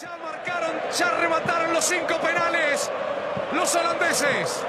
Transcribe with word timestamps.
Ya 0.00 0.16
marcaron, 0.16 0.80
ya 0.96 1.06
arrebataron 1.08 1.74
los 1.74 1.84
cinco 1.84 2.16
penales 2.18 2.90
los 3.52 3.74
holandeses. 3.74 4.64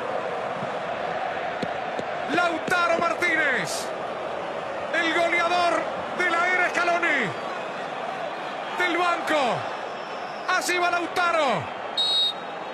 Lautaro 2.36 3.00
Martínez, 3.00 3.88
el 4.94 5.14
goleador 5.14 5.82
de 6.18 6.30
la 6.30 6.48
era 6.48 6.70
Scaloni, 6.70 7.30
del 8.80 8.98
banco. 8.98 9.56
Así 10.50 10.78
va 10.78 10.92
Lautaro. 10.92 11.64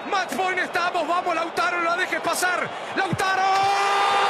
Match 0.10 0.34
point 0.36 0.60
estamos, 0.60 1.08
vamos 1.08 1.36
Lautaro, 1.36 1.78
no 1.78 1.84
la 1.84 1.98
dejes 1.98 2.22
pasar. 2.22 2.68
Lautaro. 2.96 4.29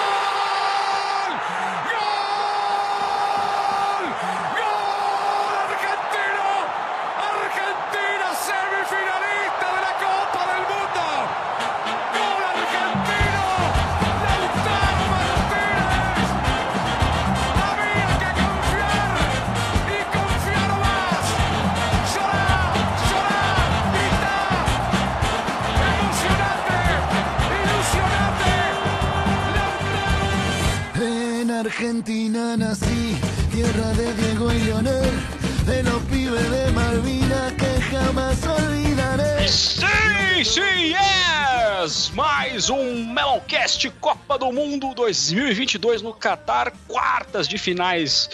Sim, 40.40 40.44
sim, 40.46 40.96
yes! 40.96 42.12
Mais 42.12 42.70
um 42.70 43.04
Meloncast 43.14 43.90
Copa 44.00 44.38
do 44.38 44.54
Mundo 44.54 44.94
2022 44.94 46.02
no 46.02 46.14
Catar, 46.14 46.72
quartas 46.88 47.46
de 47.46 47.58
finais 47.58 48.30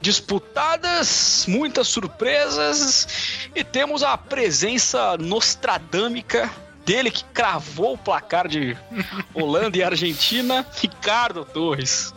disputadas, 0.00 1.46
muitas 1.48 1.88
surpresas 1.88 3.48
e 3.52 3.64
temos 3.64 4.04
a 4.04 4.16
presença 4.16 5.18
nostradâmica 5.18 6.48
dele 6.86 7.10
que 7.10 7.24
cravou 7.24 7.94
o 7.94 7.98
placar 7.98 8.46
de 8.46 8.76
Holanda 9.34 9.76
e 9.76 9.82
Argentina, 9.82 10.64
Ricardo 10.80 11.44
Torres. 11.44 12.14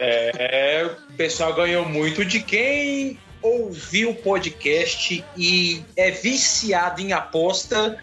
É, 0.00 0.90
o 1.10 1.12
pessoal 1.12 1.52
ganhou 1.52 1.86
muito 1.86 2.24
de 2.24 2.40
quem 2.40 3.18
ouviu 3.42 4.12
o 4.12 4.14
podcast 4.14 5.22
e 5.36 5.84
é 5.94 6.10
viciado 6.10 7.02
em 7.02 7.12
aposta. 7.12 8.02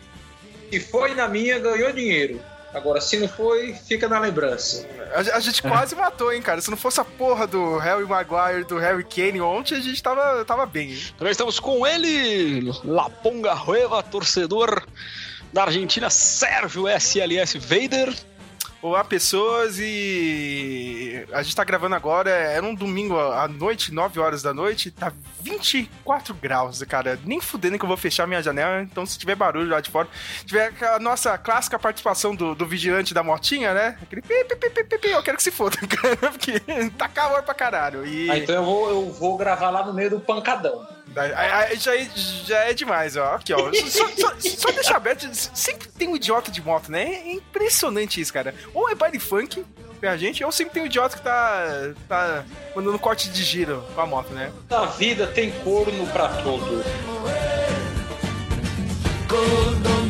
Se 0.71 0.79
foi 0.79 1.13
na 1.13 1.27
minha, 1.27 1.59
ganhou 1.59 1.91
dinheiro. 1.91 2.41
Agora, 2.73 3.01
se 3.01 3.17
não 3.17 3.27
foi, 3.27 3.73
fica 3.73 4.07
na 4.07 4.17
lembrança. 4.17 4.87
A, 5.13 5.35
a 5.35 5.39
gente 5.41 5.61
quase 5.61 5.93
matou, 5.93 6.31
hein, 6.31 6.41
cara. 6.41 6.61
Se 6.61 6.69
não 6.69 6.77
fosse 6.77 7.01
a 7.01 7.03
porra 7.05 7.45
do 7.45 7.77
Harry 7.77 8.05
Maguire, 8.05 8.63
do 8.63 8.77
Harry 8.77 9.03
Kane 9.03 9.41
ontem, 9.41 9.75
a 9.75 9.81
gente 9.81 10.01
tava, 10.01 10.45
tava 10.45 10.65
bem. 10.65 10.91
Hein? 10.91 11.03
Também 11.17 11.31
estamos 11.31 11.59
com 11.59 11.85
ele, 11.85 12.71
Laponga 12.85 13.53
Rueva, 13.53 14.01
torcedor 14.01 14.85
da 15.51 15.63
Argentina, 15.63 16.09
Sérgio 16.09 16.87
SLS 16.87 17.57
Vader. 17.57 18.13
Olá, 18.83 19.03
pessoas, 19.03 19.77
e 19.79 21.23
a 21.31 21.43
gente 21.43 21.55
tá 21.55 21.63
gravando 21.63 21.93
agora, 21.93 22.31
era 22.31 22.65
um 22.65 22.73
domingo 22.73 23.15
à 23.15 23.47
noite, 23.47 23.93
9 23.93 24.19
horas 24.19 24.41
da 24.41 24.55
noite, 24.55 24.89
tá 24.89 25.13
24 25.39 26.33
graus, 26.33 26.81
cara. 26.81 27.19
Nem 27.23 27.39
fudendo 27.39 27.77
que 27.77 27.85
eu 27.85 27.87
vou 27.87 27.95
fechar 27.95 28.25
minha 28.25 28.41
janela, 28.41 28.81
então 28.81 29.05
se 29.05 29.19
tiver 29.19 29.35
barulho 29.35 29.69
lá 29.69 29.81
de 29.81 29.91
fora, 29.91 30.07
tiver 30.47 30.73
a 30.83 30.97
nossa 30.97 31.37
clássica 31.37 31.77
participação 31.77 32.35
do, 32.35 32.55
do 32.55 32.65
vigilante 32.65 33.13
da 33.13 33.21
motinha, 33.21 33.71
né? 33.71 33.99
Aquele 34.01 34.23
pi, 34.23 34.45
pi, 34.45 34.55
pi, 34.55 34.83
pi, 34.83 34.97
pi, 34.97 35.09
eu 35.09 35.21
quero 35.21 35.37
que 35.37 35.43
se 35.43 35.51
foda, 35.51 35.77
cara, 35.85 36.17
porque 36.17 36.59
tá 36.97 37.07
calor 37.07 37.43
pra 37.43 37.53
caralho. 37.53 38.03
E... 38.03 38.31
Ah, 38.31 38.37
então 38.39 38.55
eu 38.55 38.65
vou, 38.65 38.89
eu 38.89 39.11
vou 39.11 39.37
gravar 39.37 39.69
lá 39.69 39.85
no 39.85 39.93
meio 39.93 40.09
do 40.09 40.19
pancadão. 40.19 40.87
Aí, 41.15 41.77
já, 41.77 41.95
é, 41.95 42.09
já 42.45 42.57
é 42.65 42.73
demais, 42.73 43.17
ó. 43.17 43.35
Aqui, 43.35 43.53
ó. 43.53 43.71
Só, 43.87 44.07
só, 44.09 44.33
só 44.39 44.71
deixar 44.71 44.95
aberto, 44.95 45.27
sempre 45.33 45.87
tem 45.89 46.07
um 46.07 46.15
idiota 46.15 46.51
de 46.51 46.61
moto, 46.61 46.91
né? 46.91 47.03
É 47.03 47.33
impressionante 47.33 48.21
isso, 48.21 48.31
cara. 48.31 48.55
Ou 48.73 48.89
é 48.89 48.95
baile 48.95 49.19
funk 49.19 49.63
a 50.07 50.17
gente, 50.17 50.43
ou 50.43 50.51
sempre 50.51 50.73
tem 50.73 50.83
um 50.83 50.87
idiota 50.87 51.15
que 51.15 51.23
tá, 51.23 51.93
tá 52.07 52.43
mandando 52.75 52.97
corte 52.97 53.29
de 53.29 53.43
giro 53.43 53.83
com 53.93 54.01
a 54.01 54.05
moto, 54.07 54.33
né? 54.33 54.51
Na 54.69 54.85
vida 54.85 55.27
tem 55.27 55.51
corno 55.63 56.07
pra 56.07 56.27
todo. 56.41 56.83
Con 59.27 60.00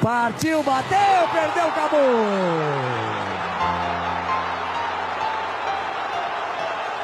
Partiu, 0.00 0.62
bateu, 0.62 1.28
perdeu, 1.30 1.68
acabou. 1.68 2.00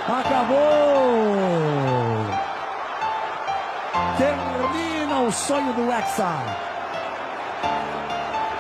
Acabou! 0.09 0.57
Termina 4.17 5.21
o 5.21 5.31
sonho 5.31 5.75
do 5.75 5.93
Hexa. 5.93 6.27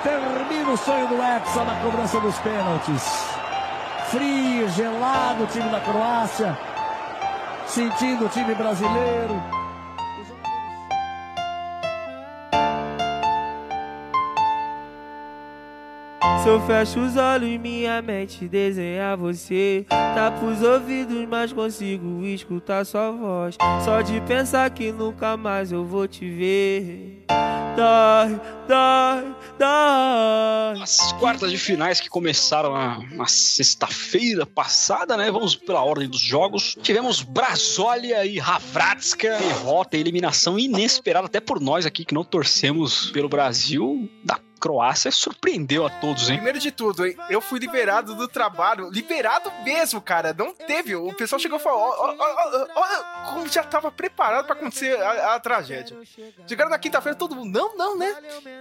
Termina 0.02 0.70
o 0.70 0.76
sonho 0.76 1.08
do 1.08 1.22
Hexa 1.22 1.64
na 1.64 1.74
cobrança 1.76 2.20
dos 2.20 2.38
pênaltis. 2.41 3.24
Frio, 4.10 4.68
gelado 4.68 5.44
o 5.44 5.47
time 5.47 5.70
da 5.70 5.80
Croácia. 5.80 6.58
Sentindo 7.66 8.26
o 8.26 8.28
time 8.28 8.54
brasileiro. 8.54 9.66
Se 16.47 16.51
eu 16.51 16.61
fecho 16.61 17.01
os 17.01 17.17
olhos, 17.17 17.61
minha 17.61 18.01
mente 18.01 18.47
desenha 18.47 19.17
você. 19.17 19.84
Tapo 19.89 20.47
os 20.47 20.62
ouvidos, 20.62 21.27
mas 21.29 21.53
consigo 21.53 22.25
escutar 22.25 22.87
sua 22.87 23.11
voz. 23.11 23.57
Só 23.84 24.01
de 24.01 24.21
pensar 24.21 24.71
que 24.71 24.93
nunca 24.93 25.37
mais 25.37 25.73
eu 25.73 25.84
vou 25.84 26.07
te 26.07 26.31
ver. 26.31 27.25
Dói, 27.75 28.41
dói, 28.69 29.34
dói. 29.59 30.83
As 30.83 31.12
quartas 31.19 31.51
de 31.51 31.59
finais 31.59 32.01
que 32.01 32.09
começaram 32.09 32.73
na, 32.73 33.01
na 33.11 33.27
sexta-feira 33.27 34.47
passada, 34.47 35.17
né? 35.17 35.28
Vamos 35.33 35.57
pela 35.57 35.83
ordem 35.83 36.09
dos 36.09 36.21
jogos. 36.21 36.77
Tivemos 36.81 37.23
Brasólia 37.23 38.25
e 38.25 38.39
Havratska. 38.39 39.37
Derrota 39.37 39.97
e 39.97 40.01
eliminação 40.01 40.57
inesperada, 40.57 41.27
até 41.27 41.41
por 41.41 41.61
nós 41.61 41.84
aqui 41.84 42.05
que 42.05 42.15
não 42.15 42.23
torcemos 42.23 43.11
pelo 43.11 43.28
Brasil, 43.28 44.09
da 44.23 44.39
Croácia 44.59 45.11
surpreendeu 45.11 45.87
a 45.87 45.91
todos, 45.91 46.28
hein? 46.28 46.37
Primeiro 46.37 46.59
de 46.59 46.71
tudo, 46.71 47.05
eu 47.28 47.41
fui 47.41 47.59
liberado 47.59 48.15
do 48.15 48.27
trabalho, 48.27 48.91
liberado 48.91 49.53
mesmo, 49.62 50.00
cara. 50.00 50.33
Não 50.33 50.55
teve. 50.55 50.94
O 50.97 51.12
pessoal 51.15 51.39
chegou 51.39 51.59
e 51.59 51.62
falou: 51.62 51.78
ó, 51.78 53.33
como 53.33 53.49
já 53.49 53.62
tava 53.62 53.91
preparado 53.91 54.47
para 54.47 54.56
acontecer 54.56 54.99
a, 55.00 55.34
a, 55.34 55.41
tragédia. 55.41 55.97
Chegaram 56.47 56.71
na 56.71 56.78
quinta-feira, 56.78 57.16
todo 57.16 57.37
mundo, 57.37 57.53
não, 57.53 57.77
não, 57.77 57.99
né? 57.99 58.15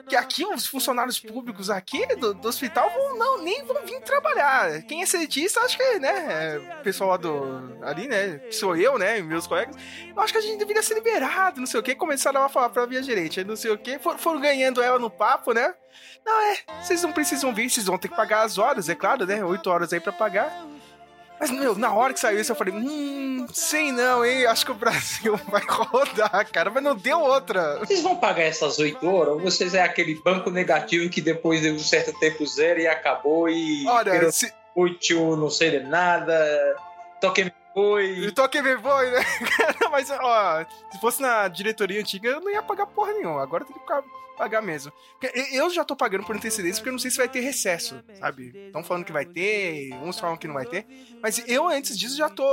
Que 0.08 0.16
aqui 0.16 0.46
os 0.46 0.66
funcionários 0.66 1.20
públicos 1.20 1.70
aqui 1.70 2.06
do, 2.16 2.34
do 2.34 2.48
hospital 2.48 2.90
vão, 2.90 3.18
não, 3.18 3.42
nem 3.42 3.64
vão 3.64 3.86
vir 3.86 4.02
trabalhar. 4.02 4.82
Quem 4.84 5.02
é 5.02 5.06
cientista, 5.06 5.62
acho 5.62 5.78
que, 5.78 6.00
né? 6.00 6.10
É, 6.10 6.80
o 6.80 6.84
pessoal 6.84 7.12
lá 7.12 7.18
do. 7.18 7.80
ali, 7.84 8.08
né? 8.08 8.40
Que 8.40 8.56
sou 8.56 8.76
eu, 8.76 8.98
né? 8.98 9.22
Meus 9.22 9.48
colegas. 9.48 9.76
Eu 10.16 10.22
acho 10.22 10.34
que 10.34 10.40
a 10.40 10.42
gente 10.42 10.58
deveria 10.58 10.84
ser 10.84 10.96
liberado, 10.96 11.60
não 11.60 11.68
sei 11.68 11.80
o 11.80 11.84
que. 11.84 11.96
Começaram 11.96 12.44
a 12.44 12.50
falar 12.50 12.70
pra 12.70 12.86
minha 12.86 13.02
gerente, 13.02 13.44
não 13.44 13.56
sei 13.56 13.72
o. 13.72 13.80
For, 14.02 14.18
foram 14.18 14.42
ganhando 14.42 14.82
ela 14.82 15.00
no 15.00 15.10
papo, 15.10 15.54
né? 15.54 15.74
Não, 16.26 16.42
é, 16.42 16.58
vocês 16.82 17.04
não 17.04 17.12
precisam 17.12 17.54
vir, 17.54 17.70
vocês 17.70 17.86
vão 17.86 17.98
ter 17.98 18.08
que 18.08 18.16
pagar 18.16 18.44
as 18.44 18.58
horas, 18.58 18.90
é 18.90 18.96
claro, 18.96 19.26
né? 19.26 19.44
Oito 19.44 19.70
horas 19.70 19.94
aí 19.94 20.00
pra 20.00 20.12
pagar. 20.12 20.66
Mas, 21.40 21.52
meu, 21.52 21.76
na 21.76 21.94
hora 21.94 22.14
que 22.14 22.20
saiu 22.20 22.40
isso, 22.40 22.52
eu 22.52 22.56
falei, 22.56 22.74
hum, 22.74 23.46
sei 23.54 23.92
não, 23.92 24.26
hein? 24.26 24.46
Acho 24.46 24.66
que 24.66 24.72
o 24.72 24.76
Brasil 24.76 25.38
vai 25.52 25.62
rodar, 25.68 26.50
cara, 26.52 26.70
mas 26.70 26.82
não 26.82 26.96
deu 26.96 27.20
outra. 27.20 27.80
Vocês 27.80 28.02
vão 28.02 28.16
pagar 28.16 28.44
essas 28.44 28.80
oito 28.80 29.06
horas 29.06 29.34
ou 29.34 29.40
vocês 29.42 29.74
é 29.74 29.84
aquele 29.84 30.16
banco 30.16 30.50
negativo 30.50 31.10
que 31.10 31.22
depois 31.22 31.62
de 31.62 31.72
um 31.72 31.80
certo 31.80 32.18
tempo 32.20 32.46
zero 32.48 32.80
e 32.80 32.88
acabou 32.88 33.50
e. 33.50 33.86
Olha, 33.86 34.32
se... 34.32 34.54
útil, 34.76 35.36
não 35.36 35.50
sei 35.50 35.72
de 35.72 35.80
nada. 35.82 36.34
Toque 37.20 37.52
Oi. 37.76 38.28
Eu 38.28 38.32
tô 38.34 38.42
aqui 38.42 38.62
me 38.62 38.78
foi, 38.78 39.12
né? 39.12 39.20
Cara, 39.58 39.90
mas, 39.92 40.10
ó, 40.10 40.66
se 40.90 40.98
fosse 41.00 41.22
na 41.22 41.50
diretoria 41.50 42.00
antiga, 42.00 42.30
eu 42.30 42.40
não 42.40 42.50
ia 42.50 42.64
pagar 42.64 42.86
porra 42.88 43.12
nenhuma. 43.12 43.44
Agora 43.44 43.66
tem 43.66 43.76
que 43.76 43.82
pagar 44.38 44.62
mesmo. 44.62 44.94
Eu 45.52 45.70
já 45.70 45.84
tô 45.84 45.94
pagando 45.94 46.26
por 46.26 46.38
antecedência 46.38 46.76
porque 46.76 46.88
eu 46.88 46.94
não 46.94 47.00
sei 47.00 47.12
se 47.12 47.18
vai 47.18 47.28
ter 47.28 47.42
recesso, 47.42 48.02
sabe? 48.18 48.54
Estão 48.68 48.82
falando 48.82 49.04
que 49.04 49.12
vai 49.12 49.26
ter, 49.26 49.94
uns 49.96 50.18
falam 50.18 50.38
que 50.38 50.48
não 50.48 50.54
vai 50.54 50.66
ter. 50.66 50.86
Mas 51.22 51.44
eu, 51.48 51.68
antes 51.68 51.98
disso, 51.98 52.16
já 52.16 52.30
tô 52.30 52.46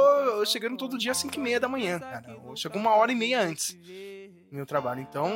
chegando 0.45 0.77
todo 0.77 0.99
dia 0.99 1.13
às 1.13 1.19
5 1.19 1.37
e 1.37 1.41
meia 1.41 1.61
da 1.61 1.69
manhã, 1.69 2.01
cara. 2.01 2.37
Eu 2.45 2.57
chego 2.57 2.77
uma 2.77 2.95
hora 2.97 3.13
e 3.13 3.15
meia 3.15 3.41
antes 3.41 3.75
do 3.75 4.57
meu 4.57 4.67
trabalho. 4.67 5.01
Então, 5.01 5.31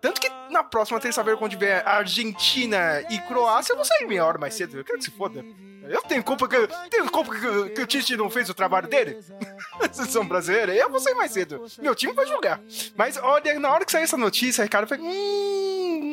tanto 0.00 0.20
que 0.20 0.30
na 0.50 0.62
próxima 0.62 1.00
terça-feira, 1.00 1.36
quando 1.36 1.50
tiver 1.50 1.86
Argentina 1.86 3.02
e 3.10 3.18
Croácia, 3.22 3.72
eu 3.72 3.76
vou 3.76 3.84
sair 3.84 4.06
meia 4.06 4.24
hora 4.24 4.38
mais 4.38 4.54
cedo. 4.54 4.78
Eu 4.78 4.84
quero 4.84 4.98
que 4.98 5.04
se 5.04 5.10
foda. 5.10 5.44
Eu 5.90 6.02
tenho 6.02 6.22
culpa 6.22 6.46
que, 6.46 6.68
tenho 6.88 7.10
culpa 7.10 7.34
que, 7.34 7.70
que 7.70 7.82
o 7.82 7.86
Tite 7.86 8.16
não 8.16 8.30
fez 8.30 8.48
o 8.48 8.54
trabalho 8.54 8.86
dele? 8.86 9.18
Seleção 9.92 10.24
brasileira, 10.24 10.72
eu 10.72 10.88
vou 10.88 11.00
sair 11.00 11.14
mais 11.14 11.32
cedo. 11.32 11.66
Meu 11.80 11.96
time 11.96 12.12
vai 12.12 12.26
jogar. 12.26 12.60
Mas 12.96 13.16
olha, 13.16 13.58
na 13.58 13.72
hora 13.72 13.84
que 13.84 13.90
saiu 13.90 14.04
essa 14.04 14.16
notícia, 14.16 14.62
Ricardo, 14.62 14.86
falei, 14.86 15.04
hum. 15.04 16.09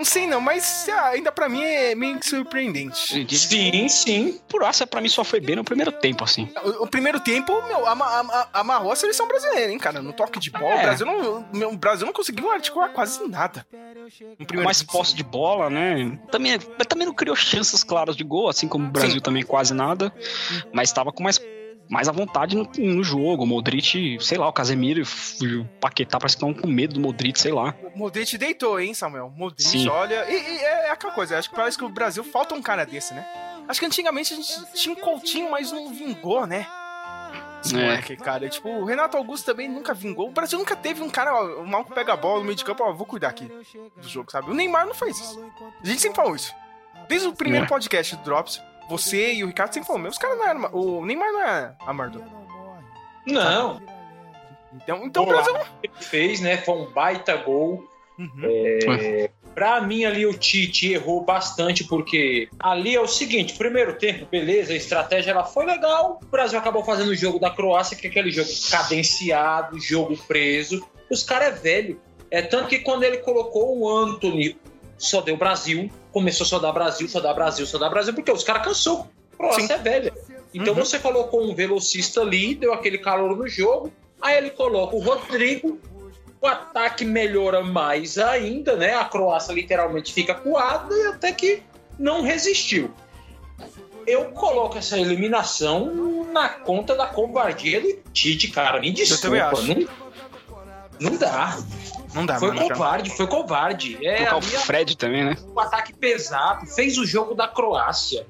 Não 0.00 0.04
sei 0.06 0.26
não, 0.26 0.40
mas 0.40 0.88
ainda 0.88 1.30
pra 1.30 1.46
mim 1.46 1.62
é 1.62 1.94
meio 1.94 2.18
que 2.18 2.24
surpreendente. 2.26 3.26
Sim, 3.36 3.86
sim. 3.86 4.40
Croácia 4.48 4.86
pra 4.86 4.98
mim 4.98 5.10
só 5.10 5.22
foi 5.22 5.40
bem 5.40 5.54
no 5.56 5.62
primeiro 5.62 5.92
tempo, 5.92 6.24
assim. 6.24 6.48
O, 6.64 6.84
o 6.84 6.86
primeiro 6.86 7.20
tempo, 7.20 7.52
meu, 7.68 7.86
ama- 7.86 8.18
ama- 8.20 8.48
amarrou 8.50 8.92
a 8.92 8.96
seleção 8.96 9.28
brasileira, 9.28 9.70
hein, 9.70 9.78
cara? 9.78 10.00
No 10.00 10.14
toque 10.14 10.40
de 10.40 10.50
bola, 10.50 10.72
É. 10.72 10.78
o 10.78 10.82
Brasil 10.84 11.04
não, 11.06 11.46
meu, 11.52 11.68
o 11.70 11.76
Brasil 11.76 12.06
não 12.06 12.14
conseguiu 12.14 12.50
articular 12.50 12.88
quase 12.88 13.22
nada. 13.28 13.66
No 14.38 14.46
primeiro 14.46 14.64
mais 14.64 14.78
tempo. 14.80 14.92
posse 14.92 15.14
de 15.14 15.22
bola, 15.22 15.68
né? 15.68 16.18
Também, 16.30 16.58
mas 16.78 16.86
também 16.86 17.06
não 17.06 17.12
criou 17.12 17.36
chances 17.36 17.84
claras 17.84 18.16
de 18.16 18.24
gol, 18.24 18.48
assim 18.48 18.66
como 18.66 18.86
o 18.86 18.90
Brasil 18.90 19.16
Sim. 19.16 19.20
também 19.20 19.42
quase 19.42 19.74
nada. 19.74 20.10
Mas 20.72 20.88
estava 20.88 21.12
com 21.12 21.22
mais, 21.22 21.38
mais 21.90 22.08
à 22.08 22.12
vontade 22.12 22.56
no, 22.56 22.66
no 22.78 23.02
jogo. 23.04 23.42
O 23.42 23.46
Modric, 23.46 24.16
sei 24.20 24.38
lá, 24.38 24.48
o 24.48 24.52
Casemiro 24.52 25.02
e 25.42 25.46
o 25.56 25.64
Paquetá 25.80 26.18
parece 26.18 26.36
que 26.36 26.44
estão 26.46 26.54
com 26.62 26.68
medo 26.68 26.94
do 26.94 27.00
Modric, 27.00 27.38
sei 27.38 27.52
lá. 27.52 27.74
O 27.94 27.98
Modric 27.98 28.38
deitou, 28.38 28.78
hein, 28.80 28.94
Samuel? 28.94 29.30
Modric, 29.36 29.62
Sim. 29.62 29.88
olha. 29.88 30.24
E, 30.30 30.34
e 30.34 30.58
é, 30.60 30.86
é 30.86 30.90
aquela 30.90 31.12
coisa, 31.12 31.36
acho 31.38 31.50
que 31.50 31.56
parece 31.56 31.76
que 31.76 31.84
o 31.84 31.88
Brasil 31.88 32.22
falta 32.24 32.54
um 32.54 32.62
cara 32.62 32.86
desse, 32.86 33.12
né? 33.12 33.26
Acho 33.68 33.80
que 33.80 33.86
antigamente 33.86 34.32
a 34.32 34.36
gente 34.36 34.72
tinha 34.74 34.94
um 34.94 34.98
Coutinho, 34.98 35.50
mas 35.50 35.70
não 35.72 35.92
vingou, 35.92 36.46
né? 36.46 36.66
Esse 37.62 37.76
É. 37.76 37.78
moleque, 37.82 38.16
cara. 38.16 38.48
Tipo, 38.48 38.68
o 38.70 38.84
Renato 38.84 39.16
Augusto 39.16 39.44
também 39.44 39.68
nunca 39.68 39.92
vingou. 39.92 40.28
O 40.28 40.32
Brasil 40.32 40.58
nunca 40.58 40.74
teve 40.74 41.02
um 41.02 41.10
cara, 41.10 41.34
ó, 41.34 41.60
o 41.62 41.66
maluco 41.68 41.92
pega 41.92 42.14
a 42.14 42.16
bola 42.16 42.38
no 42.38 42.44
meio 42.44 42.56
de 42.56 42.64
campo, 42.64 42.82
ó, 42.82 42.92
vou 42.92 43.06
cuidar 43.06 43.28
aqui 43.28 43.44
do 43.96 44.08
jogo, 44.08 44.30
sabe? 44.32 44.50
O 44.50 44.54
Neymar 44.54 44.86
não 44.86 44.94
faz 44.94 45.18
isso. 45.20 45.38
A 45.82 45.86
gente 45.86 46.00
sempre 46.00 46.16
falou 46.16 46.34
isso. 46.34 46.54
Desde 47.08 47.28
o 47.28 47.32
primeiro 47.34 47.66
É. 47.66 47.68
podcast 47.68 48.16
do 48.16 48.22
Drops, 48.22 48.62
você 48.90 49.34
e 49.34 49.44
o 49.44 49.46
Ricardo 49.46 49.72
sempre 49.72 49.86
falaram, 49.86 50.02
meu, 50.02 50.10
os 50.10 50.18
caras 50.18 50.36
não 50.36 50.46
eram. 50.46 50.70
O 50.72 51.06
Neymar 51.06 51.32
não 51.32 51.42
é 51.42 51.74
amarrador. 51.86 52.22
Não. 53.26 53.80
Então, 54.74 55.04
então 55.04 55.22
o 55.22 55.26
Vamos 55.26 55.46
lá. 55.46 55.52
Brasil. 55.52 55.72
Ele 55.82 55.92
fez, 56.00 56.40
né? 56.40 56.56
Foi 56.58 56.74
um 56.74 56.90
baita 56.90 57.36
gol. 57.36 57.88
Uhum. 58.18 59.28
Pra 59.54 59.80
mim, 59.80 60.04
ali, 60.04 60.26
o 60.26 60.34
Tite 60.34 60.92
errou 60.92 61.24
bastante, 61.24 61.84
porque 61.84 62.48
ali 62.58 62.94
é 62.94 63.00
o 63.00 63.06
seguinte: 63.06 63.56
primeiro 63.56 63.94
tempo, 63.94 64.26
beleza, 64.26 64.72
a 64.72 64.76
estratégia 64.76 65.30
ela 65.30 65.44
foi 65.44 65.64
legal. 65.64 66.20
O 66.22 66.26
Brasil 66.26 66.58
acabou 66.58 66.84
fazendo 66.84 67.08
o 67.08 67.16
jogo 67.16 67.38
da 67.38 67.50
Croácia, 67.50 67.96
que 67.96 68.06
é 68.06 68.10
aquele 68.10 68.30
jogo 68.30 68.50
cadenciado, 68.70 69.80
jogo 69.80 70.16
preso. 70.26 70.84
Os 71.10 71.22
caras 71.22 71.48
é 71.48 71.50
velho. 71.52 72.00
É 72.30 72.42
tanto 72.42 72.68
que 72.68 72.80
quando 72.80 73.02
ele 73.02 73.18
colocou 73.18 73.76
o 73.78 73.88
Anthony, 73.88 74.56
só 74.96 75.20
deu 75.20 75.36
Brasil, 75.36 75.90
começou 76.12 76.46
só 76.46 76.58
dar 76.58 76.72
Brasil, 76.72 77.08
só 77.08 77.20
dar 77.20 77.34
Brasil, 77.34 77.66
só 77.66 77.78
dar 77.78 77.88
Brasil, 77.90 78.12
porque 78.14 78.30
os 78.32 78.44
caras 78.44 78.64
cansou. 78.64 79.06
Croácia 79.36 79.74
é 79.74 79.78
velha. 79.78 80.12
Então 80.52 80.74
Uhum. 80.74 80.84
você 80.84 80.98
colocou 80.98 81.42
um 81.42 81.54
velocista 81.54 82.20
ali, 82.20 82.54
deu 82.54 82.72
aquele 82.74 82.98
calor 82.98 83.36
no 83.36 83.48
jogo. 83.48 83.92
Aí 84.20 84.36
ele 84.36 84.50
coloca 84.50 84.94
o 84.96 85.00
Rodrigo, 85.00 85.78
o 86.40 86.46
ataque 86.46 87.04
melhora 87.04 87.62
mais 87.62 88.18
ainda, 88.18 88.76
né? 88.76 88.94
A 88.94 89.04
Croácia 89.04 89.52
literalmente 89.52 90.12
fica 90.12 90.34
coada 90.34 90.94
e 90.94 91.06
até 91.06 91.32
que 91.32 91.62
não 91.98 92.22
resistiu. 92.22 92.90
Eu 94.06 94.26
coloco 94.32 94.76
essa 94.76 94.98
eliminação 94.98 96.24
na 96.32 96.48
conta 96.48 96.94
da 96.96 97.06
covardia 97.06 97.80
do 97.80 97.92
Tite, 98.12 98.48
cara. 98.48 98.80
Me 98.80 98.90
desculpa. 98.90 99.52
Não, 99.62 101.10
não 101.10 101.16
dá. 101.16 101.58
Não 102.14 102.26
dá, 102.26 102.38
foi 102.38 102.48
mano. 102.48 102.68
covarde, 102.68 103.10
foi 103.10 103.26
covarde. 103.26 104.04
É, 104.04 104.32
o 104.34 104.38
é 104.38 104.42
Fred 104.42 104.96
também, 104.96 105.24
né? 105.24 105.36
um 105.46 105.60
ataque 105.60 105.92
pesado, 105.92 106.66
fez 106.66 106.98
o 106.98 107.06
jogo 107.06 107.34
da 107.34 107.46
Croácia. 107.46 108.26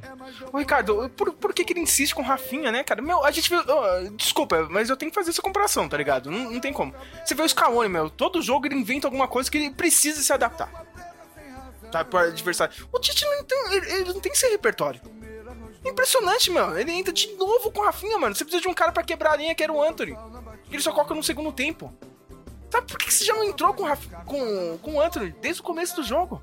Ô, 0.53 0.59
Ricardo, 0.59 1.11
por, 1.17 1.33
por 1.33 1.55
que, 1.55 1.65
que 1.65 1.73
ele 1.73 1.81
insiste 1.81 2.15
com 2.15 2.23
o 2.23 2.25
Rafinha, 2.25 2.71
né, 2.71 2.85
cara? 2.85 3.01
Meu, 3.01 3.25
a 3.25 3.31
gente 3.31 3.49
viu. 3.49 3.63
ó, 3.67 4.01
desculpa, 4.17 4.67
mas 4.71 4.91
eu 4.91 4.97
tenho 4.97 5.11
que 5.11 5.15
fazer 5.15 5.31
essa 5.31 5.43
comparação, 5.43 5.89
tá 5.89 5.97
ligado? 5.97 6.31
Não, 6.31 6.51
não 6.51 6.61
tem 6.61 6.73
como. 6.73 6.95
Você 7.25 7.35
vê 7.35 7.43
o 7.43 7.49
Scaloni, 7.49 7.89
meu, 7.89 8.11
todo 8.11 8.43
jogo 8.43 8.67
ele 8.67 8.75
inventa 8.75 9.07
alguma 9.07 9.27
coisa 9.27 9.51
que 9.51 9.57
ele 9.57 9.71
precisa 9.71 10.23
se 10.23 10.33
adaptar. 10.33 10.71
Tá, 11.91 12.05
pro 12.05 12.21
adversário. 12.21 12.73
O 12.93 13.01
Tite 13.01 13.25
não 13.25 13.45
tem, 13.45 13.59
ele, 13.73 13.93
ele 13.93 14.13
não 14.13 14.21
tem 14.21 14.31
esse 14.31 14.47
repertório. 14.49 15.01
Impressionante, 15.85 16.51
meu. 16.51 16.79
Ele 16.79 16.93
entra 16.93 17.13
de 17.13 17.35
novo 17.35 17.71
com 17.71 17.81
o 17.81 17.85
Rafinha, 17.85 18.19
mano. 18.19 18.35
Você 18.35 18.45
precisa 18.45 18.63
de 18.63 18.69
um 18.69 18.75
cara 18.75 18.93
pra 18.93 19.03
quebrar 19.03 19.33
a 19.33 19.37
linha 19.37 19.55
que 19.55 19.63
era 19.63 19.73
o 19.73 19.83
Anthony. 19.83 20.17
Ele 20.71 20.83
só 20.83 20.93
coloca 20.93 21.15
no 21.15 21.23
segundo 21.23 21.51
tempo. 21.51 21.93
Sabe 22.71 22.87
por 22.87 22.99
que 22.99 23.13
você 23.13 23.25
já 23.25 23.35
não 23.35 23.45
entrou 23.45 23.75
com, 23.75 23.85
com, 24.27 24.79
com 24.79 24.95
o 24.95 25.01
Anthony 25.01 25.35
desde 25.41 25.61
o 25.61 25.65
começo 25.65 25.97
do 25.97 26.03
jogo? 26.03 26.41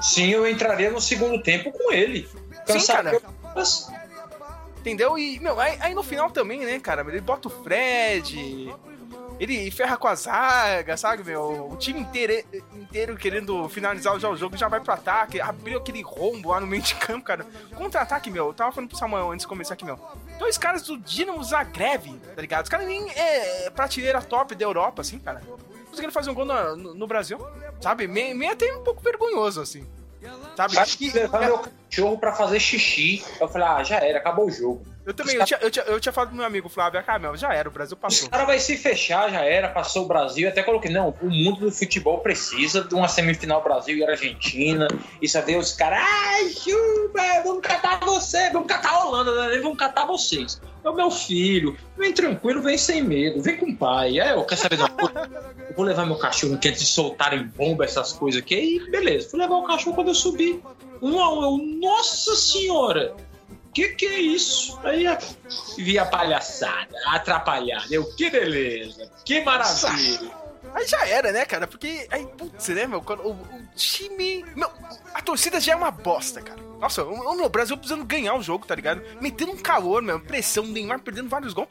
Sim, 0.00 0.28
eu 0.30 0.48
entraria 0.48 0.90
no 0.90 1.00
segundo 1.00 1.42
tempo 1.42 1.72
com 1.72 1.92
ele. 1.92 2.28
cara. 2.86 3.20
Mas- 3.54 3.90
Entendeu? 4.78 5.18
E, 5.18 5.38
meu, 5.40 5.60
aí, 5.60 5.76
aí 5.80 5.94
no 5.94 6.02
final 6.02 6.30
também, 6.30 6.60
né, 6.60 6.78
cara? 6.80 7.02
Ele 7.06 7.20
bota 7.20 7.48
o 7.48 7.50
Fred, 7.50 8.72
ele 9.40 9.70
ferra 9.70 9.96
com 9.96 10.06
a 10.06 10.14
zaga, 10.14 10.96
sabe, 10.96 11.24
meu? 11.24 11.70
O 11.72 11.76
time 11.76 11.98
inteiro, 12.00 12.44
inteiro 12.74 13.16
querendo 13.16 13.68
finalizar 13.70 14.18
já 14.20 14.28
o 14.28 14.36
jogo 14.36 14.56
já 14.56 14.68
vai 14.68 14.80
pro 14.80 14.92
ataque, 14.92 15.40
abriu 15.40 15.78
aquele 15.78 16.02
rombo 16.02 16.50
lá 16.50 16.60
no 16.60 16.66
meio 16.66 16.82
de 16.82 16.94
campo, 16.96 17.24
cara. 17.24 17.46
Contra-ataque, 17.74 18.30
meu, 18.30 18.48
eu 18.48 18.52
tava 18.54 18.70
falando 18.70 18.90
pro 18.90 18.98
Samuel 18.98 19.30
antes 19.30 19.44
de 19.44 19.48
começar 19.48 19.74
aqui, 19.74 19.84
meu. 19.84 19.98
Dois 20.38 20.58
caras 20.58 20.82
do 20.82 20.98
Dinamo 20.98 21.42
Zagreb, 21.42 22.18
tá 22.36 22.40
ligado? 22.40 22.64
Os 22.64 22.70
caras 22.70 22.86
nem 22.86 23.10
é 23.10 23.70
prateleira 23.70 24.20
top 24.20 24.54
da 24.54 24.64
Europa, 24.64 25.00
assim, 25.00 25.18
cara. 25.18 25.40
Conseguiram 25.86 26.12
fazer 26.12 26.30
um 26.30 26.34
gol 26.34 26.44
no, 26.44 26.76
no- 26.76 26.94
no 26.94 27.06
Brasil, 27.06 27.38
sabe? 27.80 28.06
Meio, 28.06 28.36
meio 28.36 28.52
até 28.52 28.72
um 28.76 28.84
pouco 28.84 29.00
vergonhoso, 29.02 29.60
assim. 29.60 29.86
Sabe? 30.54 30.74
Sabe 30.74 30.90
que 30.98 31.10
levar 31.12 31.40
meu 31.40 31.58
cachorro 31.58 32.18
pra 32.18 32.34
fazer 32.34 32.60
xixi. 32.60 33.24
Eu 33.40 33.48
falei, 33.48 33.66
ah, 33.66 33.82
já 33.82 33.96
era, 33.96 34.18
acabou 34.18 34.46
o 34.46 34.50
jogo. 34.50 34.84
Eu 35.04 35.14
também, 35.14 35.36
eu 35.36 35.44
tinha, 35.44 35.58
eu, 35.62 35.70
tinha, 35.70 35.84
eu 35.86 36.00
tinha 36.00 36.12
falado 36.12 36.28
pro 36.28 36.36
meu 36.36 36.46
amigo 36.46 36.68
Flávio, 36.68 37.02
ah, 37.06 37.18
meu, 37.18 37.36
já 37.36 37.52
era, 37.54 37.68
o 37.68 37.72
Brasil 37.72 37.96
Os 37.96 38.00
passou. 38.00 38.28
caras 38.28 38.46
vai 38.46 38.58
se 38.58 38.76
fechar, 38.76 39.30
já 39.30 39.44
era, 39.44 39.68
passou 39.68 40.04
o 40.04 40.08
Brasil. 40.08 40.48
Até 40.48 40.62
coloquei, 40.62 40.90
não, 40.90 41.14
o 41.22 41.30
mundo 41.30 41.60
do 41.60 41.72
futebol 41.72 42.18
precisa 42.18 42.84
de 42.84 42.94
uma 42.94 43.08
semifinal 43.08 43.62
Brasil 43.62 43.96
e 43.96 44.04
Argentina. 44.04 44.86
Isso 45.20 45.38
aí 45.38 45.56
os 45.56 45.72
caras, 45.72 46.00
ai, 46.02 46.50
chupa, 46.50 47.42
vamos 47.44 47.62
catar 47.62 47.98
você, 48.00 48.50
vamos 48.50 48.68
catar 48.68 48.90
a 48.90 49.04
Holanda, 49.06 49.48
né? 49.48 49.58
vamos 49.58 49.78
catar 49.78 50.04
vocês. 50.04 50.60
É 50.84 50.88
o 50.88 50.94
meu 50.94 51.10
filho, 51.10 51.76
vem 51.96 52.12
tranquilo, 52.12 52.62
vem 52.62 52.78
sem 52.78 53.02
medo, 53.02 53.42
vem 53.42 53.56
com 53.56 53.66
o 53.66 53.76
pai. 53.76 54.20
É, 54.20 54.32
eu 54.32 54.44
quero 54.44 54.60
saber 54.60 54.76
de 54.76 54.82
uma 54.82 54.90
coisa? 54.90 55.30
Eu 55.68 55.76
vou 55.76 55.84
levar 55.84 56.06
meu 56.06 56.16
cachorro 56.16 56.58
que 56.58 56.68
antes 56.68 56.80
de 56.82 56.86
soltarem 56.86 57.44
bomba, 57.44 57.84
essas 57.84 58.12
coisas 58.12 58.40
aqui. 58.40 58.76
E 58.76 58.90
beleza, 58.90 59.30
fui 59.30 59.40
levar 59.40 59.56
o 59.56 59.64
cachorro 59.64 59.94
quando 59.94 60.08
eu 60.08 60.14
subi. 60.14 60.62
Um 61.02 61.18
a 61.18 61.32
um, 61.32 61.42
eu, 61.42 61.78
nossa 61.80 62.34
senhora! 62.36 63.14
Que 63.74 63.88
que 63.90 64.06
é 64.06 64.20
isso? 64.20 64.78
Aí 64.82 65.06
a- 65.06 65.18
vi 65.78 65.98
a 65.98 66.04
palhaçada, 66.04 66.96
atrapalhada. 67.06 67.86
Eu, 67.90 68.04
que 68.16 68.28
beleza, 68.30 69.10
que 69.24 69.40
maravilha. 69.42 70.30
Aí 70.72 70.86
já 70.86 71.04
era, 71.04 71.32
né, 71.32 71.44
cara? 71.44 71.66
Porque 71.66 72.06
aí, 72.12 72.24
putz, 72.38 72.68
né, 72.68 72.86
meu? 72.86 73.02
quando 73.02 73.22
O, 73.26 73.32
o 73.32 73.68
time. 73.74 74.44
Meu, 74.54 74.70
a 75.12 75.20
torcida 75.20 75.58
já 75.58 75.72
é 75.72 75.76
uma 75.76 75.90
bosta, 75.90 76.40
cara. 76.40 76.60
Nossa, 76.78 77.02
o, 77.02 77.42
o 77.44 77.48
Brasil 77.48 77.76
precisando 77.76 78.04
ganhar 78.04 78.34
o 78.36 78.42
jogo, 78.42 78.66
tá 78.66 78.74
ligado? 78.76 79.02
Metendo 79.20 79.50
um 79.50 79.56
calor, 79.56 80.00
meu, 80.00 80.20
pressão, 80.20 80.64
Neymar 80.64 81.00
perdendo 81.00 81.28
vários 81.28 81.52
gols. 81.52 81.68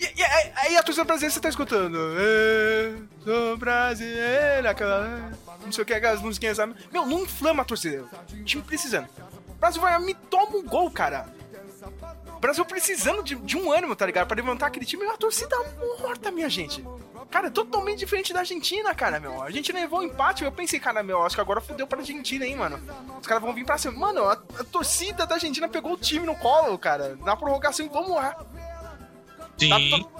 E, 0.00 0.04
e 0.20 0.24
aí, 0.24 0.52
aí 0.56 0.76
a 0.76 0.82
torcida 0.82 1.04
brasileira 1.04 1.34
você 1.34 1.40
tá 1.40 1.50
escutando. 1.50 1.98
"É, 2.18 2.94
sou 3.24 3.56
brasileira, 3.58 4.70
aquela. 4.70 5.30
Não 5.62 5.70
sei 5.72 5.82
o 5.82 5.86
que, 5.86 5.92
aquelas 5.92 6.22
musiquinhas, 6.22 6.56
sabe? 6.56 6.74
Meu, 6.90 7.04
não 7.04 7.24
inflama 7.24 7.60
a 7.62 7.66
torcida. 7.66 8.04
O 8.32 8.44
time 8.44 8.62
precisando. 8.62 9.08
O 9.64 9.66
Brasil 9.66 9.80
vai, 9.80 9.98
me 9.98 10.12
toma 10.12 10.56
um 10.58 10.62
gol, 10.62 10.90
cara. 10.90 11.26
O 12.36 12.38
Brasil 12.38 12.62
precisando 12.66 13.22
de, 13.22 13.34
de 13.34 13.56
um 13.56 13.72
ânimo, 13.72 13.96
tá 13.96 14.04
ligado? 14.04 14.26
Pra 14.26 14.36
levantar 14.36 14.66
aquele 14.66 14.84
time. 14.84 15.04
E 15.04 15.08
a 15.08 15.16
torcida 15.16 15.56
morta, 16.00 16.30
minha 16.30 16.50
gente. 16.50 16.84
Cara, 17.30 17.50
totalmente 17.50 18.00
diferente 18.00 18.34
da 18.34 18.40
Argentina, 18.40 18.94
cara, 18.94 19.18
meu. 19.18 19.40
A 19.40 19.46
Argentina 19.46 19.80
levou 19.80 20.00
um 20.00 20.02
empate, 20.02 20.44
eu 20.44 20.52
pensei, 20.52 20.78
cara, 20.78 21.02
meu, 21.02 21.22
acho 21.24 21.34
que 21.34 21.40
agora 21.40 21.62
fudeu 21.62 21.86
pra 21.86 22.00
Argentina, 22.00 22.44
hein, 22.44 22.56
mano. 22.56 22.78
Os 23.18 23.26
caras 23.26 23.42
vão 23.42 23.54
vir 23.54 23.64
pra 23.64 23.78
cima. 23.78 23.98
Mano, 23.98 24.24
a, 24.24 24.32
a 24.34 24.64
torcida 24.64 25.24
da 25.26 25.36
Argentina 25.36 25.66
pegou 25.66 25.92
o 25.92 25.96
time 25.96 26.26
no 26.26 26.36
colo, 26.36 26.78
cara. 26.78 27.16
Na 27.24 27.34
prorrogação, 27.34 27.88
vamos 27.88 28.10
lá. 28.10 28.32
Tá 28.34 28.46
Sim, 29.58 29.90
to- 29.90 30.10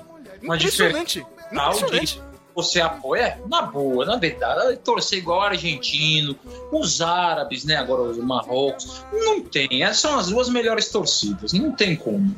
Uma 0.42 0.56
Impressionante. 0.56 1.26
Impressionante. 1.52 2.22
Você 2.54 2.80
apoia? 2.80 3.40
Na 3.48 3.62
boa, 3.62 4.04
na 4.04 4.16
verdade. 4.16 4.76
Torcer 4.78 5.18
igual 5.18 5.40
o 5.40 5.42
argentino, 5.42 6.38
os 6.70 7.00
árabes, 7.00 7.64
né? 7.64 7.76
Agora 7.76 8.02
os 8.02 8.18
Marrocos. 8.18 9.04
Não 9.12 9.42
tem. 9.42 9.82
Essas 9.82 9.98
são 9.98 10.18
as 10.18 10.28
duas 10.28 10.48
melhores 10.48 10.88
torcidas. 10.88 11.52
Não 11.52 11.72
tem 11.72 11.96
como. 11.96 12.34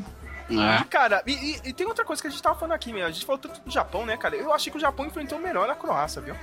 É. 0.49 0.85
Cara, 0.85 1.23
e, 1.27 1.33
e- 1.33 1.61
e 1.67 1.73
tem 1.73 1.87
outra 1.87 2.05
coisa 2.05 2.23
que 2.23 2.29
a 2.29 2.31
gente 2.31 2.43
tava 2.43 2.59
falando 2.59 2.73
aqui, 2.73 2.93
meu. 2.93 3.05
A 3.07 3.11
gente 3.11 3.27
falou 3.27 3.39
tanto 3.41 3.61
do 3.61 3.71
Japão, 3.71 4.07
né, 4.07 4.17
cara? 4.17 4.37
Eu 4.37 4.53
achei 4.53 4.71
que 4.71 4.77
o 4.79 4.81
Japão 4.81 5.05
enfrentou 5.07 5.39
melhor 5.39 5.67
na 5.67 5.75
Croácia, 5.75 6.23
viu? 6.23 6.37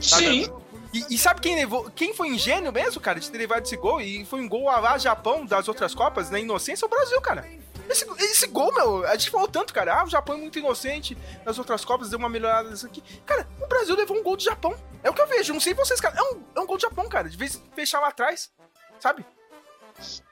Sim. 0.00 0.50
E, 0.92 1.14
e 1.14 1.18
sabe 1.18 1.40
quem 1.40 1.54
levou, 1.54 1.88
quem 1.94 2.12
foi 2.12 2.28
ingênuo 2.28 2.72
mesmo, 2.72 3.00
cara, 3.00 3.20
de 3.20 3.30
ter 3.30 3.38
levado 3.38 3.62
esse 3.64 3.76
gol? 3.76 4.00
E 4.00 4.24
foi 4.24 4.40
um 4.40 4.48
gol 4.48 4.68
a 4.68 4.80
lá 4.80 4.98
Japão 4.98 5.46
das 5.46 5.68
outras 5.68 5.94
Copas, 5.94 6.30
na 6.30 6.40
inocência, 6.40 6.84
o 6.84 6.88
Brasil, 6.88 7.20
cara. 7.20 7.46
Esse, 7.90 8.06
esse 8.18 8.46
gol, 8.46 8.72
meu, 8.72 9.04
a 9.06 9.12
gente 9.16 9.30
falou 9.30 9.48
tanto, 9.48 9.72
cara. 9.74 10.00
Ah, 10.00 10.04
o 10.04 10.08
Japão 10.10 10.36
é 10.36 10.38
muito 10.38 10.58
inocente, 10.58 11.16
nas 11.44 11.58
outras 11.58 11.84
Copas 11.84 12.08
deu 12.10 12.18
uma 12.18 12.28
melhorada 12.28 12.70
nisso 12.70 12.86
aqui. 12.86 13.02
Cara, 13.26 13.48
o 13.60 13.66
Brasil 13.66 13.96
levou 13.96 14.16
um 14.16 14.22
gol 14.22 14.36
do 14.36 14.42
Japão. 14.42 14.74
É 15.02 15.10
o 15.10 15.14
que 15.14 15.20
eu 15.20 15.26
vejo, 15.26 15.52
não 15.52 15.60
sei 15.60 15.74
vocês, 15.74 16.00
cara. 16.00 16.16
É 16.18 16.22
um, 16.22 16.42
é 16.56 16.60
um 16.60 16.66
gol 16.66 16.76
do 16.76 16.82
Japão, 16.82 17.08
cara, 17.08 17.28
de 17.28 17.36
vez 17.36 17.60
fechar 17.74 18.00
lá 18.00 18.08
atrás, 18.08 18.50
sabe? 18.98 19.24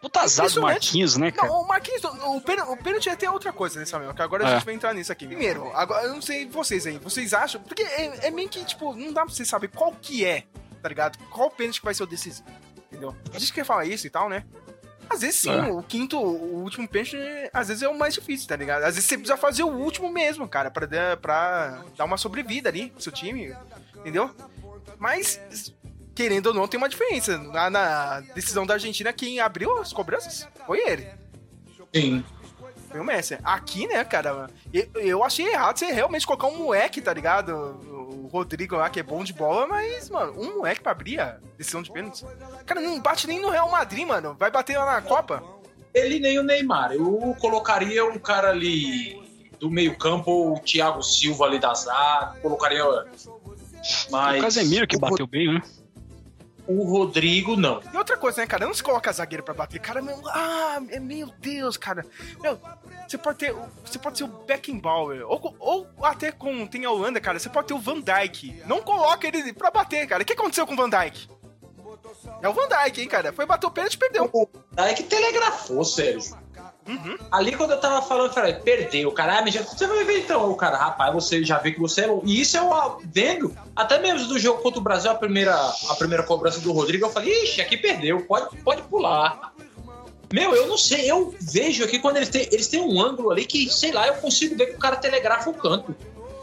Puta 0.01 0.21
azar 0.21 0.49
do. 0.51 0.63
Marquinhos, 0.63 1.17
né, 1.17 1.31
cara? 1.31 1.49
Não, 1.49 1.61
o 1.61 1.67
Marquinhos, 1.69 2.03
o 2.05 2.41
pênalti, 2.41 2.71
o 2.71 2.77
pênalti 2.77 3.09
é 3.09 3.13
até 3.13 3.31
outra 3.31 3.53
coisa, 3.53 3.79
né, 3.79 3.85
Samuel? 3.85 4.15
Que 4.15 4.23
agora 4.23 4.47
a 4.47 4.51
É. 4.51 4.55
gente 4.55 4.65
vai 4.65 4.75
entrar 4.75 4.95
nisso 4.95 5.13
aqui. 5.13 5.27
Primeiro, 5.27 5.71
agora 5.75 6.05
eu 6.07 6.15
não 6.15 6.23
sei 6.23 6.49
vocês 6.49 6.87
aí, 6.87 6.97
vocês 6.99 7.35
acham? 7.35 7.61
Porque 7.61 7.83
é, 7.83 8.29
é 8.29 8.31
meio 8.31 8.49
que, 8.49 8.65
tipo, 8.65 8.95
não 8.95 9.13
dá 9.13 9.25
pra 9.27 9.35
você 9.35 9.45
saber 9.45 9.69
qual 9.69 9.93
que 9.93 10.25
é, 10.25 10.45
tá 10.83 10.89
ligado? 10.89 11.19
Qual 11.31 11.51
pênalti 11.51 11.81
que 11.81 11.85
vai 11.85 11.93
ser 11.93 12.03
o 12.03 12.07
decisivo, 12.07 12.49
entendeu? 12.91 13.15
A 13.35 13.39
gente 13.39 13.53
quer 13.53 13.65
falar 13.65 13.85
isso 13.85 14.07
e 14.07 14.11
tal, 14.11 14.29
né? 14.31 14.45
Às 15.11 15.21
vezes 15.23 15.37
sim, 15.37 15.51
É. 15.51 15.63
o 15.71 15.83
quinto, 15.83 16.19
o 16.19 16.63
último 16.63 16.87
pênalti, 16.89 17.17
às 17.53 17.69
vezes 17.69 17.83
é 17.83 17.89
o 17.89 17.99
mais 17.99 18.15
difícil, 18.15 18.47
tá 18.49 18.57
ligado? 18.57 18.83
Às 18.85 18.95
vezes 18.95 19.05
você 19.09 19.17
precisa 19.17 19.37
fazer 19.37 19.63
o 19.63 19.69
último 19.69 20.11
mesmo, 20.13 20.47
cara, 20.49 20.71
pra, 20.71 20.87
dar- 20.87 21.17
pra 21.17 21.83
dar 21.97 22.05
uma 22.05 22.17
sobrevida 22.19 22.69
ali 22.69 22.91
pro 22.91 23.03
seu 23.03 23.13
time, 23.13 23.57
entendeu? 23.97 24.31
Mas, 24.99 25.41
querendo 26.15 26.49
ou 26.49 26.55
não, 26.55 26.69
tem 26.69 26.77
uma 26.79 26.89
diferença. 26.89 27.39
Na, 27.39 27.71
na 27.71 28.21
decisão 28.35 28.67
da 28.67 28.75
Argentina, 28.75 29.13
quem 29.13 29.41
abriu 29.41 29.79
as 29.79 29.93
cobranças 29.93 30.47
foi 30.67 30.79
ele. 30.89 31.09
Sim. 31.95 32.25
Foi 32.89 33.01
o 33.01 33.05
Messi. 33.05 33.39
Aqui, 33.45 33.87
né, 33.87 34.03
cara, 34.05 34.49
eu, 34.73 34.89
eu 34.95 35.25
achei 35.25 35.47
errado 35.47 35.79
você 35.79 35.87
realmente 35.87 36.27
colocar 36.27 36.47
um 36.47 36.57
moleque, 36.57 37.01
tá 37.01 37.13
ligado? 37.13 37.53
O 37.53 38.29
Rodrigo 38.33 38.77
lá, 38.77 38.89
que 38.89 39.01
é 39.01 39.03
bom 39.03 39.23
de 39.23 39.33
bola, 39.33 39.67
mas, 39.67 40.09
mano, 40.09 40.33
um 40.41 40.57
moleque 40.57 40.83
pra 40.83 40.93
abrir 40.93 41.21
a 41.21 41.39
decisão 41.57 41.83
de 41.83 41.93
pênalti. 41.93 42.25
Cara, 42.67 42.81
não 42.81 42.99
bate 43.01 43.27
nem 43.27 43.41
no 43.41 43.51
Real 43.51 43.71
Madrid, 43.71 44.07
mano. 44.07 44.35
Vai 44.39 44.51
bater 44.51 44.79
lá 44.79 44.87
na 44.87 45.03
Copa. 45.03 45.43
Ele 45.93 46.19
nem 46.19 46.39
o 46.39 46.43
Neymar. 46.43 46.93
Eu 46.93 47.37
colocaria 47.41 48.05
um 48.05 48.19
cara 48.19 48.51
ali 48.51 49.21
do 49.59 49.71
meio-campo, 49.71 50.53
o 50.53 50.61
Thiago 50.61 51.03
Silva 51.03 51.47
ali 51.47 51.59
da 51.59 51.75
zaga. 51.75 52.39
Colocaria. 52.41 52.85
Mas. 54.11 54.39
O 54.39 54.43
Casemiro 54.43 54.87
que 54.87 54.99
bateu 54.99 55.27
bem, 55.27 55.55
né? 55.55 55.63
O 56.69 56.85
Rodrigo, 56.85 57.57
não. 57.57 57.81
E 57.93 57.97
outra 57.97 58.17
coisa, 58.19 58.43
né, 58.43 58.47
cara? 58.47 58.67
Não 58.67 58.75
se 58.75 58.83
coloca 58.83 59.11
zagueiro 59.11 59.43
pra 59.43 59.55
bater. 59.55 59.81
Cara, 59.81 60.03
meu, 60.03 60.21
ah, 60.29 60.79
é- 60.91 61.01
meu 61.01 61.29
Deus, 61.39 61.79
cara. 61.79 62.05
Meu, 62.41 62.61
você 63.09 63.17
pode 63.17 63.39
ter. 63.39 63.55
Você 63.85 63.99
pode 63.99 64.19
ser 64.19 64.25
o 64.25 64.29
Beckenbauer. 64.29 65.27
Ou, 65.27 65.57
ou 65.59 65.87
até 66.03 66.31
com 66.31 66.67
tem 66.67 66.85
a 66.85 66.91
Holanda, 66.91 67.21
cara. 67.21 67.39
Você 67.39 67.49
pode 67.49 67.69
ter 67.69 67.75
o 67.75 67.79
Van 67.79 68.01
Dijk. 68.03 68.63
Não 68.67 68.83
coloca 68.83 69.27
ele 69.27 69.51
pra 69.55 69.71
bater, 69.71 70.07
cara. 70.07 70.23
O 70.23 70.27
que 70.27 70.35
aconteceu 70.35 70.67
com 70.67 70.75
o 70.75 70.77
Van 70.77 70.91
Dijk? 70.91 71.31
É 72.43 72.49
o 72.49 72.53
Van 72.53 72.69
Dijk, 72.69 73.01
hein, 73.01 73.09
cara? 73.09 73.33
Foi 73.33 73.47
bater 73.47 73.67
o 73.67 73.71
pênalti 73.71 73.95
e 73.95 73.99
perdeu. 73.99 74.31
Aí 74.77 74.95
que 74.95 75.05
telegrafou, 75.05 75.83
Sérgio. 75.85 76.37
Uhum. 76.89 77.19
Ali 77.31 77.53
quando 77.55 77.73
eu 77.73 77.81
tava 77.81 78.01
falando, 78.01 78.29
eu 78.29 78.33
falei, 78.33 78.55
perdeu, 78.55 79.13
cara. 79.13 79.41
Ah, 79.41 79.51
já- 79.51 79.63
você 79.63 79.87
vai 79.87 80.05
ver 80.05 80.21
então, 80.21 80.51
o 80.51 80.57
cara, 80.57 80.79
rapaz, 80.79 81.13
você 81.13 81.45
já 81.45 81.59
vê 81.59 81.73
que 81.73 81.79
você 81.79 82.07
é. 82.07 82.21
E 82.25 82.41
isso 82.41 82.57
eu 82.57 82.73
ah, 82.73 82.97
vendo, 83.05 83.55
até 83.77 83.99
mesmo 83.99 84.27
do 84.27 84.39
jogo 84.39 84.63
contra 84.63 84.81
o 84.81 84.83
Brasil, 84.83 85.11
a 85.11 85.15
primeira, 85.15 85.55
a 85.55 85.95
primeira 85.97 86.23
cobrança 86.23 86.61
do 86.61 86.73
Rodrigo, 86.73 87.05
eu 87.05 87.11
falei, 87.11 87.45
ixi, 87.45 87.61
aqui 87.61 87.77
perdeu, 87.77 88.23
pode, 88.23 88.57
pode 88.63 88.83
pular. 88.83 89.53
Meu, 90.33 90.55
eu 90.55 90.67
não 90.67 90.77
sei, 90.77 91.11
eu 91.11 91.35
vejo 91.41 91.85
aqui 91.85 91.99
quando 91.99 92.17
eles 92.17 92.29
têm, 92.29 92.49
eles 92.53 92.69
têm 92.69 92.81
um 92.81 93.01
ângulo 93.01 93.31
ali 93.31 93.45
que, 93.47 93.71
sei 93.71 93.93
lá, 93.93 94.07
eu 94.07 94.15
consigo 94.15 94.57
ver 94.57 94.67
que 94.67 94.77
o 94.77 94.79
cara 94.79 94.97
telegrafa 94.97 95.49
o 95.51 95.55
canto. 95.55 95.95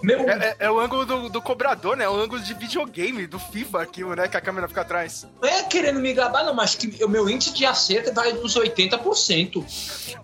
Meu, 0.06 0.30
É, 0.30 0.34
é- 0.50 0.56
é 0.60 0.72
o 0.72 0.80
ângulo 0.80 1.06
do, 1.06 1.30
do 1.30 1.42
cobrador, 1.42 1.98
né? 1.98 2.08
O 2.08 2.16
ângulo 2.16 2.42
de 2.42 2.54
videogame, 2.54 3.26
do 3.28 3.40
FIFA 3.40 3.82
aquilo, 3.82 4.16
né? 4.16 4.28
Que 4.28 4.38
a 4.38 4.42
câmera 4.42 4.68
fica 4.68 4.82
atrás. 4.82 5.26
não 5.42 5.50
é 5.50 5.64
querendo 5.64 6.00
me 6.00 6.14
gabar, 6.14 6.44
não, 6.46 6.54
mas 6.54 6.76
que 6.76 7.04
o 7.04 7.10
meu 7.10 7.30
índice 7.30 7.54
de 7.54 7.66
acerto 7.66 8.14
vai 8.14 8.32
dos 8.34 8.56
80%. 8.56 9.66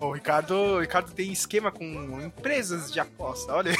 O 0.00 0.12
Ricardo, 0.12 0.52
o 0.54 0.80
Ricardo 0.80 1.10
tem 1.12 1.32
esquema 1.32 1.70
com 1.70 1.84
empresas 2.20 2.90
de 2.92 3.00
aposta, 3.00 3.52
olha. 3.54 3.72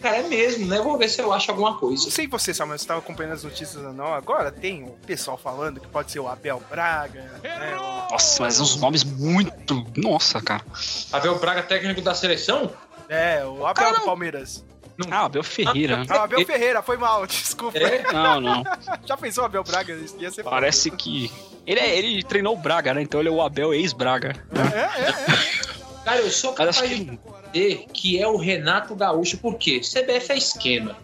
Cara, 0.00 0.16
é 0.18 0.22
mesmo, 0.22 0.66
né? 0.66 0.80
Vou 0.80 0.98
ver 0.98 1.08
se 1.08 1.20
eu 1.20 1.32
acho 1.32 1.50
alguma 1.50 1.76
coisa. 1.78 2.04
Não 2.04 2.10
sei 2.10 2.26
você, 2.26 2.52
Samuel, 2.52 2.78
você 2.78 2.86
tava 2.86 3.00
acompanhando 3.00 3.34
as 3.34 3.44
notícias 3.44 3.82
ou 3.82 3.92
não. 3.92 4.12
Agora 4.14 4.50
tem 4.50 4.84
o 4.84 4.90
pessoal 5.06 5.36
falando 5.36 5.80
que 5.80 5.86
pode 5.88 6.10
ser 6.10 6.20
o 6.20 6.28
Abel 6.28 6.62
Braga, 6.70 7.22
né? 7.42 7.74
Nossa, 8.10 8.42
mas 8.42 8.60
uns 8.60 8.76
nomes 8.76 9.04
muito. 9.04 9.84
Nossa, 9.96 10.40
cara. 10.40 10.64
Abel 11.12 11.38
Braga, 11.38 11.62
técnico 11.62 12.00
da 12.00 12.14
seleção? 12.14 12.72
É, 13.08 13.44
o 13.44 13.66
Abel 13.66 13.84
Cara, 13.84 13.98
do 13.98 14.04
Palmeiras. 14.04 14.64
Ah, 15.10 15.24
Abel 15.24 15.42
Ferreira. 15.42 15.96
né? 15.98 16.06
Ah, 16.08 16.18
o 16.18 16.22
Abel 16.22 16.46
Ferreira, 16.46 16.82
foi 16.82 16.96
mal, 16.96 17.26
desculpa. 17.26 17.76
É? 17.78 18.12
Não, 18.12 18.40
não. 18.40 18.62
Já 19.04 19.16
pensou 19.16 19.42
o 19.42 19.46
Abel 19.46 19.64
Braga? 19.64 19.92
Isso 19.94 20.16
Ia 20.20 20.30
ser 20.30 20.44
Parece 20.44 20.90
que. 20.90 21.30
Ele, 21.66 21.80
é- 21.80 21.96
ele 21.98 22.22
treinou 22.22 22.54
o 22.54 22.58
Braga, 22.58 22.94
né? 22.94 23.02
Então 23.02 23.20
ele 23.20 23.28
é 23.28 23.32
o 23.32 23.40
Abel 23.42 23.74
ex-Braga. 23.74 24.34
É, 24.54 24.78
é, 24.78 25.08
é. 25.10 26.04
Cara, 26.04 26.18
eu 26.20 26.30
sou 26.30 26.50
Mas 26.50 26.58
capaz 26.58 26.78
acho 26.78 26.88
de 26.88 27.18
que. 27.52 27.76
que 27.92 28.20
é 28.22 28.28
o 28.28 28.36
Renato 28.36 28.94
Gaúcho, 28.94 29.38
por 29.38 29.56
quê? 29.56 29.80
CBF 29.80 30.32
é 30.32 30.36
esquema. 30.36 30.96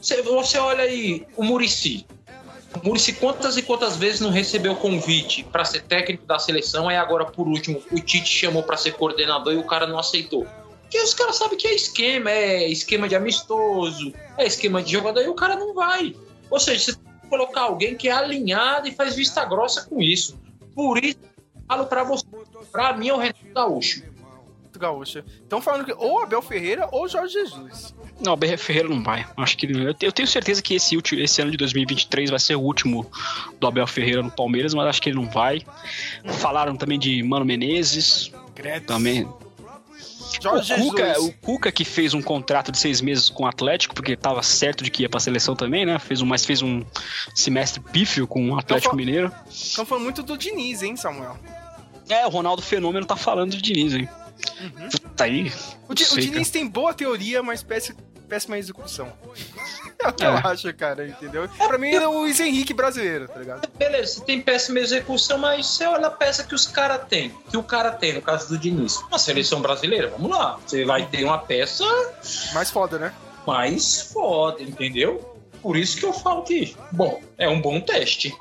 Você, 0.00 0.20
você 0.22 0.58
olha 0.58 0.82
aí 0.84 1.26
o 1.36 1.44
Murici. 1.44 2.06
Murici 2.82 3.12
quantas 3.12 3.56
e 3.56 3.62
quantas 3.62 3.96
vezes 3.96 4.20
não 4.20 4.30
recebeu 4.30 4.74
convite 4.76 5.44
para 5.44 5.64
ser 5.64 5.82
técnico 5.82 6.26
da 6.26 6.38
seleção, 6.38 6.88
aí 6.88 6.96
agora 6.96 7.24
por 7.24 7.46
último 7.46 7.82
o 7.90 8.00
Tite 8.00 8.28
chamou 8.28 8.62
para 8.62 8.76
ser 8.76 8.92
coordenador 8.92 9.52
e 9.52 9.56
o 9.56 9.66
cara 9.66 9.86
não 9.86 9.98
aceitou. 9.98 10.46
Porque 10.82 10.98
os 11.00 11.14
caras 11.14 11.36
sabem 11.36 11.56
que 11.56 11.66
é 11.66 11.74
esquema, 11.74 12.30
é 12.30 12.68
esquema 12.68 13.08
de 13.08 13.16
amistoso, 13.16 14.12
é 14.36 14.46
esquema 14.46 14.82
de 14.82 14.92
jogador 14.92 15.22
e 15.22 15.28
o 15.28 15.34
cara 15.34 15.56
não 15.56 15.74
vai. 15.74 16.14
Ou 16.50 16.60
seja, 16.60 16.84
você 16.84 16.92
tem 16.94 17.20
que 17.22 17.28
colocar 17.28 17.62
alguém 17.62 17.96
que 17.96 18.08
é 18.08 18.12
alinhado 18.12 18.86
e 18.86 18.92
faz 18.92 19.14
vista 19.14 19.44
grossa 19.44 19.82
com 19.88 20.00
isso. 20.00 20.38
Por 20.74 21.02
isso, 21.02 21.18
eu 21.22 21.62
falo 21.66 21.86
para 21.86 22.04
você, 22.04 22.24
para 22.70 22.96
mim 22.96 23.08
é 23.08 23.14
o 23.14 23.18
Renato 23.18 23.38
Gaúcho. 23.54 24.02
Gaúcho. 24.78 25.24
Estão 25.42 25.60
falando 25.60 25.84
que 25.84 25.92
ou 25.92 26.20
Abel 26.20 26.42
Ferreira 26.42 26.88
ou 26.92 27.08
Jorge 27.08 27.34
Jesus. 27.34 27.94
Não, 28.20 28.32
o 28.32 28.34
Abel 28.34 28.56
Ferreira 28.56 28.88
não 28.88 29.02
vai. 29.02 29.26
Acho 29.36 29.56
que 29.56 29.66
ele- 29.66 29.84
eu 29.88 29.92
te- 29.94 30.06
eu 30.06 30.12
tenho 30.12 30.26
certeza 30.28 30.62
que 30.62 30.74
esse, 30.74 30.96
último, 30.96 31.20
esse 31.20 31.42
ano 31.42 31.50
de 31.50 31.56
2023 31.56 32.30
vai 32.30 32.38
ser 32.38 32.54
o 32.54 32.60
último 32.60 33.10
do 33.60 33.66
Abel 33.66 33.86
Ferreira 33.86 34.22
no 34.22 34.30
Palmeiras, 34.30 34.72
mas 34.72 34.86
acho 34.86 35.02
que 35.02 35.08
ele 35.10 35.16
não 35.16 35.28
vai. 35.28 35.62
Falaram 36.38 36.76
também 36.76 36.98
de 36.98 37.22
Mano 37.22 37.44
Menezes, 37.44 38.30
Credo. 38.54 38.86
também. 38.86 39.28
Jorge 40.42 40.72
o, 40.74 40.76
Cuca, 40.78 41.06
Jesus. 41.14 41.26
o 41.28 41.32
Cuca 41.40 41.72
que 41.72 41.84
fez 41.84 42.12
um 42.14 42.20
contrato 42.22 42.72
de 42.72 42.78
seis 42.78 43.00
meses 43.00 43.28
com 43.28 43.44
o 43.44 43.46
Atlético, 43.46 43.94
porque 43.94 44.16
tava 44.16 44.42
certo 44.42 44.82
de 44.82 44.90
que 44.90 45.02
ia 45.02 45.08
pra 45.08 45.20
seleção 45.20 45.54
também, 45.54 45.86
né? 45.86 45.98
Fez 45.98 46.20
um, 46.22 46.26
mas 46.26 46.44
fez 46.44 46.60
um 46.62 46.82
semestre 47.34 47.80
pífio 47.80 48.26
com 48.26 48.50
o 48.50 48.58
Atlético 48.58 48.90
fa- 48.92 48.96
Mineiro. 48.96 49.30
Estão 49.48 49.86
falando 49.86 50.04
muito 50.04 50.22
do 50.22 50.36
Diniz, 50.36 50.82
hein, 50.82 50.96
Samuel? 50.96 51.36
É, 52.08 52.26
o 52.26 52.30
Ronaldo 52.30 52.62
Fenômeno 52.62 53.06
tá 53.06 53.16
falando 53.16 53.52
de 53.56 53.62
Diniz, 53.62 53.94
hein? 53.94 54.08
Uhum. 54.60 54.88
Tá 55.16 55.24
aí. 55.24 55.52
O, 55.88 55.94
Di- 55.94 56.04
o 56.04 56.16
Diniz 56.20 56.50
tem 56.50 56.66
boa 56.66 56.92
teoria, 56.94 57.42
mas 57.42 57.62
péssima, 57.62 57.98
péssima 58.28 58.58
execução. 58.58 59.12
É 60.04 60.08
o 60.08 60.12
que 60.12 60.22
É. 60.22 60.26
eu 60.28 60.34
acho, 60.36 60.74
cara, 60.74 61.06
entendeu? 61.08 61.48
Pra 61.48 61.78
mim 61.78 61.88
é 61.94 62.06
o 62.06 62.12
Luiz 62.18 62.38
Henrique 62.38 62.74
brasileiro, 62.74 63.26
tá 63.26 63.38
ligado? 63.38 63.66
Beleza, 63.78 64.14
você 64.16 64.24
tem 64.24 64.38
péssima 64.38 64.78
execução, 64.80 65.38
mas 65.38 65.66
você 65.66 65.86
olha 65.86 66.08
a 66.08 66.10
peça 66.10 66.44
que 66.44 66.54
os 66.54 66.66
caras 66.66 67.08
têm, 67.08 67.30
que 67.48 67.56
o 67.56 67.62
cara 67.62 67.90
tem, 67.90 68.12
no 68.12 68.20
caso 68.20 68.48
do 68.48 68.58
Diniz. 68.58 68.96
Uma 68.98 69.18
seleção 69.18 69.62
brasileira, 69.62 70.08
vamos 70.10 70.30
lá. 70.30 70.58
Você 70.66 70.84
vai 70.84 71.06
ter 71.06 71.24
uma 71.24 71.38
peça 71.38 71.84
Mais 72.52 72.70
foda, 72.70 72.98
né? 72.98 73.14
mais 73.46 74.02
foda, 74.12 74.62
entendeu? 74.62 75.38
Por 75.62 75.74
isso 75.74 75.96
que 75.96 76.04
eu 76.04 76.12
falo 76.12 76.42
que, 76.42 76.76
bom, 76.92 77.22
é 77.38 77.48
um 77.48 77.62
bom 77.62 77.80
teste. 77.80 78.36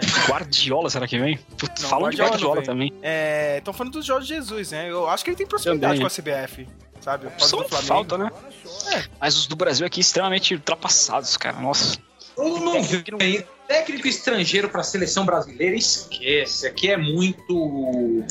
Guardiola, 0.28 0.90
será 0.90 1.06
que 1.06 1.18
vem? 1.18 1.38
Putz, 1.58 1.82
Não, 1.82 1.88
falam 1.88 2.10
de 2.10 2.16
Guardiola 2.16 2.30
Guardiola 2.30 2.56
não 2.56 2.62
também. 2.62 2.92
É. 3.02 3.58
Estão 3.58 3.72
falando 3.74 3.92
do 3.94 4.02
Jorge 4.02 4.28
Jesus, 4.28 4.70
né? 4.70 4.90
Eu 4.90 5.08
acho 5.08 5.24
que 5.24 5.30
ele 5.30 5.36
tem 5.36 5.46
proximidade 5.46 5.98
Também. 5.98 6.00
com 6.00 6.06
a 6.06 6.10
CBF, 6.10 6.68
sabe? 7.00 7.28
Pode 7.28 7.46
Só 7.46 7.64
falta, 7.64 8.18
né? 8.18 8.30
É. 8.92 9.04
Mas 9.20 9.36
os 9.36 9.46
do 9.46 9.56
Brasil 9.56 9.86
aqui 9.86 10.00
extremamente 10.00 10.54
ultrapassados, 10.54 11.36
cara. 11.36 11.58
Nossa. 11.60 11.98
Eu 12.36 12.60
não 12.60 12.82
vi 12.82 13.02
técnico 13.68 14.08
estrangeiro 14.08 14.68
para 14.68 14.80
a 14.80 14.84
seleção 14.84 15.24
brasileira, 15.24 15.76
esquece. 15.76 16.66
Aqui 16.66 16.90
é 16.90 16.96
muito. 16.96 18.24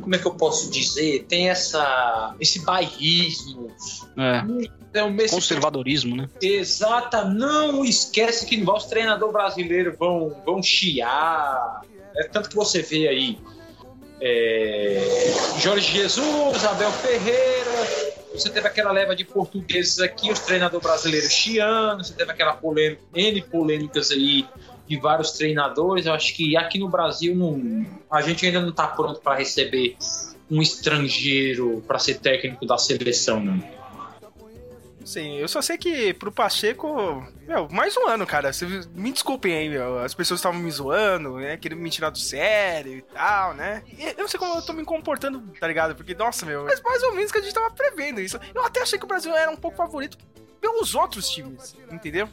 Como 0.00 0.14
é 0.14 0.18
que 0.18 0.26
eu 0.26 0.34
posso 0.34 0.70
dizer? 0.70 1.24
Tem 1.28 1.50
essa, 1.50 2.34
esse 2.40 2.64
bairrismo. 2.64 3.70
É. 4.16 4.42
Então, 4.90 5.14
esse 5.16 5.34
Conservadorismo, 5.34 6.16
né? 6.16 6.28
Exata, 6.40 7.24
não 7.24 7.84
esquece 7.84 8.46
que 8.46 8.62
os 8.62 8.84
treinadores 8.86 9.32
brasileiros 9.32 9.96
vão, 9.98 10.34
vão 10.44 10.62
chiar. 10.62 11.82
É 12.16 12.24
tanto 12.24 12.48
que 12.48 12.56
você 12.56 12.82
vê 12.82 13.06
aí 13.06 13.38
é, 14.20 15.00
Jorge 15.60 15.92
Jesus, 15.92 16.64
Abel 16.64 16.90
Ferreira. 16.92 18.08
Você 18.32 18.50
teve 18.50 18.66
aquela 18.66 18.92
leva 18.92 19.16
de 19.16 19.24
portugueses 19.24 20.00
aqui, 20.00 20.30
os 20.30 20.40
treinadores 20.40 20.86
brasileiros 20.86 21.32
chiando. 21.32 22.04
Você 22.04 22.14
teve 22.14 22.30
aquela 22.30 22.54
polêmica, 22.54 23.02
N 23.14 23.42
polêmicas 23.42 24.10
aí 24.10 24.46
de 24.88 24.98
vários 24.98 25.32
treinadores. 25.32 26.06
Eu 26.06 26.14
acho 26.14 26.34
que 26.34 26.56
aqui 26.56 26.78
no 26.78 26.88
Brasil 26.88 27.36
não, 27.36 27.86
a 28.10 28.22
gente 28.22 28.46
ainda 28.46 28.60
não 28.60 28.70
está 28.70 28.86
pronto 28.86 29.20
para 29.20 29.36
receber 29.36 29.96
um 30.50 30.62
estrangeiro 30.62 31.82
para 31.86 31.98
ser 31.98 32.18
técnico 32.18 32.64
da 32.66 32.78
seleção, 32.78 33.40
não. 33.40 33.78
Sim, 35.04 35.36
eu 35.38 35.48
só 35.48 35.62
sei 35.62 35.78
que 35.78 36.12
pro 36.12 36.30
Pacheco, 36.30 37.26
meu, 37.46 37.66
mais 37.70 37.96
um 37.96 38.06
ano, 38.08 38.26
cara. 38.26 38.50
Me 38.94 39.10
desculpem 39.10 39.54
aí, 39.54 39.66
meu. 39.66 40.00
As 40.00 40.12
pessoas 40.12 40.38
estavam 40.38 40.60
me 40.60 40.70
zoando, 40.70 41.36
né? 41.36 41.56
Querendo 41.56 41.80
me 41.80 41.88
tirar 41.88 42.10
do 42.10 42.18
sério 42.18 42.92
e 42.98 43.00
tal, 43.00 43.54
né? 43.54 43.82
E 43.96 44.04
eu 44.04 44.18
não 44.18 44.28
sei 44.28 44.38
como 44.38 44.54
eu 44.54 44.60
tô 44.60 44.74
me 44.74 44.84
comportando, 44.84 45.40
tá 45.58 45.66
ligado? 45.66 45.94
Porque, 45.94 46.14
nossa, 46.14 46.44
meu, 46.44 46.64
mas 46.64 46.82
mais 46.82 47.02
ou 47.04 47.14
menos 47.14 47.32
que 47.32 47.38
a 47.38 47.40
gente 47.40 47.54
tava 47.54 47.70
prevendo 47.70 48.20
isso. 48.20 48.38
Eu 48.54 48.62
até 48.62 48.82
achei 48.82 48.98
que 48.98 49.04
o 49.06 49.08
Brasil 49.08 49.34
era 49.34 49.50
um 49.50 49.56
pouco 49.56 49.78
favorito 49.78 50.18
pelos 50.60 50.94
outros 50.94 51.30
times, 51.30 51.74
entendeu? 51.90 52.28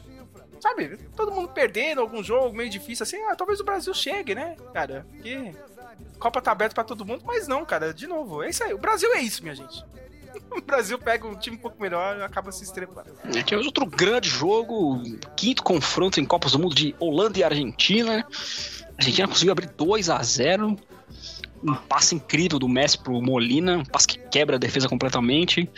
Sabe, 0.60 0.96
todo 1.14 1.32
mundo 1.32 1.48
perdendo 1.48 2.00
algum 2.00 2.22
jogo 2.22 2.56
meio 2.56 2.70
difícil 2.70 3.04
assim, 3.04 3.22
ah, 3.24 3.36
talvez 3.36 3.60
o 3.60 3.64
Brasil 3.64 3.92
chegue, 3.94 4.34
né, 4.34 4.56
cara? 4.72 5.06
Porque 5.10 5.52
Copa 6.18 6.40
tá 6.40 6.52
aberta 6.52 6.74
pra 6.74 6.84
todo 6.84 7.04
mundo, 7.04 7.22
mas 7.24 7.46
não, 7.46 7.64
cara, 7.64 7.92
de 7.92 8.06
novo, 8.06 8.42
é 8.42 8.50
isso 8.50 8.64
aí. 8.64 8.72
O 8.72 8.78
Brasil 8.78 9.12
é 9.14 9.20
isso, 9.20 9.42
minha 9.42 9.54
gente. 9.54 9.84
O 10.50 10.60
Brasil 10.60 10.98
pega 10.98 11.26
um 11.26 11.34
time 11.34 11.56
um 11.56 11.58
pouco 11.58 11.80
melhor 11.80 12.18
e 12.18 12.22
acaba 12.22 12.52
se 12.52 12.62
estrepando. 12.62 13.10
É, 13.34 13.42
tivemos 13.42 13.66
outro 13.66 13.86
grande 13.86 14.28
jogo, 14.28 15.02
quinto 15.34 15.62
confronto 15.62 16.20
em 16.20 16.24
Copas 16.24 16.52
do 16.52 16.58
Mundo 16.58 16.74
de 16.74 16.94
Holanda 16.98 17.38
e 17.38 17.44
Argentina. 17.44 18.18
A 18.20 18.98
Argentina 18.98 19.26
conseguiu 19.26 19.52
abrir 19.52 19.68
2 19.68 20.10
a 20.10 20.22
0 20.22 20.76
um 21.62 21.74
passe 21.74 22.14
incrível 22.14 22.58
do 22.58 22.68
Messi 22.68 22.98
pro 22.98 23.20
Molina, 23.20 23.78
um 23.78 23.84
passe 23.84 24.06
que 24.06 24.18
quebra 24.18 24.56
a 24.56 24.58
defesa 24.58 24.88
completamente. 24.88 25.68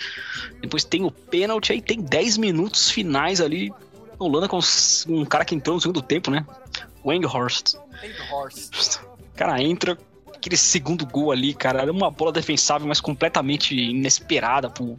Depois 0.61 0.85
tem 0.85 1.05
o 1.05 1.11
pênalti, 1.11 1.73
aí 1.73 1.81
tem 1.81 2.01
10 2.01 2.37
minutos 2.37 2.91
finais 2.91 3.41
ali. 3.41 3.73
A 4.19 4.25
Holanda 4.25 4.49
com 4.49 4.59
um 5.09 5.25
cara 5.25 5.45
que 5.45 5.55
entrou 5.55 5.77
no 5.77 5.81
segundo 5.81 6.03
tempo, 6.03 6.31
né? 6.31 6.45
O 7.05 7.13
Enghorst. 7.13 7.75
Horse. 8.33 9.01
Cara, 9.37 9.61
entra 9.63 9.97
aquele 10.35 10.57
segundo 10.57 11.05
gol 11.07 11.31
ali, 11.33 11.55
cara, 11.55 11.83
era 11.83 11.91
uma 11.93 12.11
bola 12.11 12.33
defensável, 12.33 12.87
mas 12.87 13.01
completamente 13.01 13.75
inesperada 13.75 14.69
pro 14.71 14.99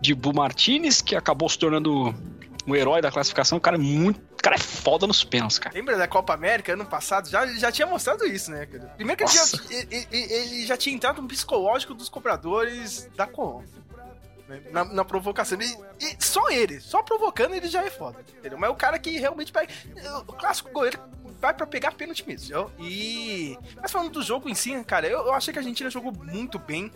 Dibu 0.00 0.32
Martinez, 0.34 1.00
que 1.00 1.14
acabou 1.16 1.48
se 1.48 1.58
tornando 1.58 2.14
um 2.66 2.74
herói 2.74 3.00
da 3.02 3.10
classificação. 3.10 3.58
O 3.58 3.60
cara 3.60 3.76
é 3.76 3.78
muito. 3.80 4.20
O 4.38 4.42
cara 4.42 4.56
é 4.56 4.58
foda 4.58 5.06
nos 5.06 5.22
pênaltis, 5.22 5.58
cara. 5.58 5.74
Lembra 5.74 5.96
da 5.96 6.08
Copa 6.08 6.34
América 6.34 6.72
ano 6.72 6.84
passado? 6.84 7.28
Já, 7.28 7.46
já 7.46 7.70
tinha 7.70 7.86
mostrado 7.86 8.24
isso, 8.26 8.50
né, 8.50 8.66
cara? 8.66 8.84
Primeiro 8.96 9.16
que 9.18 9.24
ele 9.24 9.32
já, 9.32 9.44
ele- 9.70 10.06
ele 10.32 10.66
já 10.66 10.76
tinha 10.76 10.94
entrado 10.94 11.22
no 11.22 11.28
psicológico 11.28 11.94
dos 11.94 12.08
cobradores 12.08 13.08
da 13.16 13.26
Colômbia. 13.26 13.68
Né? 14.52 14.62
Na, 14.70 14.84
na 14.84 15.04
provocação. 15.04 15.58
E, 15.60 15.64
e 16.00 16.16
só 16.18 16.50
ele, 16.50 16.80
só 16.80 17.02
provocando, 17.02 17.54
ele 17.54 17.68
já 17.68 17.84
é 17.84 17.90
foda. 17.90 18.24
Entendeu? 18.38 18.58
Mas 18.58 18.70
o 18.70 18.74
cara 18.74 18.98
que 18.98 19.18
realmente 19.18 19.52
pega. 19.52 19.72
O 20.26 20.32
clássico 20.32 20.70
goleiro 20.70 20.98
vai 21.40 21.54
pra 21.54 21.66
pegar 21.66 21.92
pênalti 21.92 22.26
mesmo. 22.26 22.70
E. 22.78 23.58
Mas 23.80 23.90
falando 23.90 24.12
do 24.12 24.22
jogo 24.22 24.48
em 24.48 24.54
si, 24.54 24.82
cara, 24.84 25.06
eu, 25.06 25.20
eu 25.26 25.32
achei 25.32 25.52
que 25.52 25.58
a 25.58 25.62
Argentina 25.62 25.90
jogou 25.90 26.12
muito 26.12 26.58
bem. 26.58 26.90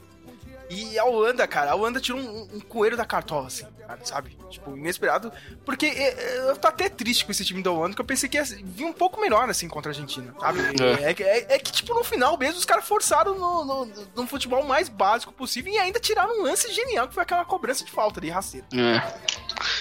E 0.69 0.99
a 0.99 1.05
Holanda, 1.05 1.47
cara, 1.47 1.71
a 1.71 1.75
Holanda 1.77 2.01
tirou 2.01 2.21
um, 2.21 2.43
um 2.55 2.61
coelho 2.61 2.97
da 2.97 3.05
cartola, 3.05 3.47
assim, 3.47 3.67
cara, 3.87 4.01
sabe? 4.05 4.37
Tipo, 4.51 4.77
inesperado. 4.77 5.33
Porque 5.65 5.87
é, 5.87 6.09
é, 6.09 6.39
eu 6.51 6.57
tô 6.57 6.67
até 6.67 6.89
triste 6.89 7.25
com 7.25 7.31
esse 7.31 7.45
time 7.45 7.63
da 7.63 7.71
Holanda, 7.71 7.95
que 7.95 8.01
eu 8.01 8.05
pensei 8.05 8.29
que 8.29 8.37
ia 8.37 8.43
vir 8.45 8.85
um 8.85 8.93
pouco 8.93 9.21
melhor, 9.21 9.49
assim, 9.49 9.69
contra 9.69 9.91
a 9.91 9.95
Argentina, 9.95 10.35
sabe? 10.41 10.59
É, 11.03 11.15
que- 11.15 11.23
é- 11.23 11.47
é 11.55 11.59
que, 11.59 11.71
tipo, 11.71 11.95
no 11.95 12.03
final 12.03 12.37
mesmo, 12.37 12.59
os 12.59 12.65
caras 12.65 12.85
forçaram 12.85 13.39
no, 13.39 13.65
no, 13.65 13.93
no 14.17 14.27
futebol 14.27 14.65
mais 14.65 14.89
básico 14.89 15.33
possível 15.33 15.73
e 15.73 15.79
ainda 15.79 16.01
tiraram 16.01 16.41
um 16.41 16.43
lance 16.43 16.73
genial, 16.73 17.07
que 17.07 17.15
foi 17.15 17.23
aquela 17.23 17.45
cobrança 17.45 17.85
de 17.85 17.91
falta 17.93 18.19
ali, 18.19 18.29
rasteiro, 18.31 18.67
É. 18.73 18.99
sabe? 19.01 19.17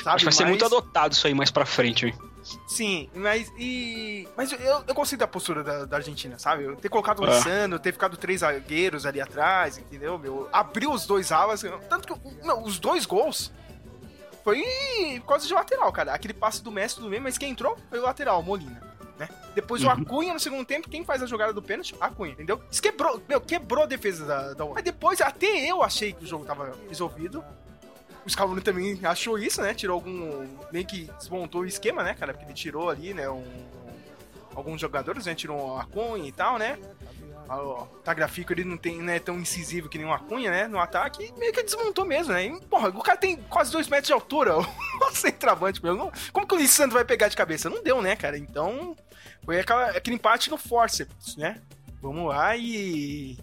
Acho 0.05 0.17
que 0.19 0.23
vai 0.25 0.33
ser 0.33 0.43
Mas- 0.43 0.49
muito 0.51 0.65
adotado 0.65 1.13
isso 1.13 1.25
aí 1.25 1.33
mais 1.33 1.49
pra 1.49 1.65
frente, 1.65 2.05
hein? 2.05 2.13
Sim, 2.67 3.09
mas 3.13 3.51
e. 3.57 4.27
Mas 4.37 4.51
eu, 4.51 4.83
eu 4.87 4.93
gostei 4.93 5.17
da 5.17 5.27
postura 5.27 5.63
da, 5.63 5.85
da 5.85 5.97
Argentina, 5.97 6.37
sabe? 6.37 6.63
Eu 6.63 6.75
ter 6.75 6.89
colocado 6.89 7.21
o 7.21 7.25
É. 7.25 7.79
Ter 7.79 7.91
ficado 7.91 8.17
três 8.17 8.41
zagueiros 8.41 9.05
ali 9.05 9.19
atrás, 9.19 9.77
entendeu? 9.77 10.17
Meu? 10.17 10.47
Abriu 10.53 10.91
os 10.91 11.05
dois 11.05 11.31
alas. 11.31 11.63
Tanto 11.89 12.13
que 12.13 12.45
não, 12.45 12.63
os 12.63 12.77
dois 12.79 13.05
gols 13.05 13.51
foi 14.43 14.63
por 15.21 15.29
causa 15.29 15.47
de 15.47 15.53
lateral, 15.53 15.91
cara. 15.91 16.13
Aquele 16.13 16.33
passe 16.33 16.63
do 16.63 16.71
Messi 16.71 17.01
do 17.01 17.09
meio, 17.09 17.21
mas 17.21 17.37
quem 17.37 17.49
entrou 17.49 17.77
foi 17.89 17.99
o 17.99 18.03
lateral, 18.03 18.39
o 18.39 18.43
Molina. 18.43 18.79
Né? 19.17 19.29
Depois 19.55 19.83
o 19.83 19.89
Acunha 19.89 20.33
no 20.33 20.39
segundo 20.39 20.65
tempo, 20.65 20.89
quem 20.89 21.03
faz 21.03 21.23
a 21.23 21.25
jogada 21.25 21.53
do 21.53 21.61
pênalti? 21.61 21.95
Acunha, 21.99 22.33
entendeu? 22.33 22.61
Isso 22.69 22.81
quebrou, 22.81 23.21
meu, 23.27 23.39
quebrou 23.39 23.83
a 23.83 23.87
defesa 23.87 24.25
da, 24.25 24.53
da 24.53 24.65
Mas 24.65 24.83
depois, 24.83 25.21
até 25.21 25.47
eu 25.47 25.81
achei 25.81 26.13
que 26.13 26.25
o 26.25 26.27
jogo 26.27 26.45
tava 26.45 26.73
resolvido. 26.89 27.43
O 28.25 28.29
Scaloni 28.29 28.61
também 28.61 28.99
achou 29.03 29.37
isso, 29.37 29.61
né? 29.61 29.73
Tirou 29.73 29.95
algum. 29.95 30.47
meio 30.71 30.85
que 30.85 31.09
desmontou 31.19 31.61
o 31.61 31.65
esquema, 31.65 32.03
né, 32.03 32.13
cara? 32.15 32.33
Porque 32.33 32.45
ele 32.45 32.53
tirou 32.53 32.89
ali, 32.89 33.13
né? 33.13 33.29
Um, 33.29 33.45
alguns 34.55 34.81
jogadores, 34.81 35.25
né? 35.25 35.35
Tirou 35.35 35.77
a 35.77 35.85
Cunha 35.85 36.27
e 36.27 36.31
tal, 36.31 36.57
né? 36.57 36.79
Ah, 37.47 37.61
O 37.61 37.85
Tagrafico 38.03 38.51
ele 38.51 38.63
não 38.63 38.75
tem, 38.77 38.97
né, 38.99 39.19
tão 39.19 39.37
incisivo 39.39 39.87
que 39.87 39.99
nem 39.99 40.07
uma 40.07 40.17
Cunha, 40.17 40.49
né? 40.49 40.67
No 40.67 40.79
ataque, 40.79 41.31
meio 41.37 41.53
que 41.53 41.61
desmontou 41.61 42.03
mesmo, 42.03 42.33
né? 42.33 42.45
E, 42.47 42.61
porra, 42.61 42.89
o 42.89 43.03
cara 43.03 43.17
tem 43.19 43.37
quase 43.37 43.71
dois 43.71 43.87
metros 43.87 44.07
de 44.07 44.13
altura, 44.13 44.57
o 44.57 44.65
centroavante, 45.11 45.83
meu. 45.83 46.11
Como 46.33 46.47
que 46.47 46.55
o 46.55 46.57
Lissandro 46.57 46.95
vai 46.95 47.05
pegar 47.05 47.27
de 47.27 47.37
cabeça? 47.37 47.69
Não 47.69 47.83
deu, 47.83 48.01
né, 48.01 48.15
cara? 48.15 48.37
Então, 48.39 48.95
foi 49.43 49.59
aquela- 49.59 49.91
aquele 49.91 50.15
empate 50.15 50.49
no 50.49 50.57
forceps, 50.57 51.35
né? 51.37 51.61
Vamos 52.01 52.27
lá 52.29 52.57
e. 52.57 53.37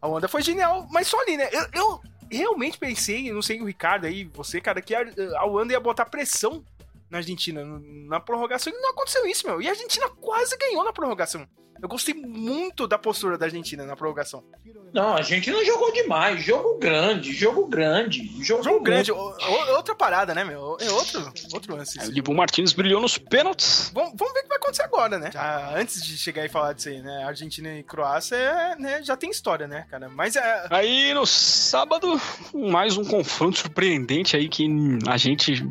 A 0.00 0.06
onda 0.08 0.28
foi 0.28 0.40
genial, 0.42 0.86
mas 0.90 1.08
só 1.08 1.20
ali, 1.20 1.36
né? 1.36 1.48
Eu, 1.52 1.66
eu 1.74 2.00
realmente 2.30 2.78
pensei, 2.78 3.32
não 3.32 3.42
sei 3.42 3.60
o 3.60 3.64
Ricardo 3.64 4.06
aí, 4.06 4.24
você, 4.24 4.60
cara, 4.60 4.80
que 4.80 4.94
a, 4.94 5.00
a 5.00 5.66
ia 5.68 5.80
botar 5.80 6.06
pressão 6.06 6.64
na 7.08 7.18
Argentina 7.18 7.64
na 7.64 8.20
prorrogação 8.20 8.72
e 8.72 8.76
não 8.76 8.90
aconteceu 8.90 9.26
isso, 9.26 9.46
meu. 9.46 9.60
E 9.60 9.66
a 9.66 9.70
Argentina 9.70 10.08
quase 10.08 10.56
ganhou 10.56 10.84
na 10.84 10.92
prorrogação. 10.92 11.46
Eu 11.82 11.88
gostei 11.88 12.14
muito 12.14 12.86
da 12.86 12.98
postura 12.98 13.36
da 13.36 13.46
Argentina 13.46 13.84
na 13.84 13.96
prorrogação. 13.96 14.44
Não, 14.92 15.14
a 15.16 15.22
gente 15.22 15.50
não 15.50 15.64
jogou 15.64 15.92
demais. 15.92 16.42
Jogo 16.44 16.78
grande, 16.78 17.32
jogo 17.32 17.66
grande. 17.66 18.28
Jogo, 18.42 18.62
Jogo 18.64 18.80
grande, 18.80 19.12
o- 19.12 19.16
o- 19.16 19.76
outra 19.76 19.94
parada, 19.94 20.34
né, 20.34 20.42
meu? 20.42 20.76
É 20.80 20.90
outro, 20.90 21.32
outro 21.52 21.76
lance. 21.76 22.00
Aí 22.00 22.08
o 22.08 22.12
Dibu 22.12 22.34
Martins 22.34 22.72
brilhou 22.72 23.00
nos 23.00 23.16
pênaltis. 23.16 23.90
Vamos, 23.94 24.14
vamos 24.16 24.34
ver 24.34 24.40
o 24.40 24.42
que 24.42 24.48
vai 24.48 24.56
acontecer 24.58 24.82
agora, 24.82 25.18
né? 25.18 25.30
Já, 25.32 25.76
antes 25.76 26.02
de 26.04 26.18
chegar 26.18 26.44
e 26.44 26.48
falar 26.48 26.72
disso 26.72 26.88
aí, 26.88 27.00
né? 27.00 27.22
Argentina 27.24 27.72
e 27.78 27.84
Croácia 27.84 28.34
é, 28.34 28.76
né, 28.76 29.02
já 29.02 29.16
tem 29.16 29.30
história, 29.30 29.68
né, 29.68 29.86
cara? 29.90 30.08
Mas 30.08 30.34
é. 30.34 30.66
Aí 30.70 31.14
no 31.14 31.24
sábado, 31.24 32.20
mais 32.52 32.96
um 32.96 33.04
confronto 33.04 33.58
surpreendente 33.58 34.36
aí 34.36 34.48
que 34.48 34.66
a 35.08 35.16
gente. 35.16 35.64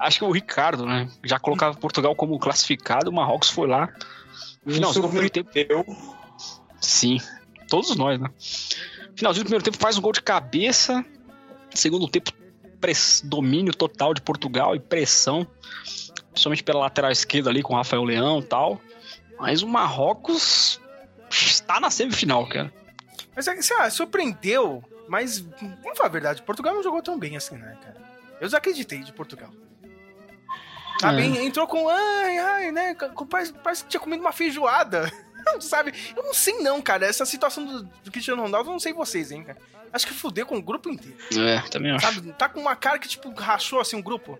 Acho 0.00 0.18
que 0.18 0.24
o 0.24 0.32
Ricardo, 0.32 0.84
né? 0.84 1.08
Já 1.22 1.38
colocava 1.38 1.76
Portugal 1.76 2.16
como 2.16 2.36
classificado, 2.38 3.10
o 3.10 3.14
Marrocos 3.14 3.48
foi 3.50 3.68
lá. 3.68 3.88
Finalzinho 4.66 5.02
do 5.02 5.08
primeiro 5.08 5.30
tempo. 5.30 5.50
Eu, 5.54 5.84
Sim, 6.80 7.18
todos 7.74 7.96
nós, 7.96 8.20
né? 8.20 8.30
Finalzinho 9.16 9.42
do 9.44 9.48
primeiro 9.48 9.64
tempo 9.64 9.78
faz 9.78 9.98
um 9.98 10.00
gol 10.00 10.12
de 10.12 10.22
cabeça. 10.22 11.04
Segundo 11.74 12.06
tempo, 12.06 12.30
domínio 13.24 13.74
total 13.74 14.14
de 14.14 14.22
Portugal 14.22 14.76
e 14.76 14.80
pressão. 14.80 15.44
Principalmente 16.30 16.62
pela 16.62 16.80
lateral 16.80 17.10
esquerda 17.10 17.50
ali 17.50 17.62
com 17.62 17.72
o 17.74 17.76
Rafael 17.76 18.04
Leão 18.04 18.38
e 18.38 18.44
tal. 18.44 18.80
Mas 19.40 19.62
o 19.62 19.66
Marrocos 19.68 20.80
está 21.30 21.80
na 21.80 21.90
semifinal, 21.90 22.48
cara. 22.48 22.72
Mas 23.34 23.48
é, 23.48 23.60
sei 23.60 23.76
lá, 23.76 23.90
surpreendeu. 23.90 24.84
Mas, 25.08 25.40
vamos 25.40 25.96
falar 25.98 26.08
a 26.08 26.12
verdade, 26.12 26.42
Portugal 26.42 26.74
não 26.74 26.82
jogou 26.82 27.02
tão 27.02 27.18
bem 27.18 27.36
assim, 27.36 27.56
né, 27.56 27.76
cara? 27.82 27.96
Eu 28.40 28.46
desacreditei 28.46 29.00
de 29.00 29.12
Portugal. 29.12 29.50
Sabe, 31.00 31.22
É. 31.22 31.44
entrou 31.44 31.66
com. 31.66 31.88
Ai, 31.88 32.38
ai, 32.38 32.72
né? 32.72 32.94
Parece, 33.28 33.52
parece 33.52 33.82
que 33.82 33.90
tinha 33.90 34.00
comido 34.00 34.20
uma 34.20 34.32
feijoada. 34.32 35.12
Sabe? 35.60 35.92
Eu 36.16 36.22
não 36.22 36.34
sei, 36.34 36.58
não, 36.58 36.80
cara. 36.82 37.06
Essa 37.06 37.24
situação 37.24 37.64
do, 37.64 37.82
do 37.82 38.10
Cristiano 38.10 38.42
Ronaldo, 38.42 38.68
eu 38.68 38.72
não 38.72 38.80
sei 38.80 38.92
vocês, 38.92 39.30
hein, 39.30 39.44
cara. 39.44 39.58
Acho 39.92 40.06
que 40.06 40.12
fudeu 40.12 40.44
com 40.44 40.56
o 40.56 40.62
grupo 40.62 40.90
inteiro. 40.90 41.16
É, 41.38 41.60
também 41.70 41.92
acho. 41.92 42.04
Sabe? 42.04 42.32
Tá 42.32 42.48
com 42.48 42.60
uma 42.60 42.74
cara 42.74 42.98
que, 42.98 43.08
tipo, 43.08 43.32
rachou 43.32 43.80
assim 43.80 43.96
um 43.96 44.02
grupo. 44.02 44.38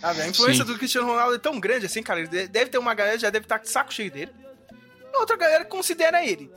Sabe? 0.00 0.22
A 0.22 0.28
influência 0.28 0.64
Sim. 0.64 0.72
do 0.72 0.78
Cristiano 0.78 1.06
Ronaldo 1.06 1.36
é 1.36 1.38
tão 1.38 1.60
grande 1.60 1.86
assim, 1.86 2.02
cara. 2.02 2.26
Deve 2.26 2.66
ter 2.66 2.78
uma 2.78 2.94
galera 2.94 3.16
que 3.16 3.22
já 3.22 3.30
deve 3.30 3.44
estar 3.44 3.58
de 3.58 3.68
saco 3.68 3.94
cheio 3.94 4.10
dele. 4.10 4.32
E 5.12 5.16
outra 5.16 5.36
galera 5.36 5.64
que 5.64 5.70
considera 5.70 6.24
ele. 6.24 6.50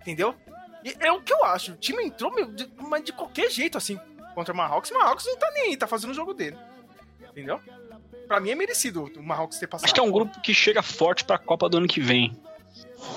Entendeu? 0.00 0.34
E 0.82 0.96
é 1.00 1.12
o 1.12 1.20
que 1.20 1.32
eu 1.32 1.44
acho. 1.44 1.72
O 1.72 1.76
time 1.76 2.04
entrou, 2.04 2.34
meu, 2.34 2.46
de, 2.46 2.68
mas 2.78 3.04
de 3.04 3.12
qualquer 3.12 3.50
jeito, 3.50 3.76
assim, 3.76 4.00
contra 4.34 4.54
o 4.54 4.56
Marrocos. 4.56 4.90
O 4.90 4.94
Marrocos 4.94 5.26
não 5.26 5.36
tá 5.36 5.50
nem 5.52 5.64
aí, 5.64 5.76
tá 5.76 5.86
fazendo 5.86 6.10
o 6.10 6.14
jogo 6.14 6.32
dele. 6.32 6.56
Entendeu? 7.30 7.60
Pra 8.28 8.38
mim 8.40 8.50
é 8.50 8.54
merecido 8.54 9.10
o 9.16 9.22
Marrocos 9.22 9.58
ter 9.58 9.66
passado. 9.66 9.86
Acho 9.86 9.94
que 9.94 10.00
é 10.00 10.02
um 10.02 10.10
grupo 10.12 10.38
que 10.42 10.52
chega 10.54 10.82
forte 10.82 11.24
pra 11.24 11.38
Copa 11.38 11.68
do 11.68 11.78
ano 11.78 11.86
que 11.88 12.00
vem. 12.00 12.36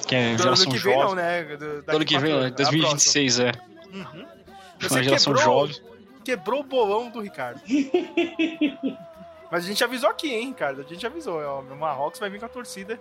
Que 0.07 0.15
é 0.15 0.35
do 0.35 0.43
geração 0.43 0.63
ano 0.65 0.71
que 0.73 0.79
vem, 0.83 0.93
jovem. 0.93 1.07
não, 1.07 1.15
né? 1.15 1.43
Do, 1.43 1.81
Do 1.83 1.95
ano 1.97 2.05
que 2.05 2.17
vem, 2.17 2.31
anos, 2.31 2.45
é, 2.45 2.47
a 2.47 2.51
2026, 2.51 3.39
é. 3.39 3.51
próxima. 3.51 3.71
Uhum. 3.93 4.21
Uma 4.21 4.89
Você 4.89 5.03
geração 5.03 5.33
quebrou, 5.33 5.67
jovem. 5.67 5.81
quebrou 6.23 6.59
o 6.61 6.63
bolão 6.63 7.09
do 7.09 7.19
Ricardo. 7.19 7.61
Mas 9.51 9.65
a 9.65 9.67
gente 9.67 9.83
avisou 9.83 10.09
aqui, 10.09 10.33
hein, 10.33 10.47
Ricardo? 10.47 10.81
A 10.81 10.83
gente 10.85 11.05
avisou, 11.05 11.41
ó, 11.43 11.59
o 11.59 11.75
Marrocos 11.77 12.19
vai 12.19 12.29
vir 12.29 12.39
com 12.39 12.45
a 12.45 12.49
torcida. 12.49 12.97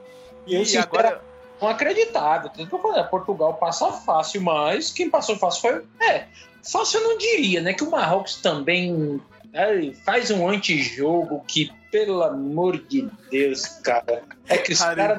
E 0.47 0.57
E 0.57 0.77
agora. 0.77 1.23
não 1.63 1.69
acreditava. 1.69 2.49
Tanto 2.49 2.69
que 2.69 2.75
eu 2.75 2.83
falei, 2.83 3.05
Portugal 3.05 3.55
passa 3.55 3.93
fácil, 3.93 4.43
mas 4.43 4.91
quem 4.91 5.09
passou 5.09 5.37
fácil 5.37 5.61
foi. 5.61 5.85
É, 6.09 6.27
fácil 6.63 7.01
eu 7.01 7.09
não 7.09 7.19
diria, 7.19 7.61
né? 7.61 7.73
Que 7.73 7.85
o 7.85 7.91
Marrocos 7.91 8.37
também 8.37 9.21
é, 9.53 9.93
faz 10.05 10.31
um 10.33 10.49
antijogo 10.49 11.45
que 11.47 11.71
pelo 11.91 12.23
amor 12.23 12.79
de 12.79 13.09
Deus, 13.31 13.67
cara. 13.67 14.23
É 14.49 14.59
que 14.59 14.73
os 14.73 14.79
caras 14.79 15.19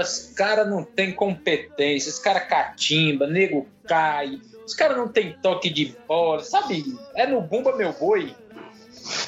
os 0.00 0.32
cara 0.34 0.64
não 0.64 0.82
tem 0.82 1.12
competência, 1.12 2.10
os 2.10 2.18
caras 2.18 2.48
catimba, 2.48 3.26
nego 3.26 3.68
cai, 3.86 4.40
os 4.64 4.74
caras 4.74 4.96
não 4.96 5.08
tem 5.08 5.36
toque 5.42 5.68
de 5.68 5.94
bola, 6.08 6.42
sabe? 6.42 6.96
É 7.14 7.26
no 7.26 7.42
Bumba 7.42 7.76
Meu 7.76 7.92
Boi. 7.92 8.34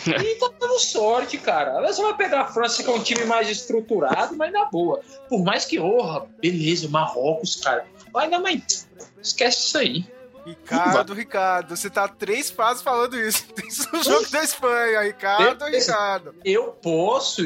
E 0.06 0.35
tá 0.37 0.50
dando 0.59 0.78
sorte, 0.78 1.37
cara. 1.37 1.87
Você 1.87 2.00
vai 2.00 2.16
pegar 2.16 2.42
a 2.42 2.46
França, 2.46 2.82
que 2.82 2.88
é 2.88 2.92
um 2.92 3.02
time 3.02 3.24
mais 3.24 3.50
estruturado, 3.50 4.35
mas 4.35 4.50
na 4.50 4.64
boa. 4.64 5.00
Por 5.28 5.44
mais 5.44 5.66
que, 5.66 5.78
orra, 5.78 6.26
beleza, 6.40 6.88
Marrocos, 6.88 7.56
cara. 7.56 7.85
Vai 8.11 8.30
dar, 8.30 8.38
mas 8.38 8.88
esquece 9.20 9.66
isso 9.66 9.78
aí. 9.78 10.06
Ricardo, 10.46 11.12
Ricardo, 11.12 11.76
você 11.76 11.90
tá 11.90 12.06
três 12.06 12.50
fases 12.50 12.80
falando 12.80 13.18
isso. 13.18 13.44
Isso 13.66 13.88
no 13.92 14.02
jogo 14.02 14.30
da 14.30 14.44
Espanha, 14.44 15.02
Ricardo. 15.02 15.64
Ricardo. 15.64 16.35
eu 16.44 16.68
posso, 16.68 17.42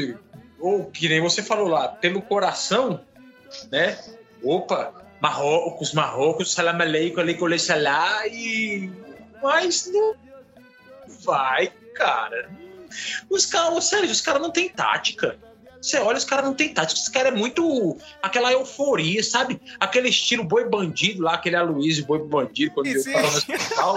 ou 0.58 0.90
que 0.90 1.08
nem 1.08 1.20
você 1.20 1.42
falou 1.42 1.66
lá, 1.66 1.88
pelo 1.88 2.20
coração, 2.20 3.00
né? 3.72 3.98
Opa, 4.42 4.92
Marrocos, 5.20 5.94
Marrocos, 5.94 6.52
salam 6.52 6.80
aleikum, 6.80 7.20
aleikum 7.20 7.58
salam, 7.58 8.26
e... 8.26 8.92
Mas 9.42 9.90
não 9.90 10.14
vai, 11.24 11.72
cara. 11.94 12.50
Os 13.30 13.46
caras, 13.46 13.84
sério, 13.84 14.10
os 14.10 14.20
caras 14.20 14.42
não 14.42 14.50
têm 14.50 14.68
tática. 14.68 15.38
Você 15.80 15.98
olha, 15.98 16.18
os 16.18 16.24
caras 16.24 16.44
não 16.44 16.54
têm 16.54 16.74
tática. 16.74 17.00
Os 17.00 17.08
caras 17.08 17.32
é 17.32 17.36
muito. 17.36 17.96
aquela 18.22 18.52
euforia, 18.52 19.22
sabe? 19.22 19.60
Aquele 19.78 20.08
estilo 20.08 20.44
boi 20.44 20.68
bandido 20.68 21.22
lá, 21.22 21.34
aquele 21.34 21.56
Aloysio 21.56 22.04
boi 22.04 22.18
bandido, 22.18 22.72
quando 22.72 22.88
eu 22.88 23.02
tava 23.02 23.30
no 23.30 23.36
hospital. 23.36 23.96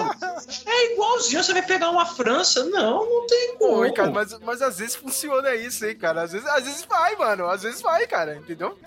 É 0.66 0.94
igualzinho, 0.94 1.44
você 1.44 1.54
vai 1.54 1.62
pegar 1.62 1.90
uma 1.90 2.06
França. 2.06 2.64
Não, 2.66 3.06
não 3.06 3.28
tem 3.28 3.56
como. 3.58 3.74
Pô, 3.76 3.84
Ricardo, 3.84 4.14
mas, 4.14 4.40
mas 4.40 4.62
às 4.62 4.80
vezes 4.80 4.96
funciona 4.96 5.54
isso, 5.56 5.86
hein, 5.86 5.96
cara. 5.96 6.22
Às 6.22 6.32
vezes, 6.32 6.48
às 6.48 6.64
vezes 6.64 6.86
vai, 6.86 7.16
mano. 7.16 7.48
Às 7.48 7.64
vezes 7.64 7.82
vai, 7.82 8.08
cara, 8.08 8.36
entendeu? 8.36 8.78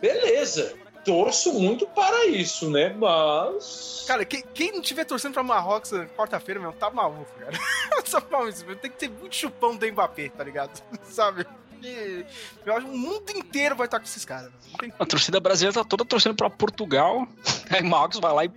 Beleza. 0.00 0.74
Torço 1.04 1.52
muito 1.52 1.86
para 1.86 2.26
isso, 2.26 2.70
né? 2.70 2.94
Mas. 2.96 4.04
Cara, 4.06 4.24
quem, 4.24 4.42
quem 4.54 4.72
não 4.72 4.80
tiver 4.80 5.04
torcendo 5.04 5.34
pra 5.34 5.42
Marrocos 5.42 5.90
na 5.90 6.06
quarta-feira, 6.06 6.60
meu, 6.60 6.72
tá 6.72 6.90
maluco, 6.90 7.30
cara. 7.38 7.58
Só 8.04 8.22
mal 8.30 8.48
isso, 8.48 8.64
meu. 8.64 8.76
Tem 8.76 8.90
que 8.90 8.96
ter 8.96 9.10
muito 9.10 9.34
chupão 9.34 9.76
do 9.76 9.86
Mbappé, 9.86 10.28
tá 10.28 10.44
ligado? 10.44 10.80
Sabe? 11.04 11.46
E 11.84 12.24
eu 12.64 12.76
acho 12.76 12.86
que 12.86 12.92
o 12.92 12.96
mundo 12.96 13.30
inteiro 13.30 13.76
vai 13.76 13.86
estar 13.86 13.98
com 13.98 14.04
esses 14.04 14.24
caras. 14.24 14.50
A 14.98 15.06
torcida 15.06 15.40
brasileira 15.40 15.74
tá 15.74 15.84
toda 15.84 16.04
torcendo 16.04 16.34
pra 16.34 16.48
Portugal. 16.50 17.26
Aí 17.70 17.82
Marcos 17.82 18.20
vai 18.20 18.32
lá 18.32 18.44
e 18.44 18.50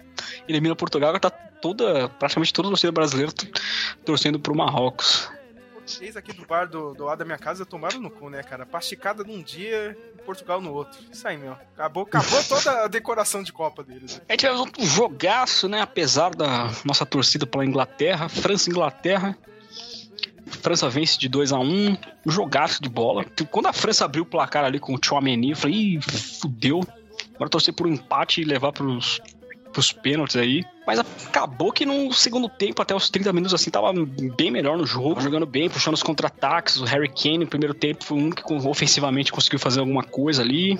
elimina 0.48 0.76
Portugal, 0.76 1.10
agora 1.10 1.20
tá 1.20 1.30
toda, 1.30 2.10
praticamente 2.10 2.54
toda 2.54 2.68
a 2.68 2.72
torcida 2.72 2.92
brasileira 2.92 3.32
torcendo 4.04 4.40
pro 4.40 4.56
Marrocos. 4.56 5.30
português 5.74 6.16
aqui 6.18 6.34
do 6.34 6.46
bar 6.46 6.66
do, 6.66 6.94
do 6.94 7.06
lado 7.06 7.20
da 7.20 7.26
minha 7.26 7.38
casa 7.38 7.66
tomaram 7.66 8.00
no 8.00 8.10
cu, 8.10 8.30
né, 8.30 8.44
cara? 8.44 8.66
Pasticada 8.66 9.24
num 9.24 9.42
dia 9.42 9.98
e 10.16 10.22
Portugal 10.22 10.62
no 10.62 10.74
outro. 10.74 11.00
Isso 11.12 11.28
aí, 11.28 11.38
meu. 11.38 11.54
Acabou, 11.54 12.04
acabou 12.04 12.44
toda 12.48 12.84
a 12.84 12.88
decoração 12.88 13.42
de 13.44 13.52
Copa 13.52 13.84
deles. 13.84 14.16
né? 14.16 14.22
A 14.28 14.34
gente 14.34 14.40
tivemos 14.42 14.60
outro 14.62 14.86
jogaço, 14.86 15.68
né? 15.68 15.82
Apesar 15.82 16.36
da 16.36 16.70
nossa 16.84 17.06
torcida 17.06 17.46
pela 17.46 17.66
Inglaterra, 17.66 18.30
França 18.30 18.70
e 18.70 18.72
Inglaterra. 18.72 19.38
França 20.66 20.90
vence 20.90 21.20
de 21.20 21.30
2 21.30 21.52
a 21.52 21.60
1 21.60 21.64
um 21.64 21.98
jogaço 22.26 22.82
de 22.82 22.90
bola. 22.90 23.24
Quando 23.52 23.68
a 23.68 23.74
França 23.74 24.04
abriu 24.04 24.24
o 24.24 24.26
placar 24.26 24.66
ali 24.66 24.80
com 24.80 24.96
o 24.96 25.00
Chouameni, 25.00 25.52
eu 25.52 25.56
falei, 25.56 25.76
ih, 25.78 26.00
fudeu. 26.42 26.82
Agora 27.36 27.52
torcer 27.52 27.72
por 27.72 27.86
um 27.86 27.92
empate 27.92 28.42
e 28.42 28.44
levar 28.44 28.72
pros, 28.72 29.22
pros 29.72 29.92
pênaltis 29.92 30.36
aí. 30.38 30.64
Mas 30.88 30.98
acabou 30.98 31.72
que 31.72 31.86
no 31.86 32.12
segundo 32.12 32.50
tempo, 32.50 32.82
até 32.82 32.96
os 32.96 33.12
30 33.12 33.32
minutos 33.32 33.54
assim, 33.54 33.70
tava 33.70 33.94
bem 34.36 34.50
melhor 34.50 34.76
no 34.76 34.88
jogo, 34.88 35.22
jogando 35.22 35.46
bem, 35.46 35.70
puxando 35.70 35.94
os 35.94 36.02
contra-ataques. 36.02 36.78
O 36.78 36.84
Harry 36.84 37.10
Kane 37.10 37.40
no 37.40 37.48
primeiro 37.48 37.76
tempo 37.76 38.04
foi 38.04 38.18
um 38.18 38.32
que 38.32 38.42
ofensivamente 38.52 39.32
conseguiu 39.32 39.60
fazer 39.60 39.82
alguma 39.82 40.02
coisa 40.02 40.42
ali. 40.42 40.80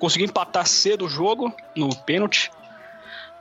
Conseguiu 0.00 0.26
empatar 0.26 0.66
cedo 0.66 1.04
o 1.04 1.08
jogo 1.08 1.54
no 1.76 1.94
pênalti. 1.94 2.50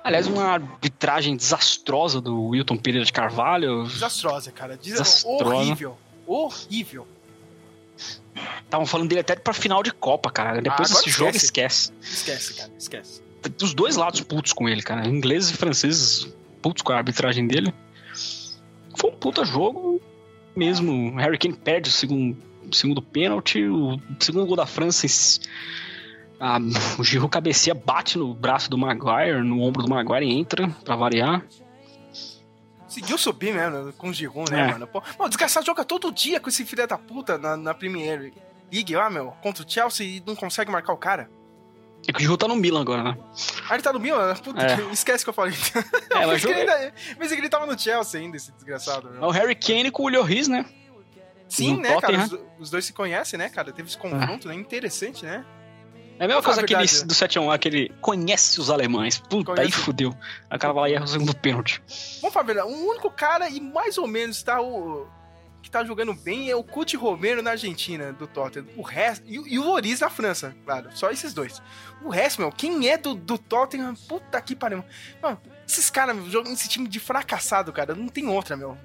Aliás, 0.04 0.26
uma 0.28 0.44
arbitragem 0.44 1.36
desastrosa 1.36 2.20
do 2.20 2.48
Wilton 2.50 2.78
Pereira 2.78 3.06
de 3.06 3.14
Carvalho. 3.14 3.84
Desastrosa, 3.86 4.52
cara. 4.52 4.76
Des- 4.78 4.92
Desastrosa. 4.94 5.46
Horrível. 5.56 5.98
Horrível. 6.26 7.08
Estavam 8.64 8.86
falando 8.86 9.10
dele 9.10 9.22
até 9.22 9.36
pra 9.36 9.54
final 9.54 9.84
de 9.84 9.92
Copa, 9.92 10.32
cara. 10.32 10.62
Depois 10.62 10.92
Ah, 10.92 10.96
desse 10.96 11.10
jogo, 11.10 11.30
esquece. 11.36 11.46
esquece. 11.46 11.94
Esquece, 12.02 12.54
cara. 12.56 12.72
Esquece. 12.78 13.22
Dos 13.58 13.74
dois 13.74 13.96
lados 13.96 14.22
putos 14.22 14.54
com 14.54 14.68
ele, 14.70 14.82
cara. 14.82 15.08
Ingleses 15.08 15.52
e 15.52 15.54
franceses 15.58 16.28
putos 16.62 16.82
com 16.82 16.94
a 16.94 16.98
arbitragem 16.98 17.46
dele. 17.48 17.74
Foi 18.98 19.10
um 19.12 19.16
puta 19.16 19.44
jogo 19.44 20.02
mesmo. 20.56 21.16
Harry 21.18 21.38
Kane 21.38 21.56
perde 21.56 21.90
o 21.90 21.94
segundo, 21.94 22.38
o 22.72 22.74
segundo 22.76 23.02
pênalti. 23.02 23.64
O 23.68 24.00
segundo 24.20 24.46
gol 24.46 24.56
da 24.56 24.66
França. 24.66 25.06
A- 26.42 26.60
o 27.00 27.04
Giroud 27.04 27.32
cabeceia, 27.32 27.74
bate 27.74 28.18
no 28.18 28.34
braço 28.34 28.70
do 28.70 28.78
Maguire, 28.78 29.42
no 29.44 29.62
ombro 29.62 29.84
do 29.84 29.90
Maguire 29.90 30.26
e 30.26 30.34
entra, 30.38 30.68
pra 30.84 30.96
variar. 30.96 31.44
Conseguiu 32.84 33.18
subir 33.18 33.54
mesmo 33.54 33.94
com 33.94 34.10
o 34.10 34.14
Giroud, 34.14 34.52
né, 34.52 34.62
É. 34.62 34.72
mano? 34.74 34.88
Pô, 34.88 35.00
mano, 35.00 35.26
o 35.26 35.30
desgraçado 35.30 35.66
joga 35.66 35.86
todo 35.86 36.12
dia 36.12 36.40
com 36.40 36.50
esse 36.50 36.66
filho 36.66 36.86
da 36.86 36.98
puta 36.98 37.38
na, 37.38 37.56
na 37.56 37.74
Premier 37.74 38.34
League 38.72 38.94
lá, 38.96 39.10
meu, 39.10 39.32
contra 39.42 39.64
o 39.66 39.70
Chelsea 39.70 40.06
e 40.18 40.24
não 40.26 40.36
consegue 40.36 40.70
marcar 40.72 40.92
o 40.94 40.98
cara. 40.98 41.30
É 42.08 42.12
que 42.12 42.18
o 42.18 42.22
Giroud 42.22 42.40
tá 42.40 42.48
no 42.48 42.56
Milan 42.56 42.82
agora, 42.82 43.04
né? 43.04 43.18
Ah, 43.70 43.76
ele 43.76 43.84
tá 43.84 43.94
no 43.94 44.00
Milan? 44.00 44.36
Puta, 44.36 44.60
É. 44.62 44.76
que- 44.76 44.82
esquece 44.92 45.24
que 45.24 45.30
eu 45.30 45.34
falei. 45.34 45.54
É, 46.12 46.26
mas 46.26 46.44
ele 46.44 46.54
ainda- 46.54 46.92
que 47.18 47.34
ele 47.34 47.48
tava 47.50 47.66
no 47.66 47.80
Chelsea 47.80 48.20
ainda, 48.20 48.36
esse 48.36 48.52
desgraçado. 48.52 49.08
É 49.08 49.12
Meu. 49.20 49.24
o 49.24 49.32
Harry 49.32 49.56
Kane 49.56 49.90
com 49.92 50.04
o 50.04 50.10
Lloris, 50.10 50.48
né? 50.50 50.66
Sim, 51.48 51.76
no 51.76 51.82
né, 51.82 51.90
cara? 52.02 52.18
Tottenham. 52.18 52.26
Os, 52.58 52.64
os 52.64 52.70
dois 52.72 52.84
se 52.86 52.92
conhecem, 52.94 53.38
né, 53.38 53.50
cara? 53.50 53.72
Teve 53.72 53.88
esse 53.88 53.98
confronto, 53.98 54.48
né? 54.48 54.56
Interessante, 54.56 55.24
né? 55.26 55.46
É 56.22 56.26
a 56.26 56.28
mesma 56.28 56.44
coisa 56.44 56.62
a 56.62 56.64
aquele 56.64 56.86
do 56.86 57.14
7x1 57.16 57.48
lá, 57.48 57.56
aquele 57.56 57.90
conhece 58.00 58.62
os 58.62 58.70
alemães. 58.70 59.18
Puta, 59.18 59.54
Conhece. 59.54 59.62
aí 59.66 59.72
fudeu. 59.72 60.16
O 60.54 60.60
cara 60.60 60.72
vai 60.72 60.84
lá 60.84 60.90
e 60.90 60.94
erra 60.94 61.06
o 61.06 61.08
segundo 61.08 61.36
pênalti. 61.36 61.82
Vamos 62.22 62.32
falar, 62.34 62.44
a 62.44 62.46
verdade, 62.46 62.68
o 62.72 62.88
único 62.90 63.10
cara 63.10 63.50
e 63.50 63.60
mais 63.60 63.98
ou 63.98 64.06
menos 64.08 64.42
tá 64.44 64.62
o 64.62 65.08
que 65.64 65.70
tá 65.72 65.84
jogando 65.84 66.14
bem 66.14 66.50
é 66.50 66.56
o 66.56 66.64
Cuti 66.64 66.96
Romero 66.96 67.42
na 67.42 67.52
Argentina, 67.52 68.14
do 68.14 68.28
Tottenham. 68.28 68.68
O 68.76 68.82
resto. 68.84 69.24
E, 69.28 69.40
o- 69.40 69.48
e 69.48 69.58
o 69.60 69.64
Loris 69.64 70.00
na 70.00 70.10
França, 70.12 70.56
claro. 70.66 70.90
Só 70.94 71.10
esses 71.10 71.34
dois. 71.34 71.60
O 72.04 72.10
resto, 72.10 72.40
meu, 72.42 72.52
quem 72.52 72.88
é 72.90 72.98
do, 72.98 73.16
do 73.16 73.38
Tottenham, 73.38 73.96
puta 74.08 74.40
que 74.42 74.56
pariu. 74.56 74.84
Mano, 75.22 75.40
esses 75.68 75.90
caras, 75.90 76.16
meu, 76.16 76.30
jogam 76.30 76.54
esse 76.54 76.68
time 76.70 76.88
de 76.88 77.00
fracassado, 77.00 77.72
cara. 77.74 77.96
Não 77.96 78.08
tem 78.08 78.28
outra, 78.28 78.56
meu. 78.56 78.78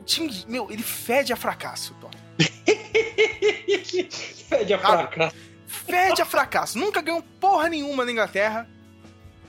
O 0.00 0.04
time, 0.04 0.28
de- 0.28 0.48
meu, 0.48 0.70
ele 0.70 0.82
fede 0.84 1.32
a 1.32 1.36
fracasso, 1.36 1.94
o 1.94 1.96
Tottenham. 1.96 2.26
Fede 4.48 4.74
a 4.74 4.78
Cara, 4.78 5.08
fraca. 5.08 5.32
Fede 5.84 6.22
a 6.22 6.24
fracasso. 6.24 6.78
Nunca 6.78 7.00
ganhou 7.02 7.22
porra 7.40 7.68
nenhuma 7.68 8.04
na 8.04 8.12
Inglaterra. 8.12 8.68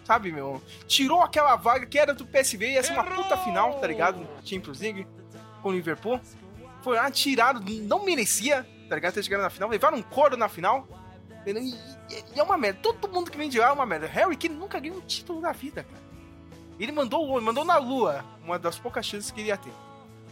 Sabe, 0.04 0.32
meu? 0.32 0.62
Tirou 0.88 1.22
aquela 1.22 1.56
vaga 1.56 1.86
que 1.86 2.00
era 2.00 2.14
do 2.14 2.26
PSV, 2.26 2.72
ia 2.74 2.84
ser 2.84 2.94
uma 2.94 3.04
puta 3.04 3.38
final, 3.38 3.80
tá 3.80 3.88
ligado? 3.88 4.26
Champions 4.44 4.80
League 4.80 5.06
com 5.62 5.70
o 5.70 5.72
Liverpool. 5.74 6.20
Foi 6.82 6.96
lá, 6.96 7.12
tiraram, 7.12 7.60
não 7.84 8.06
merecia, 8.06 8.66
tá 8.88 8.96
ligado? 8.96 9.14
Ter 9.16 9.24
chegado 9.24 9.42
na 9.42 9.50
final, 9.50 9.68
levaram 9.70 9.98
um 9.98 10.02
coro 10.02 10.38
na 10.38 10.48
final. 10.48 10.88
E, 11.46 11.52
e- 11.52 11.76
e 12.36 12.40
é 12.40 12.44
uma 12.44 12.58
merda. 12.58 12.80
Todo 12.82 13.10
mundo 13.10 13.30
que 13.30 13.38
vem 13.38 13.50
de 13.50 13.60
lá 13.60 13.68
é 13.68 13.72
uma 13.72 13.86
merda. 13.86 14.08
Harry 14.08 14.38
Kane 14.38 14.56
nunca 14.56 14.80
ganhou 14.80 14.98
um 14.98 15.02
título 15.02 15.42
na 15.42 15.52
vida, 15.52 15.84
cara. 15.84 16.02
Ele 16.80 16.92
mandou, 16.94 17.42
mandou 17.42 17.66
na 17.66 17.78
lua 17.78 18.24
uma 18.44 18.58
das 18.58 18.78
poucas 18.80 19.06
chances 19.06 19.30
que 19.32 19.42
ele 19.42 19.48
ia 19.50 19.58
ter. 19.58 19.74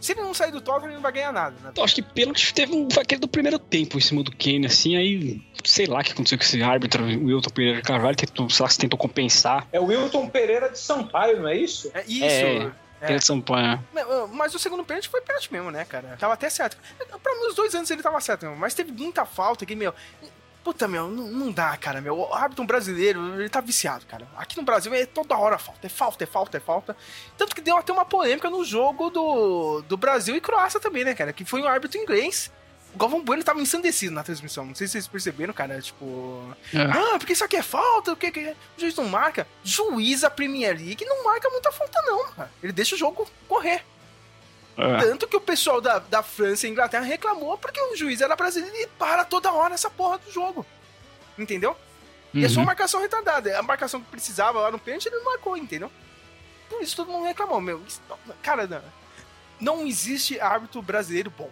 Se 0.00 0.12
ele 0.12 0.22
não 0.22 0.34
sair 0.34 0.52
do 0.52 0.60
Tottenham, 0.60 0.88
ele 0.88 0.94
não 0.96 1.02
vai 1.02 1.12
ganhar 1.12 1.32
nada. 1.32 1.56
Né? 1.62 1.70
Então, 1.72 1.84
acho 1.84 1.94
que 1.94 2.02
pênalti 2.02 2.52
teve 2.52 2.74
um, 2.74 2.86
aquele 3.00 3.20
do 3.20 3.28
primeiro 3.28 3.58
tempo 3.58 3.98
em 3.98 4.00
cima 4.00 4.22
do 4.22 4.30
Kane, 4.30 4.66
assim, 4.66 4.96
aí 4.96 5.40
sei 5.64 5.86
lá 5.86 6.00
o 6.00 6.04
que 6.04 6.12
aconteceu 6.12 6.38
com 6.38 6.44
esse 6.44 6.62
árbitro, 6.62 7.04
o 7.04 7.26
Wilton 7.26 7.50
Pereira 7.50 7.76
de 7.78 7.82
Carvalho, 7.82 8.16
tentou, 8.16 8.48
sei 8.48 8.62
lá 8.62 8.68
se 8.70 8.78
tentou 8.78 8.98
compensar. 8.98 9.66
É 9.72 9.80
o 9.80 9.86
Wilton 9.86 10.28
Pereira 10.28 10.70
de 10.70 10.78
Sampaio, 10.78 11.40
não 11.40 11.48
é 11.48 11.56
isso? 11.56 11.90
É 11.94 12.04
isso. 12.06 12.24
É. 12.24 12.72
É. 13.00 13.16
De 13.16 13.24
Sampaio. 13.24 13.84
Mas, 13.92 14.06
Mas 14.32 14.54
o 14.54 14.58
segundo 14.58 14.84
pênalti 14.84 15.08
foi 15.08 15.20
pênalti 15.20 15.52
mesmo, 15.52 15.70
né, 15.70 15.84
cara? 15.84 16.16
Tava 16.18 16.34
até 16.34 16.48
certo. 16.48 16.78
Pra 17.22 17.34
mim, 17.34 17.46
os 17.48 17.54
dois 17.54 17.74
anos 17.74 17.90
ele 17.90 18.02
tava 18.02 18.20
certo, 18.20 18.46
meu. 18.46 18.56
Mas 18.56 18.74
teve 18.74 18.90
muita 18.90 19.26
falta 19.26 19.66
que, 19.66 19.74
meu. 19.74 19.94
Puta, 20.66 20.88
meu, 20.88 21.08
não, 21.08 21.28
não 21.28 21.52
dá, 21.52 21.76
cara, 21.76 22.00
meu. 22.00 22.18
O 22.18 22.34
árbitro 22.34 22.64
brasileiro, 22.64 23.38
ele 23.38 23.48
tá 23.48 23.60
viciado, 23.60 24.04
cara. 24.04 24.26
Aqui 24.36 24.56
no 24.56 24.64
Brasil 24.64 24.92
é 24.92 25.06
toda 25.06 25.38
hora 25.38 25.58
falta. 25.58 25.86
É 25.86 25.88
falta, 25.88 26.24
é 26.24 26.26
falta, 26.26 26.56
é 26.56 26.60
falta. 26.60 26.96
Tanto 27.38 27.54
que 27.54 27.60
deu 27.60 27.76
até 27.76 27.92
uma 27.92 28.04
polêmica 28.04 28.50
no 28.50 28.64
jogo 28.64 29.08
do, 29.08 29.82
do 29.82 29.96
Brasil 29.96 30.34
e 30.34 30.40
Croácia 30.40 30.80
também, 30.80 31.04
né, 31.04 31.14
cara? 31.14 31.32
Que 31.32 31.44
foi 31.44 31.62
um 31.62 31.68
árbitro 31.68 32.00
inglês. 32.00 32.50
O 32.92 32.98
Galvão 32.98 33.22
Bueno 33.22 33.44
tava 33.44 33.60
ensandecido 33.60 34.12
na 34.12 34.24
transmissão. 34.24 34.66
Não 34.66 34.74
sei 34.74 34.88
se 34.88 34.94
vocês 34.94 35.06
perceberam, 35.06 35.54
cara. 35.54 35.80
Tipo. 35.80 36.52
É. 36.74 36.82
Ah, 36.82 37.16
porque 37.16 37.34
isso 37.34 37.44
aqui 37.44 37.54
é 37.54 37.62
falta, 37.62 38.12
o 38.12 38.16
que, 38.16 38.32
que 38.32 38.48
o 38.76 38.80
juiz 38.80 38.96
não 38.96 39.04
marca? 39.04 39.46
Juiz 39.62 40.24
a 40.24 40.30
Premier 40.30 40.76
League 40.76 41.04
não 41.04 41.22
marca 41.22 41.48
muita 41.48 41.70
falta, 41.70 42.02
não, 42.02 42.26
cara. 42.32 42.50
Ele 42.60 42.72
deixa 42.72 42.96
o 42.96 42.98
jogo 42.98 43.24
correr. 43.46 43.84
É. 44.76 44.98
Tanto 44.98 45.26
que 45.26 45.36
o 45.36 45.40
pessoal 45.40 45.80
da, 45.80 45.98
da 45.98 46.22
França 46.22 46.66
e 46.66 46.70
Inglaterra 46.70 47.04
reclamou 47.04 47.56
porque 47.56 47.80
o 47.80 47.96
juiz 47.96 48.20
era 48.20 48.36
brasileiro 48.36 48.76
e 48.76 48.86
para 48.86 49.24
toda 49.24 49.52
hora 49.52 49.74
essa 49.74 49.88
porra 49.88 50.18
do 50.18 50.30
jogo. 50.30 50.66
Entendeu? 51.38 51.76
E 52.34 52.44
é 52.44 52.48
só 52.48 52.56
Uhum. 52.56 52.60
uma 52.62 52.66
marcação 52.66 53.00
retardada. 53.00 53.58
A 53.58 53.62
marcação 53.62 54.00
que 54.00 54.10
precisava 54.10 54.60
lá 54.60 54.70
no 54.70 54.78
pênalti 54.78 55.06
ele 55.06 55.16
não 55.16 55.24
marcou, 55.24 55.56
entendeu? 55.56 55.90
Por 56.68 56.82
isso 56.82 56.96
todo 56.96 57.10
mundo 57.10 57.24
reclamou, 57.24 57.60
meu. 57.60 57.82
Isso- 57.86 58.00
cara, 58.42 58.66
não, 58.66 58.82
não 59.58 59.86
existe 59.86 60.38
árbitro 60.40 60.82
brasileiro 60.82 61.30
bom. 61.30 61.50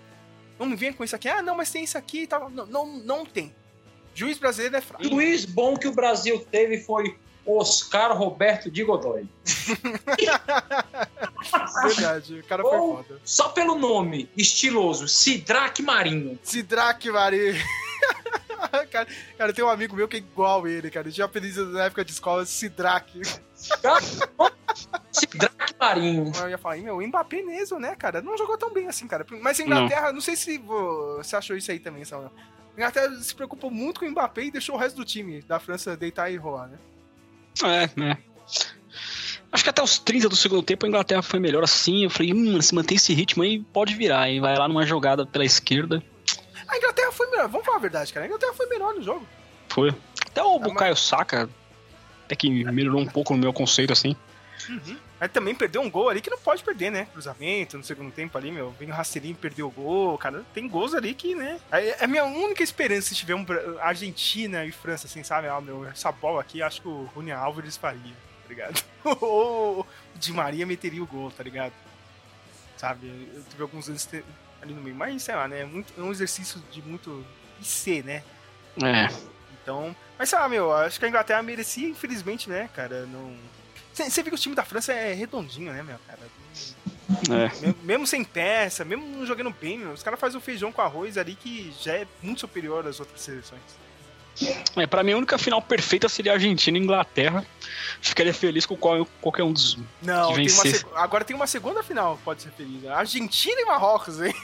Não 0.58 0.66
me 0.66 0.76
venha 0.76 0.92
com 0.92 1.02
isso 1.02 1.16
aqui. 1.16 1.28
Ah, 1.28 1.40
não, 1.42 1.56
mas 1.56 1.70
tem 1.70 1.82
isso 1.84 1.96
aqui 1.96 2.22
e 2.22 2.26
tal. 2.26 2.50
Não, 2.50 2.66
não, 2.66 2.87
não 2.87 3.26
tem. 3.26 3.54
Juiz 4.14 4.38
brasileiro 4.38 4.76
é 4.76 4.80
fraco. 4.80 5.02
Juiz 5.02 5.44
bom 5.44 5.76
que 5.76 5.88
o 5.88 5.92
Brasil 5.92 6.46
teve 6.50 6.78
foi 6.80 7.18
Oscar 7.46 8.16
Roberto 8.16 8.70
de 8.70 8.83
Godoy. 8.85 9.26
Verdade, 11.87 12.40
o 12.40 12.44
cara 12.44 12.62
foi 12.62 12.78
Ou, 12.78 12.96
foda. 12.96 13.20
só 13.24 13.48
pelo 13.50 13.76
nome, 13.76 14.28
estiloso, 14.37 15.07
Sidraque 15.09 15.83
Marinho. 15.83 16.38
Sidraque 16.42 17.11
Mari. 17.11 17.54
cara, 18.90 19.07
cara, 19.37 19.52
tem 19.52 19.64
um 19.64 19.68
amigo 19.68 19.94
meu 19.94 20.09
que 20.09 20.16
é 20.16 20.20
igual 20.20 20.66
ele, 20.66 20.90
cara. 20.90 21.09
Eu 21.09 21.12
tinha 21.12 21.24
apelido 21.26 21.66
na 21.70 21.85
época 21.85 22.04
de 22.04 22.12
escola 22.12 22.44
Sidraque. 22.46 23.20
Sidraque 25.12 25.74
Marinho. 25.78 26.33
Eu 26.37 26.48
ia 26.50 26.59
falar, 26.59 26.78
"Ih, 26.78 26.83
meu, 26.83 26.96
o 26.96 27.07
Mbappé 27.07 27.42
mesmo, 27.42 27.78
né, 27.78 27.94
cara? 27.94 28.22
Não 28.22 28.37
jogou 28.38 28.57
tão 28.57 28.72
bem 28.72 28.88
assim, 28.88 29.07
cara. 29.07 29.26
Mas 29.40 29.61
a 29.61 29.62
Inglaterra, 29.62 30.12
não, 30.12 30.20
sei 30.20 30.37
se 30.37 30.59
vo- 30.59 31.16
você 31.18 31.37
achou 31.37 31.57
isso 31.57 31.70
aí 31.70 31.78
também, 31.78 32.04
Samuel. 32.04 32.33
A 32.76 32.80
Inglaterra 32.80 33.14
se 33.20 33.35
preocupou 33.35 33.70
muito 33.70 34.00
com 34.00 34.07
o 34.07 34.11
Mbappé 34.11 34.44
e 34.44 34.50
deixou 34.50 34.74
o 34.74 34.78
resto 34.78 34.96
do 34.96 35.04
time 35.04 35.42
da 35.42 35.61
França 35.61 35.96
deitar 35.96 36.30
e 36.30 36.37
rolar, 36.37 36.68
né? 36.68 36.78
É, 37.62 37.84
é. 38.02 38.16
Acho 39.52 39.62
que 39.62 39.70
até 39.70 39.82
os 39.82 39.98
30 39.98 40.28
do 40.28 40.34
segundo 40.34 40.62
tempo 40.62 40.84
a 40.84 40.88
Inglaterra 40.88 41.22
foi 41.22 41.38
melhor 41.38 41.62
assim. 41.62 42.04
Eu 42.04 42.10
falei, 42.10 42.32
hum, 42.34 42.60
se 42.60 42.74
manter 42.74 42.96
esse 42.96 43.14
ritmo 43.14 43.42
aí, 43.44 43.60
pode 43.72 43.94
virar. 43.94 44.28
E 44.28 44.40
vai 44.40 44.56
lá 44.58 44.66
numa 44.66 44.84
jogada 44.84 45.24
pela 45.24 45.44
esquerda. 45.44 46.02
A 46.66 46.76
Inglaterra 46.76 47.12
foi 47.12 47.30
melhor, 47.30 47.48
vamos 47.48 47.64
falar 47.64 47.78
a 47.78 47.80
verdade, 47.80 48.12
cara. 48.12 48.24
A 48.24 48.28
Inglaterra 48.28 48.52
foi 48.54 48.66
melhor 48.66 48.94
no 48.94 49.02
jogo. 49.02 49.24
Foi. 49.68 49.94
Até 50.26 50.42
o 50.42 50.58
mas- 50.58 50.68
Bukayo 50.68 50.96
Saka, 50.96 51.48
até 52.24 52.34
que 52.34 52.50
melhorou 52.50 53.00
um 53.00 53.06
pouco 53.06 53.32
no 53.34 53.38
meu 53.38 53.52
conceito 53.52 53.92
assim. 53.92 54.16
Aí 55.20 55.29
também 55.29 55.55
perdeu 55.55 55.81
um 55.81 55.90
gol 55.90 56.09
ali 56.09 56.20
que 56.20 56.31
não 56.31 56.38
pode 56.38 56.62
perder, 56.62 56.90
né? 56.90 57.07
Cruzamento 57.12 57.77
no 57.79 57.85
segundo 57.85 58.12
tempo 58.12 58.37
ali, 58.37 58.50
meu. 58.50 58.70
Vem 58.72 58.90
o 58.90 58.94
rasteirinho, 58.94 59.35
perdeu 59.35 59.68
o 59.68 59.70
gol, 59.70 60.18
cara. 60.18 60.44
Tem 60.53 60.68
gols 60.68 60.94
ali 60.94 61.14
que, 61.14 61.35
né? 61.35 61.61
É 61.70 61.88
é 62.00 62.05
a 62.05 62.07
minha 62.07 62.24
única 62.24 62.62
esperança 62.62 63.09
se 63.09 63.14
tiver 63.14 63.35
um 63.35 63.46
Argentina 63.81 64.64
e 64.64 64.72
França, 64.72 65.07
assim, 65.07 65.22
sabe? 65.22 65.48
Ah, 65.48 65.61
meu, 65.61 65.87
essa 65.87 66.11
bola 66.11 66.40
aqui, 66.40 66.62
acho 66.62 66.83
que 66.83 66.88
o 66.88 67.05
Rune 67.14 67.33
Álvares 67.33 67.77
faria, 67.77 68.14
tá 68.42 68.48
ligado? 68.48 68.83
Ou 69.20 69.81
o 69.81 69.87
Di 70.18 70.33
Maria 70.33 70.66
meteria 70.66 71.03
o 71.03 71.07
gol, 71.07 71.31
tá 71.31 71.42
ligado? 71.42 71.72
Sabe? 72.77 73.07
Eu 73.35 73.42
tive 73.48 73.62
alguns 73.62 73.88
anos 73.88 74.09
ali 74.61 74.74
no 74.74 74.83
meio. 74.83 74.96
Mas, 74.96 75.22
sei 75.22 75.35
lá, 75.35 75.46
né? 75.46 75.61
É, 75.61 75.64
muito, 75.64 75.92
é 75.96 76.03
um 76.03 76.11
exercício 76.11 76.62
de 76.70 76.83
muito 76.83 77.24
IC, 77.61 78.03
né? 78.03 78.22
É. 78.83 79.09
Então. 79.62 79.94
Mas 80.18 80.29
sei 80.29 80.38
lá, 80.38 80.48
meu, 80.48 80.72
acho 80.72 80.98
que 80.98 81.05
a 81.05 81.09
Inglaterra 81.09 81.42
merecia, 81.42 81.88
infelizmente, 81.88 82.48
né, 82.48 82.68
cara? 82.74 83.07
Não. 83.07 83.35
Você 83.94 84.22
vê 84.22 84.30
que 84.30 84.37
o 84.37 84.38
time 84.38 84.54
da 84.54 84.64
França 84.64 84.92
é 84.92 85.12
redondinho, 85.12 85.72
né, 85.72 85.83
meu, 85.83 85.98
cara? 86.07 86.18
É. 87.30 87.61
Mesmo, 87.61 87.76
mesmo 87.83 88.07
sem 88.07 88.24
peça, 88.24 88.85
mesmo 88.85 89.07
não 89.07 89.24
jogando 89.24 89.50
bem, 89.50 89.78
meu, 89.78 89.92
os 89.92 90.02
caras 90.02 90.18
fazem 90.18 90.38
o 90.38 90.40
feijão 90.40 90.72
com 90.72 90.83
arroz 90.83 91.16
ali 91.16 91.35
que 91.35 91.72
já 91.80 91.92
é 91.92 92.07
muito 92.22 92.40
superior 92.40 92.87
às 92.87 92.98
outras 92.98 93.20
seleções. 93.20 93.61
É, 94.76 94.87
pra 94.87 95.04
mim 95.04 95.12
a 95.12 95.16
única 95.16 95.38
final 95.38 95.62
perfeita 95.62 96.09
seria 96.09 96.33
Argentina 96.33 96.76
e 96.76 96.80
Inglaterra. 96.80 97.46
Ficaria 98.00 98.35
feliz 98.35 98.66
com 98.66 98.76
qual, 98.76 99.07
qualquer 99.20 99.44
um 99.44 99.52
dos. 99.52 99.78
Não, 100.02 100.35
Que 100.35 100.46
tem 100.46 100.83
uma 100.83 101.00
agora 101.00 101.24
tem 101.24 101.37
uma 101.37 101.46
segunda 101.46 101.83
final, 101.83 102.18
pode 102.24 102.42
ser 102.42 102.50
feliz. 102.50 102.85
Argentina 102.87 103.61
e 103.61 103.64
Marrocos, 103.64 104.20
hein? 104.20 104.35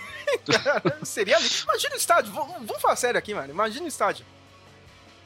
Seria. 1.03 1.37
Imagina 1.39 1.95
o 1.95 1.99
estádio, 1.99 2.33
vamos, 2.33 2.55
vamos 2.67 2.81
falar 2.81 2.97
sério 2.97 3.19
aqui, 3.19 3.35
mano. 3.35 3.51
Imagina 3.51 3.85
o 3.85 3.89
estádio. 3.89 4.25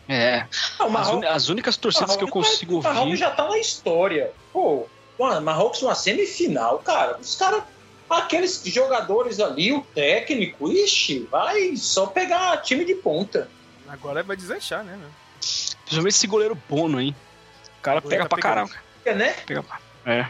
É. 0.09 0.47
Não, 0.79 0.87
As, 0.87 0.93
Marrocos- 0.93 1.17
uni- 1.17 1.27
as 1.27 1.49
únicas 1.49 1.77
torcidas 1.77 2.17
que 2.17 2.25
eu 2.25 2.29
consigo 2.29 2.83
Marrocos 2.83 3.01
ouvir. 3.07 3.17
já 3.17 3.31
tá 3.31 3.49
na 3.49 3.59
história. 3.59 4.33
Pô, 4.53 4.87
mano, 5.19 5.41
Marrocos 5.41 5.83
uma 5.83 5.95
semifinal, 5.95 6.79
cara. 6.81 7.17
Os 7.19 7.35
caras, 7.37 7.63
aqueles 8.11 8.63
jogadores 8.67 9.41
ali, 9.41 9.73
o 9.73 9.81
técnico, 9.95 10.71
ixi, 10.71 11.21
vai 11.31 11.75
só 11.77 12.07
pegar 12.07 12.59
time 12.59 12.85
de 12.85 12.95
ponta. 12.95 13.49
Agora 13.89 14.23
vai 14.23 14.37
deslanchar, 14.37 14.85
né, 14.85 14.97
meu? 14.97 15.09
Principalmente 15.85 16.15
esse 16.15 16.27
goleiro 16.27 16.55
Bono, 16.69 17.01
hein? 17.01 17.15
O 17.79 17.83
cara 17.83 18.01
pega 18.03 18.23
tá 18.25 18.29
pra 18.29 18.37
pegando. 18.37 18.69
caramba. 18.71 18.75
É, 19.05 19.15
né? 19.15 19.33
Pega 19.47 19.63
pra... 19.63 19.79
É. 20.07 20.27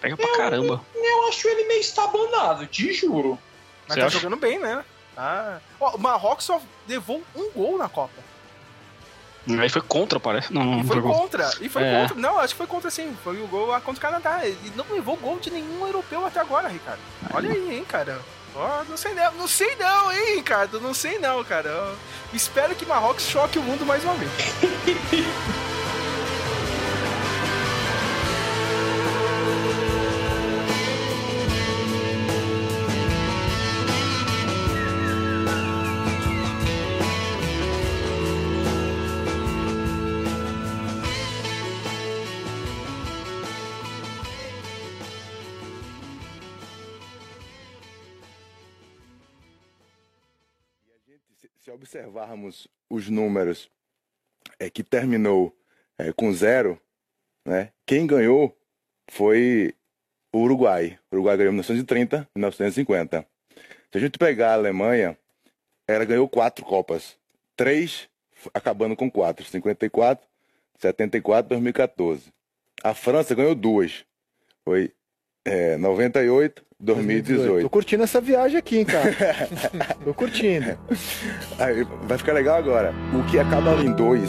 Pega 0.00 0.16
pra 0.16 0.36
caramba. 0.36 0.80
Eu 0.94 1.28
acho 1.28 1.46
ele 1.48 1.64
meio 1.68 1.80
estabanado, 1.80 2.66
te 2.66 2.92
juro. 2.92 3.38
Mas 3.86 3.94
Você 3.94 4.00
tá 4.00 4.06
acha? 4.06 4.18
jogando 4.18 4.36
bem, 4.40 4.58
né? 4.58 4.84
Ah. 5.16 5.58
Ó, 5.80 5.96
o 5.96 5.98
Marrocos 5.98 6.44
só 6.44 6.60
levou 6.88 7.22
um 7.36 7.50
gol 7.50 7.76
na 7.78 7.88
Copa. 7.88 8.14
Aí 9.60 9.68
foi 9.68 9.82
contra, 9.82 10.20
parece. 10.20 10.52
Não, 10.52 10.64
não 10.64 10.84
foi 10.84 10.96
jogou. 10.96 11.14
contra. 11.14 11.50
E 11.60 11.68
foi 11.68 11.82
É. 11.82 12.00
contra. 12.00 12.16
Não, 12.16 12.38
acho 12.38 12.54
que 12.54 12.58
foi 12.58 12.66
contra 12.66 12.90
sim. 12.90 13.16
Foi 13.24 13.42
o 13.42 13.46
gol 13.48 13.66
contra 13.80 13.92
o 13.92 14.00
Canadá. 14.00 14.40
E 14.46 14.72
não 14.76 14.84
levou 14.90 15.16
gol 15.16 15.38
de 15.40 15.50
nenhum 15.50 15.84
europeu 15.86 16.24
até 16.24 16.38
agora, 16.40 16.68
Ricardo. 16.68 17.00
Olha 17.34 17.50
aí, 17.50 17.76
hein, 17.76 17.84
cara. 17.84 18.20
Ó, 18.54 18.84
não 18.88 18.96
sei 18.96 19.14
não, 19.14 19.32
não 19.32 19.48
sei 19.48 19.74
não, 19.76 20.12
hein, 20.12 20.36
Ricardo. 20.36 20.80
Não 20.80 20.94
sei 20.94 21.18
não, 21.18 21.42
cara. 21.42 21.70
Ó, 21.74 21.94
espero 22.32 22.74
que 22.74 22.84
Marrocos 22.86 23.24
choque 23.26 23.58
o 23.58 23.62
mundo 23.62 23.84
mais 23.86 24.04
uma 24.04 24.14
vez. 24.14 24.30
observarmos 51.92 52.66
os 52.88 53.10
números 53.10 53.70
é, 54.58 54.70
que 54.70 54.82
terminou 54.82 55.54
é, 55.98 56.10
com 56.12 56.32
zero, 56.32 56.80
né, 57.46 57.70
quem 57.84 58.06
ganhou 58.06 58.56
foi 59.10 59.74
o 60.32 60.38
Uruguai. 60.38 60.98
O 61.10 61.16
Uruguai 61.16 61.36
ganhou 61.36 61.50
em 61.50 61.56
1930 61.56 62.28
e 62.34 62.38
1950. 62.38 63.26
Se 63.90 63.98
a 63.98 64.00
gente 64.00 64.18
pegar 64.18 64.52
a 64.52 64.54
Alemanha, 64.54 65.18
ela 65.86 66.06
ganhou 66.06 66.26
quatro 66.28 66.64
Copas. 66.64 67.18
Três 67.54 68.08
acabando 68.54 68.96
com 68.96 69.10
quatro. 69.10 69.44
54, 69.44 70.26
74 70.78 71.48
2014. 71.50 72.32
A 72.82 72.94
França 72.94 73.34
ganhou 73.34 73.54
duas. 73.54 74.06
Foi 74.64 74.94
é, 75.44 75.76
98, 75.76 76.64
2018. 76.82 77.62
Tô 77.62 77.70
curtindo 77.70 78.02
essa 78.02 78.20
viagem 78.20 78.58
aqui, 78.58 78.78
hein, 78.78 78.84
cara. 78.84 79.14
Tô 80.04 80.12
curtindo. 80.12 80.76
Aí, 81.58 81.86
vai 82.02 82.18
ficar 82.18 82.32
legal 82.32 82.56
agora. 82.56 82.92
O 83.14 83.24
que 83.30 83.38
acabava 83.38 83.82
em 83.82 83.92
dois 83.92 84.28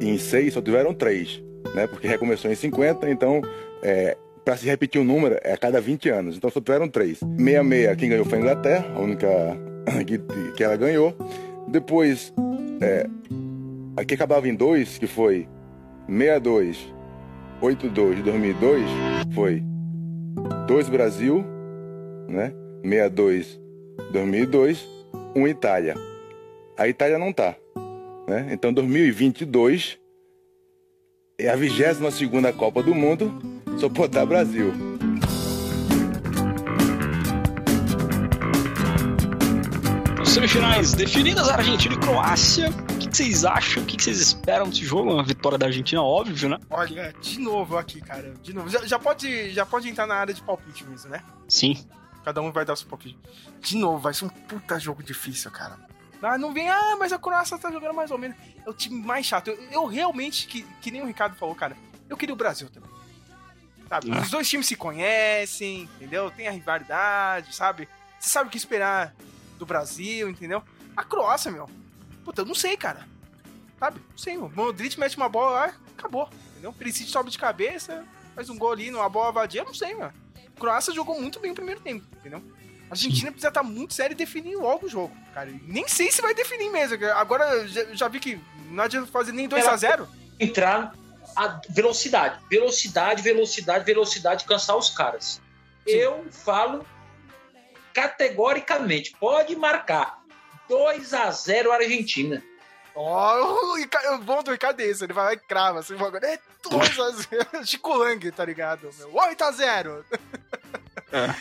e 0.00 0.08
em 0.08 0.18
seis 0.18 0.54
só 0.54 0.62
tiveram 0.62 0.94
três, 0.94 1.42
né? 1.74 1.86
Porque 1.86 2.08
recomeçou 2.08 2.50
em 2.50 2.54
50, 2.54 3.10
então 3.10 3.42
é, 3.82 4.16
para 4.42 4.56
se 4.56 4.64
repetir 4.64 5.00
o 5.00 5.04
número 5.04 5.38
é 5.42 5.52
a 5.52 5.56
cada 5.58 5.80
20 5.80 6.08
anos. 6.08 6.36
Então 6.36 6.50
só 6.50 6.60
tiveram 6.60 6.88
três. 6.88 7.18
66, 7.18 7.96
quem 7.96 8.08
ganhou 8.08 8.24
foi 8.24 8.38
a 8.38 8.40
Inglaterra, 8.40 8.92
a 8.94 9.00
única 9.00 9.28
que, 10.06 10.18
que 10.56 10.64
ela 10.64 10.76
ganhou. 10.76 11.14
Depois, 11.68 12.32
é, 12.80 13.06
a 13.98 14.04
que 14.04 14.14
acabava 14.14 14.48
em 14.48 14.54
dois, 14.54 14.96
que 14.96 15.06
foi 15.06 15.46
62, 16.08 16.92
82 17.60 18.16
de 18.16 18.22
2002, 18.22 18.84
foi 19.34 19.62
dois 20.66 20.88
Brasil, 20.88 21.44
né? 22.28 22.52
62 22.82 23.60
2002, 24.12 24.88
um 25.34 25.46
Itália. 25.46 25.94
A 26.76 26.88
Itália 26.88 27.18
não 27.18 27.32
tá, 27.32 27.54
né? 28.26 28.48
Então 28.50 28.72
2022 28.72 29.98
é 31.38 31.48
a 31.48 31.56
22 31.56 32.12
segunda 32.14 32.52
Copa 32.52 32.82
do 32.82 32.94
Mundo, 32.94 33.32
só 33.78 33.88
pode 33.88 34.08
estar 34.08 34.26
Brasil. 34.26 34.72
Semifinais 40.24 40.94
definidas, 40.94 41.48
Argentina 41.48 41.94
e 41.94 41.98
Croácia. 41.98 42.70
Vocês 43.20 43.44
acham? 43.44 43.82
O 43.82 43.86
que 43.86 44.02
vocês 44.02 44.18
esperam 44.18 44.66
desse 44.66 44.82
jogo? 44.82 45.12
Uma 45.12 45.22
vitória 45.22 45.58
da 45.58 45.66
Argentina, 45.66 46.02
óbvio, 46.02 46.48
né? 46.48 46.58
Olha, 46.70 47.14
de 47.20 47.38
novo 47.38 47.76
aqui, 47.76 48.00
cara. 48.00 48.32
De 48.42 48.54
novo. 48.54 48.70
Já, 48.70 48.86
já 48.86 48.98
pode, 48.98 49.50
já 49.50 49.66
pode 49.66 49.90
entrar 49.90 50.06
na 50.06 50.14
área 50.14 50.32
de 50.32 50.40
palpite 50.40 50.86
mesmo, 50.86 51.10
né? 51.10 51.22
Sim. 51.46 51.86
Cada 52.24 52.40
um 52.40 52.50
vai 52.50 52.64
dar 52.64 52.72
o 52.72 52.76
seu 52.76 52.88
palpite. 52.88 53.18
De 53.60 53.76
novo, 53.76 53.98
vai 53.98 54.14
ser 54.14 54.24
um 54.24 54.30
puta 54.30 54.78
jogo 54.78 55.02
difícil, 55.02 55.50
cara. 55.50 55.78
Ah, 56.22 56.38
não 56.38 56.54
vem, 56.54 56.70
ah, 56.70 56.96
mas 56.98 57.12
a 57.12 57.18
Croácia 57.18 57.58
tá 57.58 57.70
jogando 57.70 57.92
mais 57.92 58.10
ou 58.10 58.16
menos. 58.16 58.38
É 58.64 58.70
o 58.70 58.72
time 58.72 58.98
mais 59.04 59.26
chato. 59.26 59.48
Eu, 59.48 59.58
eu 59.70 59.84
realmente, 59.84 60.46
que, 60.46 60.62
que 60.80 60.90
nem 60.90 61.02
o 61.02 61.06
Ricardo 61.06 61.36
falou, 61.36 61.54
cara, 61.54 61.76
eu 62.08 62.16
queria 62.16 62.32
o 62.34 62.38
Brasil 62.38 62.70
também. 62.70 62.88
Sabe? 63.86 64.12
É. 64.12 64.18
Os 64.18 64.30
dois 64.30 64.48
times 64.48 64.66
se 64.66 64.76
conhecem, 64.76 65.82
entendeu? 65.96 66.30
Tem 66.30 66.48
a 66.48 66.52
rivalidade, 66.52 67.54
sabe? 67.54 67.86
Você 68.18 68.30
sabe 68.30 68.48
o 68.48 68.50
que 68.50 68.56
esperar 68.56 69.14
do 69.58 69.66
Brasil, 69.66 70.30
entendeu? 70.30 70.62
A 70.96 71.04
Croácia, 71.04 71.52
meu. 71.52 71.68
Puta, 72.24 72.40
eu 72.40 72.46
não 72.46 72.54
sei, 72.54 72.78
cara. 72.78 73.09
Sabe? 73.80 73.98
Não 74.10 74.18
sei, 74.18 74.36
o 74.36 74.48
Modric 74.50 75.00
mete 75.00 75.16
uma 75.16 75.28
bola 75.28 75.50
lá, 75.50 75.74
acabou. 75.98 76.28
Entendeu? 76.52 76.72
Perisic 76.72 77.10
sobe 77.10 77.30
de 77.30 77.38
cabeça, 77.38 78.04
faz 78.34 78.50
um 78.50 78.58
gol 78.58 78.72
ali 78.72 78.90
numa 78.90 79.08
bola 79.08 79.32
vadia, 79.32 79.64
não 79.64 79.72
sei, 79.72 79.94
mano. 79.94 80.12
A 80.36 80.60
Croácia 80.60 80.92
jogou 80.92 81.18
muito 81.18 81.40
bem 81.40 81.50
o 81.50 81.54
primeiro 81.54 81.80
tempo, 81.80 82.06
entendeu? 82.18 82.42
A 82.90 82.92
Argentina 82.92 83.30
precisa 83.30 83.48
estar 83.48 83.62
muito 83.62 83.94
séria 83.94 84.12
e 84.12 84.16
definir 84.16 84.56
logo 84.56 84.84
o 84.84 84.88
jogo, 84.88 85.16
cara. 85.32 85.50
Nem 85.62 85.88
sei 85.88 86.12
se 86.12 86.20
vai 86.20 86.34
definir 86.34 86.70
mesmo. 86.70 87.02
Agora 87.14 87.66
já, 87.66 87.84
já 87.94 88.08
vi 88.08 88.20
que 88.20 88.38
não 88.68 88.84
adianta 88.84 89.06
fazer 89.06 89.32
nem 89.32 89.48
2x0. 89.48 90.06
Entrar 90.38 90.92
a 91.34 91.60
velocidade. 91.70 92.38
Velocidade, 92.50 93.22
velocidade, 93.22 93.84
velocidade, 93.84 94.44
cansar 94.44 94.76
os 94.76 94.90
caras. 94.90 95.40
Eu 95.86 96.26
falo 96.30 96.84
categoricamente, 97.94 99.16
pode 99.18 99.56
marcar 99.56 100.22
2 100.68 101.14
a 101.14 101.30
0 101.30 101.72
Argentina. 101.72 102.42
Ó, 102.94 103.74
o 104.14 104.18
bom 104.18 104.42
do 104.42 104.50
Ricardo 104.50 104.80
é 104.80 104.86
esse, 104.86 105.04
ele 105.04 105.12
vai 105.12 105.24
lá 105.24 105.32
e 105.34 105.36
crava 105.36 105.80
assim, 105.80 105.94
agora 105.94 106.26
é 106.26 106.38
2x0. 106.62 107.64
Chico 107.64 107.94
Lang, 107.94 108.30
tá 108.30 108.44
ligado? 108.44 108.88
8x0. 108.88 110.04
É. 111.12 111.34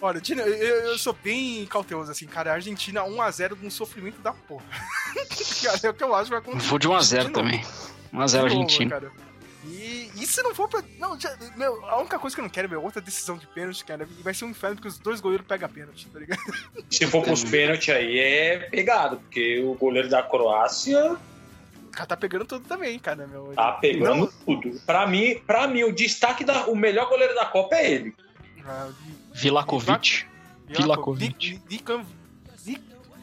Olha, 0.00 0.20
eu, 0.28 0.36
eu, 0.36 0.98
sou 0.98 1.14
bem 1.14 1.64
cauteloso, 1.66 2.10
assim, 2.10 2.26
cara. 2.26 2.50
A 2.50 2.54
Argentina 2.54 3.02
1x0 3.02 3.56
num 3.62 3.70
sofrimento 3.70 4.20
da 4.20 4.32
porra. 4.32 4.64
cara, 5.62 5.80
é 5.82 5.90
o 5.90 5.94
que 5.94 6.04
eu 6.04 6.14
acho 6.14 6.24
que 6.24 6.30
vai 6.30 6.38
acontecer. 6.38 6.68
Vou 6.68 6.78
de 6.78 6.88
1x0 6.88 7.32
também. 7.32 7.64
1x0 8.12 8.44
Argentina. 8.44 8.90
Cara. 8.90 9.12
E, 9.66 10.10
e 10.14 10.26
se 10.26 10.42
não 10.42 10.54
for 10.54 10.68
pra. 10.68 10.82
Não, 10.98 11.18
já, 11.18 11.36
meu, 11.56 11.84
a 11.86 11.98
única 11.98 12.18
coisa 12.18 12.34
que 12.34 12.40
eu 12.40 12.44
não 12.44 12.50
quero, 12.50 12.68
meu, 12.68 12.82
outra 12.82 13.00
decisão 13.00 13.36
de 13.36 13.46
pênalti, 13.48 13.84
cara, 13.84 14.08
vai 14.20 14.32
ser 14.32 14.44
um 14.44 14.50
inferno 14.50 14.76
porque 14.76 14.88
os 14.88 14.98
dois 14.98 15.20
goleiros 15.20 15.46
pegam 15.46 15.68
pênalti, 15.68 16.08
tá 16.08 16.18
ligado? 16.18 16.40
Se 16.88 17.06
for 17.06 17.24
pros 17.24 17.44
pênaltis 17.44 17.88
aí 17.88 18.18
é 18.18 18.58
pegado, 18.70 19.16
porque 19.18 19.62
o 19.62 19.74
goleiro 19.74 20.08
da 20.08 20.22
Croácia. 20.22 21.16
O 21.86 21.90
cara 21.90 22.06
tá 22.06 22.16
pegando 22.16 22.44
tudo 22.44 22.66
também, 22.68 22.98
cara, 22.98 23.26
meu. 23.26 23.52
Tá 23.54 23.72
pegando 23.72 24.16
não... 24.16 24.26
tudo. 24.44 24.80
Pra 24.86 25.06
mim, 25.06 25.40
pra 25.46 25.66
mim, 25.66 25.82
o 25.82 25.92
destaque 25.92 26.44
da. 26.44 26.66
O 26.66 26.76
melhor 26.76 27.08
goleiro 27.08 27.34
da 27.34 27.46
Copa 27.46 27.76
é 27.76 27.90
ele. 27.90 28.14
Ah, 28.64 28.90
Vilakovic. 29.32 30.26
Vilakovic. 30.68 31.60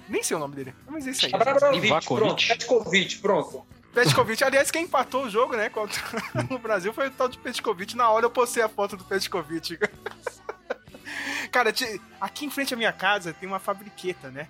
Nem 0.10 0.21
sei 0.21 0.36
o 0.36 0.39
nome 0.39 0.56
dele, 0.56 0.73
mas 0.88 1.08
é 1.08 1.12
isso 1.12 1.25
aí. 1.25 1.32
Pronto, 1.32 2.47
Petkovic, 2.47 3.17
pronto. 3.19 3.65
Petkovic, 3.93 4.43
aliás, 4.43 4.71
quem 4.71 4.86
empatou 4.86 5.25
o 5.25 5.29
jogo, 5.29 5.56
né, 5.56 5.69
contra 5.69 6.01
o 6.49 6.58
Brasil 6.58 6.91
foi 6.91 7.08
o 7.08 7.12
tal 7.12 7.29
de 7.29 7.38
Petkovic. 7.38 7.95
Na 7.95 8.10
hora 8.10 8.25
eu 8.25 8.29
postei 8.29 8.63
a 8.63 8.69
foto 8.69 8.97
do 8.97 9.03
Petkovic. 9.03 9.77
Cara, 11.51 11.71
aqui 12.19 12.45
em 12.45 12.49
frente 12.49 12.73
à 12.73 12.77
minha 12.77 12.91
casa 12.91 13.34
tem 13.34 13.47
uma 13.47 13.60
fabriqueta, 13.60 14.32
né? 14.32 14.47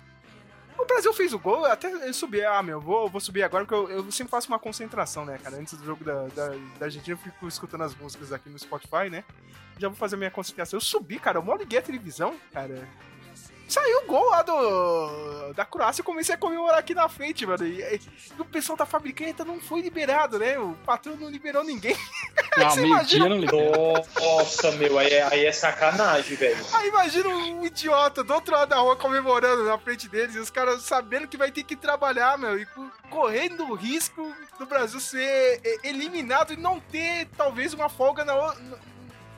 O 0.78 0.86
Brasil 0.86 1.12
fez 1.12 1.32
o 1.32 1.38
gol, 1.38 1.64
até 1.66 1.92
eu 1.92 2.14
subi. 2.14 2.42
Ah, 2.44 2.62
meu, 2.62 2.80
vou, 2.80 3.08
vou 3.08 3.20
subir 3.20 3.42
agora, 3.42 3.64
porque 3.64 3.92
eu, 3.92 3.98
eu 3.98 4.10
sempre 4.10 4.30
faço 4.30 4.48
uma 4.48 4.58
concentração, 4.58 5.24
né, 5.24 5.38
cara? 5.38 5.56
Antes 5.56 5.74
do 5.74 5.84
jogo 5.84 6.02
da, 6.02 6.26
da, 6.28 6.48
da 6.78 6.86
Argentina, 6.86 7.14
eu 7.14 7.18
fico 7.18 7.46
escutando 7.46 7.82
as 7.84 7.94
músicas 7.94 8.32
aqui 8.32 8.48
no 8.48 8.58
Spotify, 8.58 9.10
né? 9.10 9.24
Já 9.78 9.88
vou 9.88 9.96
fazer 9.96 10.16
a 10.16 10.18
minha 10.18 10.30
concentração. 10.30 10.78
Eu 10.78 10.80
subi, 10.80 11.18
cara, 11.18 11.38
eu 11.38 11.42
mal 11.42 11.56
liguei 11.56 11.78
a 11.78 11.82
televisão, 11.82 12.34
cara. 12.52 12.88
Saiu 13.68 14.02
o 14.02 14.06
gol 14.06 14.30
lá 14.30 14.42
do, 14.42 15.33
da 15.54 15.64
Croácia 15.64 16.02
e 16.02 16.04
comecei 16.04 16.34
a 16.34 16.38
comemorar 16.38 16.78
aqui 16.78 16.94
na 16.94 17.08
frente, 17.08 17.46
mano. 17.46 17.66
E, 17.66 17.80
e, 17.80 18.00
o 18.38 18.44
pessoal 18.44 18.76
da 18.76 18.84
fabricante 18.84 19.44
não 19.44 19.60
foi 19.60 19.80
liberado, 19.80 20.38
né? 20.38 20.58
O 20.58 20.74
patrão 20.84 21.16
não 21.16 21.30
liberou 21.30 21.62
ninguém. 21.62 21.96
Não, 22.56 22.70
Você 22.70 22.84
imagina... 22.84 23.28
não. 23.28 23.40
Nossa, 24.20 24.72
meu, 24.72 24.98
aí, 24.98 25.12
é, 25.12 25.22
aí 25.22 25.46
é 25.46 25.52
sacanagem, 25.52 26.36
velho. 26.36 26.64
Aí 26.72 26.88
imagina 26.88 27.28
um 27.28 27.64
idiota 27.64 28.24
do 28.24 28.34
outro 28.34 28.52
lado 28.52 28.68
da 28.68 28.76
rua 28.76 28.96
comemorando 28.96 29.64
na 29.64 29.78
frente 29.78 30.08
deles 30.08 30.34
e 30.34 30.38
os 30.38 30.50
caras 30.50 30.82
sabendo 30.82 31.28
que 31.28 31.36
vai 31.36 31.50
ter 31.50 31.62
que 31.62 31.76
trabalhar, 31.76 32.36
meu, 32.36 32.58
e 32.58 32.66
correndo 33.08 33.64
o 33.64 33.74
risco 33.74 34.34
do 34.58 34.66
Brasil 34.66 34.98
ser 35.00 35.60
eliminado 35.82 36.52
e 36.52 36.56
não 36.56 36.80
ter, 36.80 37.28
talvez, 37.36 37.72
uma 37.72 37.88
folga 37.88 38.24
na, 38.24 38.54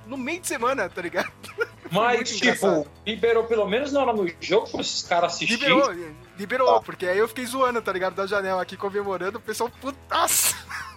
no 0.07 0.17
meio 0.17 0.41
de 0.41 0.47
semana, 0.47 0.89
tá 0.89 1.03
ligado? 1.03 1.31
Mas, 1.91 2.31
tipo, 2.31 2.45
engraçado. 2.45 2.87
liberou 3.07 3.45
pelo 3.45 3.67
menos 3.69 3.93
na 3.93 4.01
hora 4.01 4.13
do 4.13 4.31
jogo 4.41 4.69
pra 4.69 4.81
esses 4.81 5.03
caras 5.03 5.35
assistirem. 5.35 5.69
Liberou, 5.69 6.15
liberou, 6.39 6.77
ah. 6.77 6.83
porque 6.83 7.07
aí 7.07 7.19
eu 7.19 7.29
fiquei 7.29 7.47
zoando, 7.47 7.81
tá 7.81 7.93
ligado? 7.93 8.15
Da 8.15 8.27
janela 8.27 8.63
aqui 8.63 8.77
comemorando, 8.77 9.39
o 9.39 9.41
pessoal 9.41 9.71
putaço. 9.81 10.57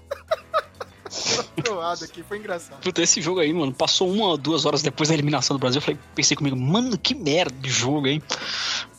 aqui, 2.03 2.23
foi 2.23 2.37
engraçado. 2.37 2.81
Puta, 2.81 3.01
esse 3.01 3.21
jogo 3.21 3.39
aí, 3.39 3.53
mano, 3.53 3.73
passou 3.73 4.11
uma 4.11 4.25
ou 4.25 4.37
duas 4.37 4.65
horas 4.65 4.81
depois 4.81 5.09
da 5.09 5.15
eliminação 5.15 5.55
do 5.55 5.59
Brasil. 5.59 5.79
Eu 5.79 5.81
falei, 5.81 5.99
pensei 6.15 6.35
comigo, 6.35 6.55
mano, 6.55 6.97
que 6.97 7.15
merda 7.15 7.55
de 7.59 7.69
jogo, 7.69 8.07
hein? 8.07 8.21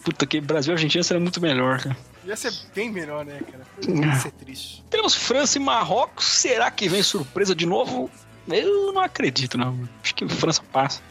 Puta, 0.05 0.27
que 0.27 0.41
Brasil 0.41 0.73
e 0.73 0.75
Argentina 0.75 1.03
seria 1.03 1.21
muito 1.21 1.41
melhor, 1.41 1.81
cara. 1.81 1.97
Ia 2.25 2.37
ser 2.37 2.53
bem 2.75 2.91
melhor, 2.91 3.25
né, 3.25 3.41
cara? 3.51 3.67
Ia 3.89 4.15
ser 4.17 4.33
triste. 4.33 4.85
Temos 4.91 5.15
França 5.15 5.59
e 5.59 5.61
Marrocos. 5.61 6.25
Será 6.27 6.71
que 6.71 6.89
vem 6.89 7.03
surpresa 7.03 7.55
de 7.55 7.67
novo? 7.67 8.11
Eu 8.49 8.93
não 8.93 9.03
acredito, 9.03 9.57
não. 9.57 9.89
Acho 10.03 10.15
que 10.15 10.29
França 10.29 10.63
passa. 10.73 11.03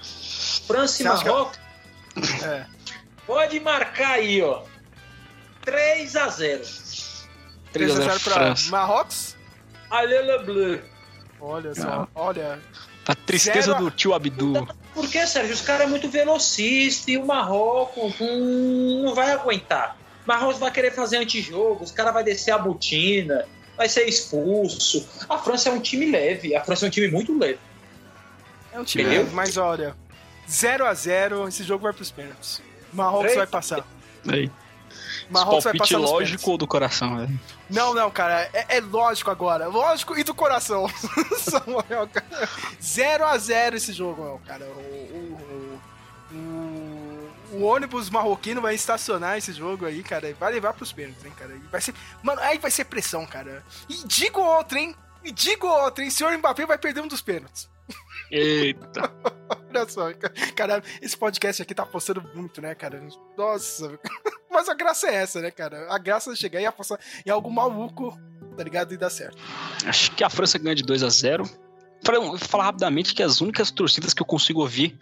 França 0.67 1.01
e 1.01 1.05
Marrocos? 1.05 1.59
É. 2.43 2.65
Pode 3.25 3.59
marcar 3.59 4.13
aí, 4.13 4.41
ó. 4.41 4.63
3 5.61 6.15
x 6.15 6.35
0 6.35 6.63
3 7.71 7.91
x 7.91 7.99
0 7.99 8.19
pra 8.21 8.55
Marrocos? 8.69 9.35
Allez 9.89 10.25
le 10.25 10.39
bleu. 10.39 10.81
Olha 11.39 11.73
só, 11.73 12.07
olha. 12.13 12.59
A 13.07 13.15
tristeza 13.15 13.71
Zero... 13.71 13.85
do 13.85 13.91
tio 13.91 14.13
Abdu. 14.13 14.67
Por 14.93 15.09
que, 15.09 15.25
Sérgio? 15.25 15.53
Os 15.53 15.61
caras 15.61 15.87
é 15.87 15.87
muito 15.87 16.09
velocista 16.09 17.09
e 17.09 17.17
o 17.17 17.25
Marrocos 17.25 18.13
hum, 18.19 19.03
não 19.03 19.15
vai 19.15 19.31
aguentar. 19.31 19.97
O 20.25 20.27
Marrocos 20.27 20.59
vai 20.59 20.69
querer 20.69 20.91
fazer 20.91 21.17
antijogo, 21.17 21.83
os 21.83 21.91
caras 21.91 22.13
vão 22.13 22.23
descer 22.23 22.51
a 22.51 22.57
botina 22.57 23.45
vai 23.79 23.87
ser 23.87 24.05
expulso. 24.09 25.07
A 25.29 25.37
França 25.37 25.69
é 25.69 25.71
um 25.71 25.79
time 25.79 26.11
leve, 26.11 26.53
a 26.53 26.61
França 26.61 26.85
é 26.85 26.87
um 26.87 26.91
time 26.91 27.07
muito 27.07 27.35
leve. 27.39 27.59
É 28.73 28.79
um 28.79 28.83
time 28.83 29.05
Entendeu? 29.05 29.23
leve, 29.23 29.33
mas 29.33 29.55
olha, 29.55 29.95
0 30.49 30.85
a 30.85 30.93
0 30.93 31.47
esse 31.47 31.63
jogo 31.63 31.83
vai 31.83 31.93
pros 31.93 32.11
pênaltis. 32.11 32.61
Marrocos 32.91 33.33
vai 33.33 33.47
passar. 33.47 33.87
Aí. 34.27 34.51
Marrocos 35.29 35.63
vai 35.63 35.77
passar 35.77 35.97
lógico 35.97 36.51
ou 36.51 36.57
do 36.57 36.67
coração, 36.67 37.19
velho? 37.19 37.39
Não, 37.69 37.93
não, 37.93 38.11
cara, 38.11 38.49
é, 38.51 38.77
é, 38.77 38.81
lógico 38.81 39.31
agora. 39.31 39.67
Lógico 39.67 40.19
e 40.19 40.25
do 40.25 40.33
coração. 40.33 40.85
0 42.83 43.25
a 43.25 43.37
0 43.37 43.77
esse 43.77 43.93
jogo, 43.93 44.21
meu, 44.23 44.41
cara. 44.45 44.65
O, 44.65 45.28
o 47.59 47.63
ônibus 47.63 48.09
marroquino 48.09 48.61
vai 48.61 48.73
estacionar 48.73 49.37
esse 49.37 49.51
jogo 49.51 49.85
aí, 49.85 50.01
cara, 50.01 50.29
e 50.29 50.33
vai 50.33 50.53
levar 50.53 50.73
pros 50.73 50.93
pênaltis, 50.93 51.25
hein, 51.25 51.33
cara. 51.37 51.53
E 51.53 51.59
vai 51.67 51.81
ser. 51.81 51.93
Mano, 52.23 52.39
aí 52.41 52.57
vai 52.57 52.71
ser 52.71 52.85
pressão, 52.85 53.25
cara. 53.25 53.63
E 53.89 54.07
digo 54.07 54.39
outra, 54.39 54.79
hein? 54.79 54.95
E 55.23 55.31
digo 55.31 55.67
outra, 55.67 56.03
hein? 56.03 56.09
Senhor 56.09 56.35
Mbappé 56.37 56.65
vai 56.65 56.77
perder 56.77 57.01
um 57.01 57.07
dos 57.07 57.21
pênaltis. 57.21 57.69
Eita. 58.31 59.11
Olha 59.69 59.87
só, 59.87 60.07
cara, 60.55 60.81
esse 61.01 61.17
podcast 61.17 61.61
aqui 61.61 61.75
tá 61.75 61.85
postando 61.85 62.23
muito, 62.33 62.61
né, 62.61 62.73
cara? 62.75 63.05
Nossa. 63.37 63.99
Mas 64.49 64.69
a 64.69 64.73
graça 64.73 65.07
é 65.07 65.15
essa, 65.15 65.41
né, 65.41 65.51
cara? 65.51 65.87
A 65.93 65.97
graça 65.97 66.31
é 66.31 66.35
chegar 66.35 66.61
e 66.61 66.65
apostar 66.65 66.99
em 67.25 67.29
algo 67.29 67.51
maluco, 67.51 68.17
tá 68.55 68.63
ligado? 68.63 68.93
E 68.93 68.97
dar 68.97 69.09
certo. 69.09 69.37
Acho 69.85 70.11
que 70.11 70.23
a 70.23 70.29
França 70.29 70.57
ganha 70.57 70.75
de 70.75 70.83
2 70.83 71.03
a 71.03 71.09
0 71.09 71.43
Falar 72.01 72.65
rapidamente 72.65 73.13
que 73.13 73.21
as 73.21 73.41
únicas 73.41 73.69
torcidas 73.71 74.13
que 74.13 74.21
eu 74.21 74.25
consigo 74.25 74.61
ouvir, 74.61 74.97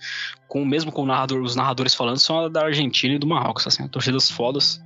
com 0.48 0.66
mesmo 0.66 0.92
com 0.92 1.06
narrador, 1.06 1.42
os 1.42 1.56
narradores 1.56 1.94
falando, 1.94 2.20
são 2.20 2.46
a 2.46 2.50
da 2.50 2.66
Argentina 2.66 3.16
e 3.16 3.20
do 3.20 3.28
Marrocos, 3.28 3.68
assim, 3.68 3.88
torcidas 3.88 4.30
fodas. 4.30 4.82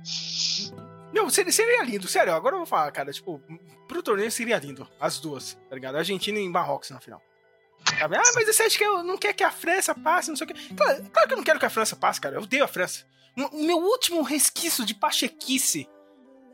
Não, 1.12 1.28
seria, 1.28 1.52
seria 1.52 1.82
lindo, 1.84 2.06
sério, 2.06 2.32
agora 2.34 2.54
eu 2.54 2.58
vou 2.58 2.66
falar, 2.66 2.90
cara, 2.90 3.12
tipo, 3.12 3.40
pro 3.88 4.02
torneio 4.02 4.30
seria 4.30 4.58
lindo, 4.58 4.88
as 5.00 5.18
duas, 5.18 5.58
tá 5.68 5.74
ligado? 5.74 5.96
Argentina 5.96 6.38
e 6.38 6.48
Marrocos 6.48 6.90
na 6.90 7.00
final. 7.00 7.20
Ah, 8.00 8.08
mas 8.08 8.46
você 8.46 8.62
acha 8.62 8.78
que 8.78 8.84
eu 8.84 9.02
não 9.02 9.18
quer 9.18 9.32
que 9.32 9.42
a 9.42 9.50
França 9.50 9.94
passe, 9.94 10.28
não 10.28 10.36
sei 10.36 10.46
o 10.46 10.48
que. 10.48 10.74
Claro, 10.74 11.04
claro 11.10 11.28
que 11.28 11.34
eu 11.34 11.36
não 11.36 11.44
quero 11.44 11.58
que 11.58 11.66
a 11.66 11.70
França 11.70 11.96
passe, 11.96 12.20
cara, 12.20 12.36
eu 12.36 12.42
odeio 12.42 12.64
a 12.64 12.68
França. 12.68 13.04
Meu 13.36 13.78
último 13.78 14.22
resquício 14.22 14.84
de 14.84 14.94
pachequice 14.94 15.88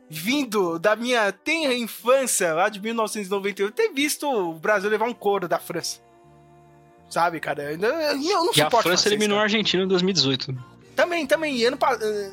vindo 0.09 0.79
da 0.79 0.95
minha 0.95 1.31
tenra 1.31 1.73
infância, 1.73 2.53
lá 2.53 2.67
de 2.67 2.81
1998, 2.81 3.73
ter 3.73 3.93
visto 3.93 4.27
o 4.27 4.53
Brasil 4.55 4.89
levar 4.89 5.07
um 5.07 5.13
couro 5.13 5.47
da 5.47 5.59
França. 5.59 5.99
Sabe, 7.09 7.39
cara? 7.39 7.63
Eu, 7.63 7.71
eu 7.71 8.45
não 8.45 8.51
e 8.55 8.61
a 8.61 8.69
França 8.69 9.07
eliminou 9.07 9.39
a 9.39 9.43
Argentina 9.43 9.83
em 9.83 9.87
2018. 9.87 10.79
Também, 10.95 11.25
também. 11.25 11.63
Ano, 11.65 11.77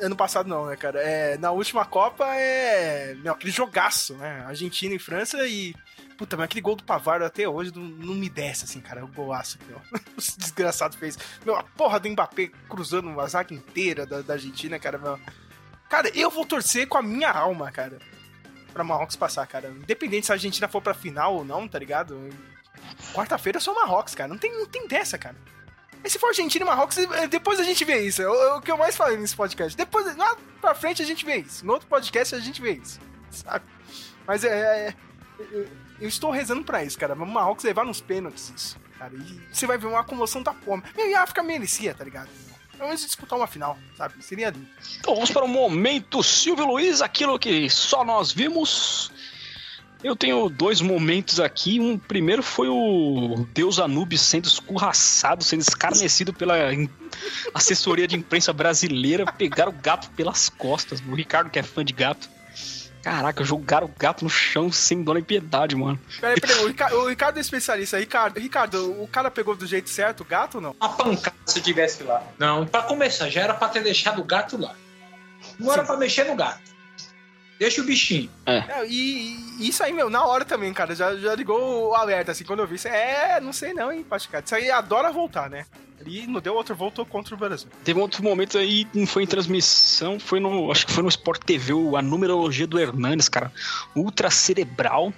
ano 0.03 0.17
passado 0.17 0.49
não, 0.49 0.67
né, 0.67 0.77
cara? 0.77 1.01
É, 1.01 1.39
na 1.39 1.53
última 1.53 1.85
Copa 1.85 2.27
é. 2.35 3.15
Meu, 3.23 3.33
aquele 3.33 3.53
jogaço, 3.53 4.15
né? 4.15 4.45
Argentina 4.47 4.95
e 4.95 4.99
França 4.99 5.47
e. 5.47 5.75
Puta, 6.19 6.37
mas 6.37 6.45
aquele 6.45 6.63
gol 6.63 6.75
do 6.75 6.83
Pavardo 6.83 7.25
até 7.25 7.49
hoje 7.49 7.73
não, 7.75 7.83
não 7.83 8.15
me 8.15 8.29
desce, 8.29 8.65
assim, 8.65 8.81
cara. 8.81 9.05
O 9.05 9.09
golaço 9.09 9.59
que 9.59 9.73
o 9.73 10.39
desgraçado 10.39 10.97
fez. 10.97 11.17
Meu, 11.45 11.55
a 11.55 11.63
porra 11.63 12.01
do 12.01 12.09
Mbappé 12.11 12.51
cruzando 12.69 13.19
a 13.21 13.27
zaga 13.29 13.55
inteira 13.55 14.05
da, 14.05 14.21
da 14.21 14.33
Argentina, 14.35 14.79
cara. 14.79 14.99
Meu, 14.99 15.19
Cara, 15.89 16.11
eu 16.15 16.31
vou 16.31 16.45
torcer 16.45 16.87
com 16.89 16.99
a 16.99 17.03
minha 17.03 17.31
alma, 17.31 17.71
cara. 17.71 17.99
Pra 18.73 18.85
Marrocos 18.85 19.17
passar, 19.17 19.47
cara. 19.47 19.69
Independente 19.69 20.27
se 20.27 20.33
a 20.33 20.35
Argentina 20.35 20.69
for 20.69 20.83
pra 20.83 20.95
final 20.95 21.37
ou 21.37 21.45
não, 21.45 21.67
tá 21.67 21.79
ligado? 21.79 22.29
Quarta-feira 23.15 23.59
é 23.59 23.61
só 23.61 23.75
Marrocos, 23.75 24.15
cara. 24.15 24.29
Não 24.29 24.39
tem, 24.39 24.53
não 24.53 24.67
tem 24.67 24.87
dessa, 24.87 25.17
cara. 25.17 25.37
E 26.05 26.11
se 26.11 26.19
for 26.19 26.29
Argentina 26.29 26.65
e 26.65 26.69
Marrocos, 26.69 26.99
eh, 26.99 27.27
depois 27.27 27.59
a 27.59 27.65
gente 27.65 27.85
vê 27.85 28.01
isso. 28.01 28.23
É 28.23 28.29
o, 28.29 28.35
é 28.35 28.55
o 28.55 28.61
que 28.61 28.71
eu 28.71 28.77
mais 28.77 28.97
falei 28.97 29.17
nesse 29.17 29.35
podcast. 29.35 29.77
Depois, 29.77 30.15
lá 30.17 30.37
pra 30.61 30.75
frente 30.75 31.03
a 31.03 31.07
gente 31.07 31.25
vê 31.25 31.37
isso. 31.37 31.65
No 31.65 31.73
outro 31.73 31.89
podcast 31.89 32.35
a 32.35 32.39
gente 32.39 32.61
vê 32.61 32.73
isso. 32.73 33.01
Sabe? 33.31 33.65
Mas 34.27 34.45
é. 34.45 34.49
é, 34.49 34.89
é 34.89 34.95
eu, 35.39 35.69
eu 36.01 36.09
estou 36.09 36.31
rezando 36.31 36.65
pra 36.65 36.85
isso, 36.85 36.99
cara. 36.99 37.15
O 37.15 37.27
Marrocos 37.27 37.65
levar 37.65 37.85
nos 37.85 38.01
pênaltis 38.01 38.53
isso, 38.55 38.79
cara. 38.99 39.15
E 39.15 39.41
você 39.53 39.67
vai 39.67 39.79
ver 39.79 39.87
uma 39.87 40.05
comoção 40.05 40.43
da 40.43 40.53
porra. 40.53 40.83
E 40.97 41.15
a 41.15 41.23
África 41.23 41.43
merecia, 41.43 41.95
tá 41.95 42.05
ligado? 42.05 42.29
Vamos 42.79 43.01
disputar 43.01 43.39
uma 43.39 43.47
final, 43.47 43.79
sabe? 43.97 44.15
Seria 44.23 44.51
lindo. 44.51 44.67
Então 44.99 45.15
vamos 45.15 45.31
para 45.31 45.45
o 45.45 45.49
momento 45.49 46.23
Silvio 46.23 46.67
Luiz, 46.67 47.01
aquilo 47.01 47.39
que 47.39 47.69
só 47.71 48.05
nós 48.05 48.33
vimos. 48.33 49.11
Eu 50.05 50.15
tenho 50.15 50.49
dois 50.49 50.81
momentos 50.81 51.41
aqui. 51.41 51.81
Um 51.81 51.99
primeiro 51.99 52.43
foi 52.43 52.69
o 52.69 53.47
Deus 53.53 53.79
Anubis 53.79 54.21
sendo 54.21 54.47
escorraçado, 54.47 55.43
sendo 55.43 55.63
escarnecido 55.63 56.33
pela 56.33 56.55
assessoria 57.55 58.07
de 58.07 58.15
imprensa 58.15 58.53
brasileira. 58.53 59.25
Pegaram 59.33 59.73
o 59.73 59.75
gato 59.75 60.11
pelas 60.11 60.49
costas. 60.49 61.01
O 61.01 61.15
Ricardo, 61.15 61.51
que 61.51 61.59
é 61.59 61.63
fã 61.63 61.85
de 61.85 61.93
gato. 61.93 62.36
Caraca, 63.07 63.45
jogaram 63.45 63.87
o 63.87 63.95
gato 63.97 64.25
no 64.25 64.29
chão 64.29 64.73
sem 64.73 65.01
dó 65.01 65.15
nem 65.15 65.23
piedade, 65.23 65.77
mano. 65.77 65.97
Peraí, 66.21 66.41
peraí, 66.41 66.65
o 66.65 66.67
Ricardo, 66.67 66.97
o 66.97 67.09
Ricardo 67.09 67.39
é 67.39 67.41
especialista. 67.41 68.01
Ricardo, 68.01 68.41
Ricardo, 68.41 69.01
o 69.01 69.07
cara 69.07 69.31
pegou 69.31 69.55
do 69.55 69.65
jeito 69.65 69.89
certo 69.89 70.23
o 70.23 70.25
gato 70.25 70.57
ou 70.57 70.61
não? 70.61 70.77
Uma 70.81 70.89
pancada 70.89 71.37
se 71.47 71.61
tivesse 71.61 72.03
lá. 72.03 72.21
Não, 72.37 72.67
pra 72.67 72.83
começar, 72.83 73.31
já 73.31 73.43
era 73.43 73.55
pra 73.55 73.69
ter 73.69 73.85
deixado 73.85 74.21
o 74.21 74.25
gato 74.25 74.61
lá. 74.61 74.75
Não 75.57 75.73
era 75.73 75.85
pra 75.85 75.97
mexer 75.97 76.25
no 76.25 76.35
gato. 76.35 76.61
Deixa 77.61 77.81
o 77.81 77.85
bichinho. 77.85 78.29
É, 78.45 78.85
e, 78.89 79.37
e 79.61 79.69
isso 79.69 79.85
aí, 79.85 79.93
meu, 79.93 80.11
na 80.11 80.25
hora 80.25 80.45
também, 80.45 80.75
cara, 80.75 80.93
já, 80.93 81.15
já 81.15 81.33
ligou 81.37 81.91
o 81.91 81.95
alerta, 81.95 82.33
assim, 82.33 82.43
quando 82.43 82.59
eu 82.59 82.67
vi 82.67 82.75
isso. 82.75 82.89
É, 82.89 83.41
não 83.41 83.53
sei 83.53 83.73
não, 83.73 83.93
hein, 83.93 84.03
Paticado. 84.03 84.47
Isso 84.47 84.55
aí 84.57 84.69
adora 84.69 85.13
voltar, 85.13 85.49
né? 85.49 85.65
E 86.05 86.27
não 86.27 86.41
deu 86.41 86.55
outro, 86.55 86.75
voltou 86.75 87.07
contra 87.07 87.35
o 87.35 87.39
Brasil. 87.39 87.69
Teve 87.83 87.99
um 87.99 88.03
outro 88.03 88.23
momento 88.23 88.59
aí, 88.59 88.87
não 88.93 89.07
foi 89.07 89.23
em 89.23 89.27
transmissão, 89.27 90.21
foi 90.21 90.41
no. 90.41 90.71
Acho 90.71 90.87
que 90.87 90.93
foi 90.93 91.03
no 91.03 91.09
Sport 91.09 91.43
TV, 91.45 91.73
a 91.97 92.03
numerologia 92.03 92.67
do 92.67 92.79
Hernanes, 92.79 93.29
cara. 93.29 93.53
Ultra 93.95 94.31
cerebral. 94.31 95.13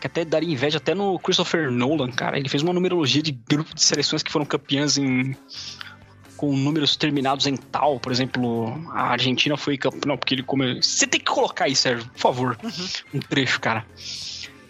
Que 0.00 0.06
até 0.06 0.24
daria 0.26 0.52
inveja 0.52 0.76
até 0.76 0.94
no 0.94 1.18
Christopher 1.18 1.70
Nolan, 1.70 2.12
cara. 2.12 2.38
Ele 2.38 2.48
fez 2.48 2.62
uma 2.62 2.72
numerologia 2.72 3.22
de 3.22 3.32
grupo 3.32 3.74
de 3.74 3.82
seleções 3.82 4.22
que 4.22 4.30
foram 4.30 4.44
campeãs 4.44 4.98
em. 4.98 5.34
Com 6.36 6.54
números 6.54 6.96
terminados 6.96 7.46
em 7.46 7.56
tal, 7.56 7.98
por 7.98 8.12
exemplo, 8.12 8.68
a 8.92 9.04
Argentina 9.04 9.56
foi 9.56 9.78
campeã. 9.78 10.00
Não, 10.06 10.18
porque 10.18 10.34
ele 10.34 10.42
come. 10.42 10.82
Você 10.82 11.06
tem 11.06 11.18
que 11.18 11.24
colocar 11.24 11.64
aí, 11.64 11.74
Sérgio, 11.74 12.06
por 12.10 12.18
favor. 12.18 12.58
Um 13.14 13.20
trecho, 13.20 13.58
cara. 13.58 13.86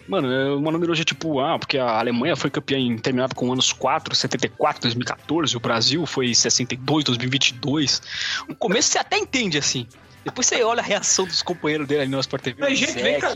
Mano, 0.07 0.31
é 0.31 0.55
uma 0.55 0.71
numerologia 0.71 1.03
tipo, 1.03 1.39
ah, 1.39 1.59
porque 1.59 1.77
a 1.77 1.99
Alemanha 1.99 2.35
foi 2.35 2.49
campeã 2.49 2.77
em 2.77 2.97
terminado 2.97 3.35
com 3.35 3.51
anos 3.51 3.73
4, 3.73 4.15
74, 4.15 4.81
2014, 4.83 5.57
o 5.57 5.59
Brasil 5.59 6.05
foi 6.05 6.33
62, 6.33 7.03
2022. 7.03 8.01
No 8.47 8.55
começo 8.55 8.89
você 8.89 8.99
até 8.99 9.17
entende 9.17 9.57
assim. 9.57 9.85
Depois 10.23 10.47
você 10.47 10.63
olha 10.63 10.79
a 10.79 10.83
reação 10.83 11.25
dos 11.25 11.41
companheiros 11.41 11.87
dele 11.87 12.01
ali 12.01 12.11
no 12.11 12.19
Sport 12.19 12.43
TV. 12.43 12.57
Mas, 12.59 12.73
o 12.73 12.75
gente, 12.75 13.01
vem 13.01 13.19
cá. 13.19 13.33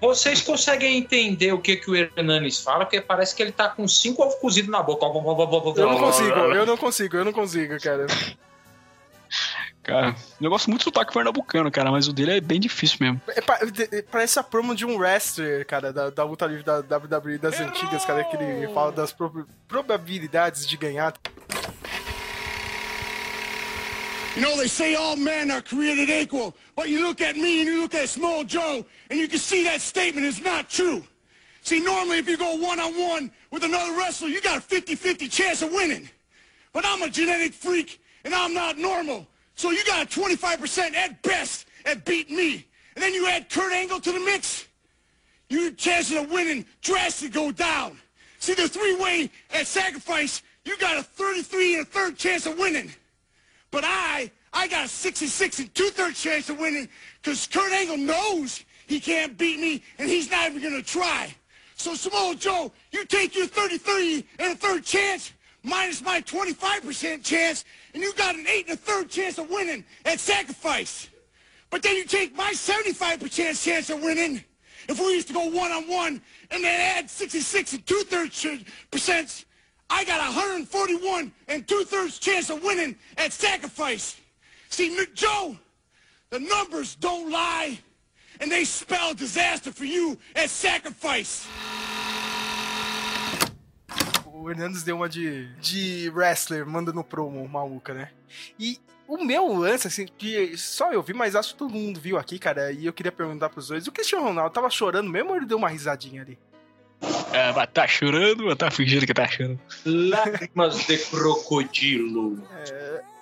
Vocês 0.00 0.42
conseguem 0.42 0.98
entender 0.98 1.52
o 1.52 1.58
que, 1.58 1.76
que 1.76 1.90
o 1.90 1.96
Hernanes 1.96 2.60
fala? 2.60 2.84
Porque 2.84 3.00
parece 3.00 3.34
que 3.34 3.42
ele 3.42 3.52
tá 3.52 3.68
com 3.68 3.88
cinco 3.88 4.22
ovos 4.22 4.34
cozidos 4.36 4.70
na 4.70 4.82
boca. 4.82 5.06
Eu 5.06 5.88
não 5.88 5.98
consigo, 5.98 6.38
eu 6.38 6.66
não 6.66 6.76
consigo, 6.76 7.16
eu 7.16 7.24
não 7.24 7.32
consigo, 7.32 7.80
cara. 7.80 8.06
Cara, 9.84 10.16
eu 10.40 10.48
gosto 10.48 10.70
muito 10.70 10.80
do 10.80 10.84
sotaque 10.84 11.12
pernambucano, 11.12 11.70
cara, 11.70 11.90
mas 11.90 12.08
o 12.08 12.12
dele 12.12 12.38
é 12.38 12.40
bem 12.40 12.58
difícil 12.58 12.96
mesmo. 13.00 13.20
É, 13.28 14.02
parece 14.02 14.38
a 14.38 14.42
promo 14.42 14.74
de 14.74 14.86
um 14.86 14.96
wrestler, 14.96 15.66
cara, 15.66 15.92
da, 15.92 16.08
da 16.08 16.24
luta 16.24 16.46
livre 16.46 16.64
da 16.64 16.78
WWE 16.78 17.36
das 17.36 17.60
antigas, 17.60 18.02
cara, 18.02 18.24
que 18.24 18.34
ele 18.34 18.66
fala 18.72 18.90
das 18.90 19.12
prob- 19.12 19.46
probabilidades 19.68 20.66
de 20.66 20.78
ganhar. 20.78 21.12
You 24.36 24.42
know, 24.42 24.56
they 24.56 24.68
say 24.68 24.94
all 24.96 25.16
men 25.16 25.50
are 25.50 25.60
created 25.62 26.08
equal, 26.08 26.54
but 26.74 26.88
you 26.88 27.06
look 27.06 27.20
at 27.20 27.36
me 27.36 27.60
and 27.60 27.68
you 27.68 27.82
look 27.82 27.94
at 27.94 28.08
Small 28.08 28.42
Joe, 28.42 28.84
and 29.10 29.20
you 29.20 29.28
can 29.28 29.38
see 29.38 29.64
that 29.64 29.80
statement 29.82 30.26
is 30.26 30.40
not 30.40 30.68
true. 30.70 31.04
See, 31.62 31.80
normally 31.80 32.18
if 32.18 32.28
you 32.28 32.36
go 32.38 32.56
one-on-one 32.56 33.30
with 33.52 33.62
another 33.64 33.92
wrestler, 33.96 34.28
you 34.28 34.40
got 34.40 34.58
a 34.58 34.60
50-50 34.60 35.30
chance 35.30 35.62
of 35.62 35.70
winning. 35.72 36.08
But 36.72 36.84
I'm 36.86 37.02
a 37.02 37.10
genetic 37.10 37.52
freak, 37.52 38.00
and 38.24 38.34
I'm 38.34 38.54
not 38.54 38.76
normal. 38.78 39.26
So 39.54 39.70
you 39.70 39.84
got 39.84 40.02
a 40.04 40.20
25% 40.20 40.94
at 40.94 41.22
best 41.22 41.66
at 41.84 42.04
beating 42.04 42.36
me. 42.36 42.66
And 42.94 43.02
then 43.02 43.14
you 43.14 43.26
add 43.28 43.50
Kurt 43.50 43.72
Angle 43.72 44.00
to 44.00 44.12
the 44.12 44.20
mix, 44.20 44.66
your 45.48 45.70
chances 45.72 46.16
of 46.16 46.30
winning 46.30 46.64
drastically 46.82 47.30
go 47.30 47.52
down. 47.52 47.98
See, 48.38 48.54
the 48.54 48.68
three-way 48.68 49.30
at 49.52 49.66
sacrifice, 49.66 50.42
you 50.64 50.76
got 50.78 50.96
a 50.96 51.02
33 51.02 51.74
and 51.74 51.82
a 51.82 51.84
third 51.84 52.16
chance 52.16 52.46
of 52.46 52.58
winning. 52.58 52.90
But 53.70 53.84
I, 53.84 54.30
I 54.52 54.68
got 54.68 54.86
a 54.86 54.88
66 54.88 55.58
and 55.58 55.74
two-thirds 55.74 56.22
chance 56.22 56.48
of 56.48 56.58
winning 56.58 56.88
because 57.22 57.46
Kurt 57.46 57.72
Angle 57.72 57.96
knows 57.96 58.64
he 58.86 59.00
can't 59.00 59.36
beat 59.36 59.58
me 59.58 59.82
and 59.98 60.08
he's 60.08 60.30
not 60.30 60.50
even 60.50 60.62
going 60.62 60.80
to 60.80 60.88
try. 60.88 61.34
So 61.76 61.94
Samoa 61.94 62.36
Joe, 62.36 62.72
you 62.92 63.04
take 63.04 63.34
your 63.36 63.46
33 63.46 64.24
and 64.38 64.52
a 64.52 64.56
third 64.56 64.84
chance 64.84 65.32
minus 65.64 66.02
my 66.02 66.20
25% 66.20 67.24
chance 67.24 67.64
and 67.92 68.02
you 68.02 68.12
got 68.14 68.36
an 68.36 68.46
eight 68.46 68.68
and 68.68 68.74
a 68.74 68.80
third 68.80 69.08
chance 69.10 69.38
of 69.38 69.50
winning 69.50 69.84
at 70.04 70.20
sacrifice. 70.20 71.08
But 71.70 71.82
then 71.82 71.96
you 71.96 72.04
take 72.04 72.36
my 72.36 72.52
75% 72.52 73.64
chance 73.64 73.90
of 73.90 74.00
winning 74.00 74.44
if 74.88 75.00
we 75.00 75.14
used 75.14 75.28
to 75.28 75.34
go 75.34 75.46
one-on-one 75.46 76.20
and 76.50 76.64
then 76.64 76.98
add 76.98 77.10
66 77.10 77.72
and 77.72 77.86
two-thirds 77.86 78.46
percent 78.90 79.46
I 79.90 80.04
got 80.04 80.20
141 80.20 81.32
and 81.48 81.68
two-thirds 81.68 82.18
chance 82.18 82.50
of 82.50 82.62
winning 82.62 82.96
at 83.16 83.32
sacrifice. 83.32 84.20
See, 84.68 84.96
Joe, 85.14 85.56
the 86.30 86.40
numbers 86.40 86.96
don't 86.96 87.30
lie, 87.30 87.78
and 88.40 88.50
they 88.50 88.64
spell 88.64 89.14
disaster 89.14 89.70
for 89.70 89.84
you 89.84 90.18
at 90.34 90.50
sacrifice. 90.50 91.46
O 94.44 94.50
Hernandes 94.50 94.82
deu 94.82 94.96
uma 94.96 95.08
de, 95.08 95.46
de 95.54 96.10
wrestler, 96.10 96.66
mandando 96.66 97.02
promo 97.02 97.48
maluca, 97.48 97.94
né? 97.94 98.10
E 98.60 98.78
o 99.08 99.24
meu 99.24 99.50
lance, 99.50 99.86
assim, 99.86 100.06
que 100.18 100.54
só 100.58 100.92
eu 100.92 101.02
vi, 101.02 101.14
mas 101.14 101.34
acho 101.34 101.54
que 101.54 101.58
todo 101.60 101.72
mundo 101.72 101.98
viu 101.98 102.18
aqui, 102.18 102.38
cara, 102.38 102.70
e 102.70 102.84
eu 102.84 102.92
queria 102.92 103.10
perguntar 103.10 103.48
pros 103.48 103.68
dois, 103.68 103.86
o 103.86 103.92
Cristiano 103.92 104.22
Ronaldo 104.22 104.52
tava 104.52 104.68
chorando 104.68 105.08
mesmo 105.08 105.30
ou 105.30 105.36
ele 105.36 105.46
deu 105.46 105.56
uma 105.56 105.70
risadinha 105.70 106.20
ali? 106.20 106.38
É, 107.32 107.54
mas 107.54 107.70
tá 107.72 107.88
chorando 107.88 108.46
ou 108.46 108.54
tá 108.54 108.70
fingindo 108.70 109.06
que 109.06 109.14
tá 109.14 109.26
chorando? 109.26 109.58
Lágrimas 109.86 110.76
de 110.86 110.98
crocodilo. 110.98 112.46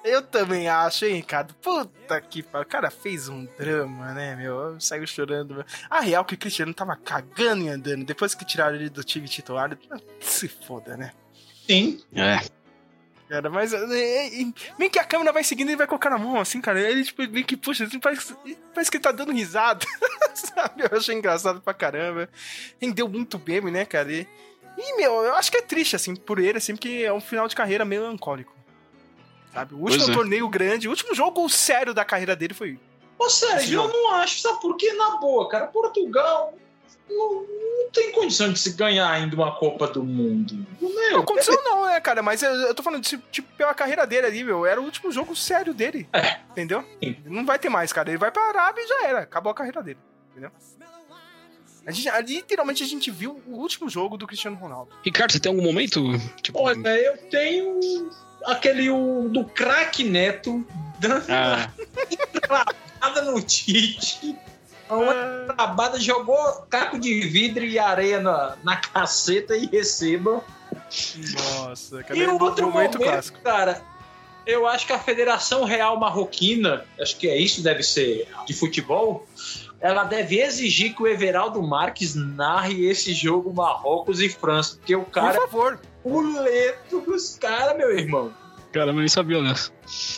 Eu 0.05 0.23
também 0.23 0.69
acho, 0.69 1.05
hein, 1.05 1.17
Ricardo? 1.17 1.55
Puta 1.55 2.21
que 2.21 2.43
pariu. 2.43 2.67
O 2.67 2.69
cara 2.69 2.91
fez 2.91 3.29
um 3.29 3.45
drama, 3.59 4.13
né, 4.13 4.35
meu? 4.35 4.81
Saiu 4.81 5.07
chorando. 5.07 5.55
meu. 5.55 5.65
A 5.89 6.01
real 6.01 6.23
é 6.23 6.27
que 6.27 6.35
o 6.35 6.39
Cristiano 6.39 6.75
tava 6.75 6.97
cagando 6.97 7.63
e 7.63 7.69
andando. 7.69 8.05
Depois 8.05 8.35
que 8.35 8.45
tiraram 8.45 8.75
ele 8.75 8.89
do 8.89 9.05
time 9.05 9.29
titular, 9.29 9.79
se 10.21 10.49
foda, 10.49 10.97
né? 10.97 11.13
Sim. 11.67 12.03
É. 12.15 12.41
Cara, 13.29 13.49
mas 13.49 13.73
é, 13.73 13.79
é, 13.79 14.43
é, 14.43 14.53
meio 14.79 14.91
que 14.91 14.99
a 14.99 15.05
câmera 15.05 15.33
vai 15.33 15.43
seguindo 15.43 15.71
e 15.71 15.77
vai 15.77 15.87
colocar 15.87 16.11
na 16.11 16.19
mão, 16.19 16.39
assim, 16.39 16.61
cara. 16.61 16.79
Ele, 16.81 17.05
tipo, 17.05 17.27
meio 17.29 17.47
que 17.47 17.57
puxa, 17.57 17.85
assim, 17.85 17.99
parece, 17.99 18.35
parece 18.75 18.91
que 18.91 18.99
ele 18.99 19.05
tá 19.05 19.13
dando 19.13 19.33
risada, 19.33 19.87
sabe? 20.35 20.83
Eu 20.83 20.99
achei 20.99 21.15
engraçado 21.15 21.61
pra 21.61 21.73
caramba. 21.73 22.29
Rendeu 22.79 23.09
muito 23.09 23.41
meme, 23.47 23.71
né, 23.71 23.87
cara? 23.87 24.13
E, 24.13 24.29
e, 24.77 24.97
meu, 24.97 25.23
eu 25.23 25.35
acho 25.37 25.51
que 25.51 25.57
é 25.57 25.63
triste, 25.63 25.97
assim, 25.97 26.15
por 26.15 26.39
ele, 26.39 26.59
assim, 26.59 26.75
porque 26.75 27.05
é 27.07 27.13
um 27.13 27.23
final 27.23 27.49
de 27.49 27.57
carreira 27.57 27.87
melancólico. 27.87 28.53
Sabe? 29.53 29.75
O 29.75 29.79
último 29.79 29.99
Pois 30.05 30.09
é. 30.09 30.13
torneio 30.15 30.49
grande, 30.49 30.89
o 30.89 30.91
último 30.91 31.15
jogo 31.15 31.49
sério 31.49 31.93
da 31.93 32.05
carreira 32.05 32.35
dele 32.35 32.55
foi. 32.55 32.79
Ô, 33.19 33.29
Sérgio, 33.29 33.83
eu 33.83 33.89
não 33.89 34.15
acho, 34.15 34.41
sabe 34.41 34.61
por 34.61 34.77
quê? 34.77 34.93
Na 34.95 35.17
boa, 35.17 35.49
cara, 35.49 35.67
Portugal 35.67 36.55
não, 37.09 37.35
não 37.43 37.91
tem 37.93 38.11
condição 38.13 38.53
de 38.53 38.59
se 38.59 38.73
ganhar 38.73 39.11
ainda 39.11 39.37
uma 39.37 39.55
Copa 39.55 39.87
do 39.87 40.03
Mundo. 40.03 40.67
Meu, 40.81 41.13
Não 41.13 41.21
aconteceu, 41.21 41.63
não, 41.63 41.87
né, 41.87 42.01
cara? 42.01 42.23
Mas 42.23 42.43
eu, 42.43 42.51
eu 42.51 42.75
tô 42.75 42.83
falando, 42.83 43.03
de, 43.03 43.19
tipo, 43.31 43.49
pela 43.57 43.75
carreira 43.75 44.07
dele 44.07 44.27
ali, 44.27 44.43
meu. 44.45 44.65
Era 44.65 44.81
o 44.81 44.85
último 44.85 45.13
jogo 45.13 45.37
sério 45.37 45.75
dele. 45.75 46.09
É. 46.13 46.39
Entendeu? 46.51 46.85
Não 47.27 47.45
vai 47.45 47.59
ter 47.59 47.69
mais, 47.69 47.93
cara. 47.93 48.09
Ele 48.11 48.19
vai 48.19 48.31
pra 48.31 48.49
Arábia 48.49 48.83
e 48.83 48.89
já 48.89 49.07
era. 49.07 49.19
Acabou 49.21 49.51
a 49.51 49.55
carreira 49.55 49.83
dele. 49.83 49.99
Entendeu? 50.31 50.51
A 51.85 51.91
gente, 51.91 52.09
literalmente 52.33 52.83
a 52.83 52.87
gente 52.87 53.11
viu 53.11 53.43
o 53.47 53.57
último 53.57 53.89
jogo 53.89 54.17
do 54.17 54.27
Cristiano 54.27 54.57
Ronaldo. 54.57 54.93
Ricardo, 55.05 55.33
você 55.33 55.41
tem 55.41 55.51
algum 55.51 55.65
momento? 55.65 56.01
Tipo, 56.41 56.61
Olha, 56.61 56.89
eu 56.89 57.19
tenho 57.29 57.81
aquele 58.45 58.91
o, 58.91 59.29
do 59.29 59.45
craque 59.45 60.05
Neto 60.05 60.67
dando 60.99 61.25
ah, 61.29 61.69
nada 63.01 63.23
no 63.23 63.41
Tite. 63.41 64.37
Uma 64.89 65.15
trabada, 65.55 65.99
jogou 65.99 66.37
caco 66.69 66.99
de 66.99 67.21
vidro 67.23 67.65
e 67.65 67.79
areia 67.79 68.21
na, 68.21 68.57
na 68.63 68.77
caceta 68.77 69.57
e 69.57 69.67
receba. 69.67 70.45
Nossa, 71.57 72.05
E 72.13 72.27
o 72.27 72.43
outro 72.43 72.71
momento, 72.71 72.99
clássico. 72.99 73.41
cara, 73.41 73.83
eu 74.47 74.67
acho 74.67 74.87
que 74.87 74.93
a 74.93 74.99
Federação 74.99 75.65
Real 75.65 75.99
Marroquina, 75.99 76.85
acho 77.01 77.17
que 77.17 77.29
é 77.29 77.37
isso, 77.37 77.63
deve 77.63 77.83
ser, 77.83 78.29
de 78.47 78.53
futebol, 78.53 79.27
ela 79.81 80.05
deve 80.05 80.41
exigir 80.41 80.95
que 80.95 81.03
o 81.03 81.07
Everaldo 81.07 81.63
Marques 81.63 82.15
narre 82.15 82.87
esse 82.87 83.15
jogo 83.15 83.53
Marrocos 83.53 84.21
e 84.21 84.29
França, 84.29 84.77
porque 84.77 84.95
o 84.95 85.05
Por 85.05 85.11
cara 85.11 85.41
favor. 85.41 85.81
É 86.05 86.09
o 86.09 86.43
leto 86.43 87.01
dos 87.01 87.37
caras, 87.39 87.77
meu 87.77 87.97
irmão. 87.97 88.33
cara, 88.73 88.91
eu 88.91 88.95
nem 88.95 89.09
sabia 89.09 89.43
dessa. 89.43 89.71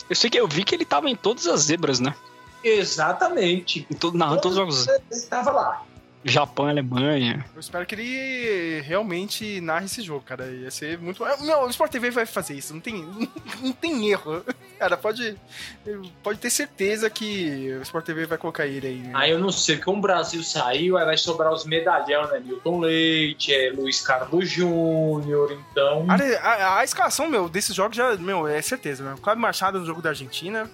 Eu 0.09 0.15
sei 0.15 0.29
que 0.29 0.39
eu 0.39 0.47
vi 0.47 0.63
que 0.63 0.75
ele 0.75 0.85
tava 0.85 1.09
em 1.09 1.15
todas 1.15 1.47
as 1.47 1.61
zebras, 1.61 1.99
né? 1.99 2.15
Exatamente. 2.63 3.85
Em 3.89 3.95
todo, 3.95 4.17
narrando 4.17 4.41
todos 4.41 4.57
os 4.57 4.85
jogos. 4.85 4.87
Ele 5.11 5.21
tava 5.29 5.51
lá. 5.51 5.85
Japão 6.27 6.65
e 6.65 6.71
Alemanha. 6.71 7.45
Eu 7.53 7.59
espero 7.59 7.85
que 7.85 7.93
ele 7.93 8.81
realmente 8.81 9.61
narre 9.61 9.85
esse 9.85 10.01
jogo, 10.01 10.21
cara. 10.25 10.47
Ia 10.47 10.71
ser 10.71 10.97
muito. 10.97 11.23
Não, 11.41 11.65
o 11.65 11.69
Sport 11.69 11.91
TV 11.91 12.09
vai 12.09 12.25
fazer 12.25 12.55
isso, 12.55 12.73
não 12.73 12.81
tem, 12.81 12.95
não 13.61 13.71
tem 13.71 14.09
erro. 14.09 14.43
Cara, 14.79 14.97
pode, 14.97 15.37
pode 16.23 16.39
ter 16.39 16.49
certeza 16.49 17.11
que 17.11 17.71
o 17.79 17.83
Sport 17.83 18.05
TV 18.05 18.25
vai 18.25 18.39
colocar 18.39 18.65
ele 18.65 18.87
aí. 18.87 19.09
Aí 19.13 19.31
eu 19.31 19.37
não 19.37 19.51
sei, 19.51 19.77
como 19.77 19.99
o 19.99 20.01
Brasil 20.01 20.41
saiu, 20.43 20.97
aí 20.97 21.05
vai 21.05 21.15
sobrar 21.15 21.53
os 21.53 21.63
medalhão, 21.63 22.27
né? 22.27 22.39
Milton 22.39 22.79
Leite, 22.79 23.53
é 23.53 23.69
Luiz 23.69 24.01
Carlos 24.01 24.49
Júnior, 24.49 25.55
então. 25.71 26.07
A, 26.09 26.49
a, 26.49 26.79
a 26.79 26.83
escalação, 26.83 27.29
meu, 27.29 27.47
desses 27.47 27.75
jogos 27.75 27.95
já, 27.95 28.17
meu, 28.17 28.47
é 28.47 28.59
certeza, 28.63 29.03
meu. 29.03 29.17
Cláudio 29.17 29.43
Machado 29.43 29.79
no 29.79 29.85
jogo 29.85 30.01
da 30.01 30.09
Argentina, 30.09 30.67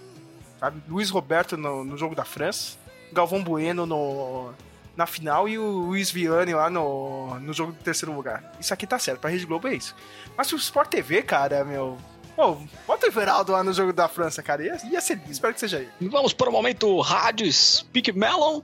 sabe? 0.61 0.81
Luiz 0.87 1.09
Roberto 1.09 1.57
no, 1.57 1.83
no 1.83 1.97
jogo 1.97 2.15
da 2.15 2.23
França, 2.23 2.77
Galvão 3.11 3.43
Bueno 3.43 3.85
no, 3.85 4.53
na 5.01 5.07
final 5.07 5.49
e 5.49 5.57
o 5.57 5.63
Luiz 5.63 6.11
Vianney 6.11 6.53
lá 6.53 6.69
no, 6.69 7.39
no 7.39 7.53
jogo 7.53 7.71
do 7.71 7.83
terceiro 7.83 8.13
lugar. 8.13 8.53
Isso 8.59 8.73
aqui 8.73 8.85
tá 8.85 8.99
certo, 8.99 9.19
pra 9.19 9.29
Rede 9.31 9.45
Globo 9.45 9.67
é 9.67 9.73
isso. 9.73 9.95
Mas 10.37 10.51
o 10.53 10.55
Sport 10.55 10.89
TV, 10.89 11.23
cara, 11.23 11.65
meu. 11.65 11.97
Pô, 12.35 12.57
bota 12.87 13.07
o 13.07 13.09
Everaldo 13.09 13.51
lá 13.51 13.63
no 13.63 13.73
jogo 13.73 13.91
da 13.91 14.07
França, 14.07 14.43
cara. 14.43 14.63
Ia, 14.63 14.77
ia 14.89 15.01
ser 15.01 15.19
espero 15.27 15.53
que 15.53 15.59
seja 15.59 15.79
ele. 15.79 16.09
Vamos 16.09 16.33
para 16.33 16.49
o 16.49 16.51
momento 16.51 16.99
Rádio 17.01 17.51
Speak 17.51 18.11
Melon. 18.11 18.61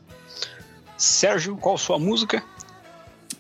Sérgio, 0.96 1.58
qual 1.58 1.78
sua 1.78 1.98
música? 1.98 2.44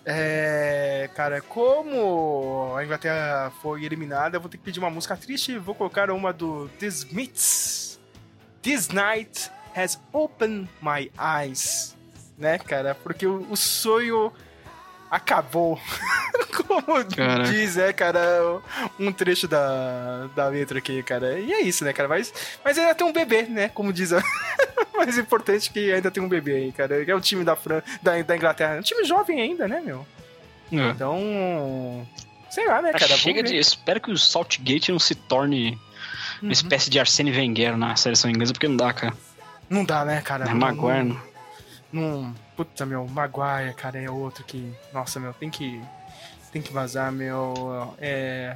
É. 0.03 1.09
Cara, 1.15 1.41
como 1.41 2.73
a 2.75 2.83
Inglaterra 2.83 3.51
foi 3.61 3.83
eliminada, 3.83 4.37
eu 4.37 4.41
vou 4.41 4.49
ter 4.49 4.57
que 4.57 4.63
pedir 4.63 4.79
uma 4.79 4.89
música 4.89 5.15
triste. 5.15 5.57
Vou 5.57 5.75
colocar 5.75 6.09
uma 6.11 6.33
do 6.33 6.67
The 6.79 6.87
Smiths. 6.87 7.99
This 8.61 8.89
night 8.89 9.51
has 9.75 9.99
opened 10.11 10.67
my 10.81 11.11
eyes 11.17 11.96
né, 12.37 12.57
cara? 12.57 12.95
Porque 12.95 13.25
o, 13.25 13.45
o 13.49 13.57
sonho 13.57 14.31
acabou. 15.09 15.79
Como 16.55 17.05
Cara. 17.15 17.43
diz, 17.45 17.77
é, 17.77 17.93
cara, 17.93 18.61
um 18.99 19.11
trecho 19.11 19.47
da, 19.47 20.27
da 20.35 20.47
letra 20.47 20.77
aqui, 20.79 21.01
cara. 21.03 21.39
E 21.39 21.51
é 21.51 21.61
isso, 21.61 21.83
né, 21.83 21.93
cara? 21.93 22.09
Mas, 22.09 22.33
mas 22.63 22.77
ainda 22.77 22.93
tem 22.93 23.07
um 23.07 23.13
bebê, 23.13 23.43
né? 23.43 23.69
Como 23.69 23.91
diz 23.93 24.11
a. 24.13 24.21
Mais 24.95 25.17
importante 25.17 25.69
que 25.71 25.91
ainda 25.91 26.09
tem 26.09 26.21
um 26.21 26.27
bebê 26.27 26.55
aí, 26.55 26.71
cara. 26.71 27.03
É 27.03 27.15
o 27.15 27.21
time 27.21 27.43
da, 27.43 27.55
Fran... 27.55 27.81
da, 28.01 28.19
da 28.21 28.35
Inglaterra. 28.35 28.75
É 28.75 28.79
um 28.79 28.83
time 28.83 29.03
jovem 29.03 29.39
ainda, 29.41 29.67
né, 29.67 29.79
meu? 29.79 30.05
É. 30.71 30.89
Então. 30.89 32.07
Sei 32.49 32.65
lá, 32.65 32.81
né, 32.81 32.91
cara? 32.93 33.15
Chega 33.15 33.43
de. 33.43 33.55
Espero 33.55 34.01
que 34.01 34.11
o 34.11 34.17
Saltgate 34.17 34.91
não 34.91 34.99
se 34.99 35.13
torne 35.13 35.79
uma 36.41 36.51
espécie 36.51 36.89
de 36.89 36.99
Arsene 36.99 37.31
Wenger 37.31 37.77
na 37.77 37.95
seleção 37.95 38.29
inglesa, 38.29 38.53
porque 38.53 38.67
não 38.67 38.75
dá, 38.77 38.91
cara. 38.91 39.13
Não 39.69 39.83
dá, 39.85 40.03
né, 40.03 40.21
cara? 40.21 40.45
É 40.49 40.53
Maguire. 40.53 41.03
não- 41.03 41.36
Não. 41.91 42.33
Puta, 42.55 42.85
meu, 42.85 43.07
Maguire, 43.07 43.73
cara, 43.75 43.97
é 43.99 44.09
outro 44.09 44.43
que. 44.43 44.71
Nossa, 44.93 45.19
meu, 45.19 45.33
tem 45.33 45.49
que. 45.49 45.81
Tem 46.51 46.61
que 46.61 46.71
vazar, 46.73 47.11
meu. 47.11 47.93
É. 47.99 48.55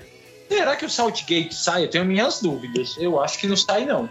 Será 0.50 0.76
que 0.76 0.86
o 0.86 0.90
Saltgate 0.90 1.54
sai? 1.54 1.86
Eu 1.86 1.90
tenho 1.90 2.04
minhas 2.06 2.42
dúvidas. 2.42 2.96
Eu 2.98 3.22
acho 3.22 3.38
que 3.40 3.48
não 3.48 3.56
sai, 3.56 3.86
não. 3.86 4.10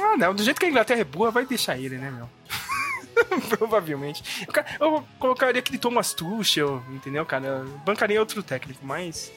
Ah, 0.00 0.16
não, 0.16 0.34
do 0.34 0.42
jeito 0.42 0.58
que 0.58 0.66
a 0.66 0.68
Inglaterra 0.68 1.00
é 1.00 1.04
boa, 1.04 1.30
vai 1.30 1.46
deixar 1.46 1.78
ele, 1.78 1.96
né, 1.98 2.10
meu? 2.10 2.28
Provavelmente. 3.48 4.22
Eu, 4.46 4.52
ca- 4.52 4.64
eu 4.80 5.04
colocaria 5.18 5.58
aquele 5.60 5.78
Thomas 5.78 6.12
Tuchel, 6.12 6.82
entendeu, 6.90 7.24
cara? 7.26 7.46
Eu 7.46 7.64
bancaria 7.84 8.18
outro 8.20 8.42
técnico, 8.42 8.80
mas. 8.84 9.30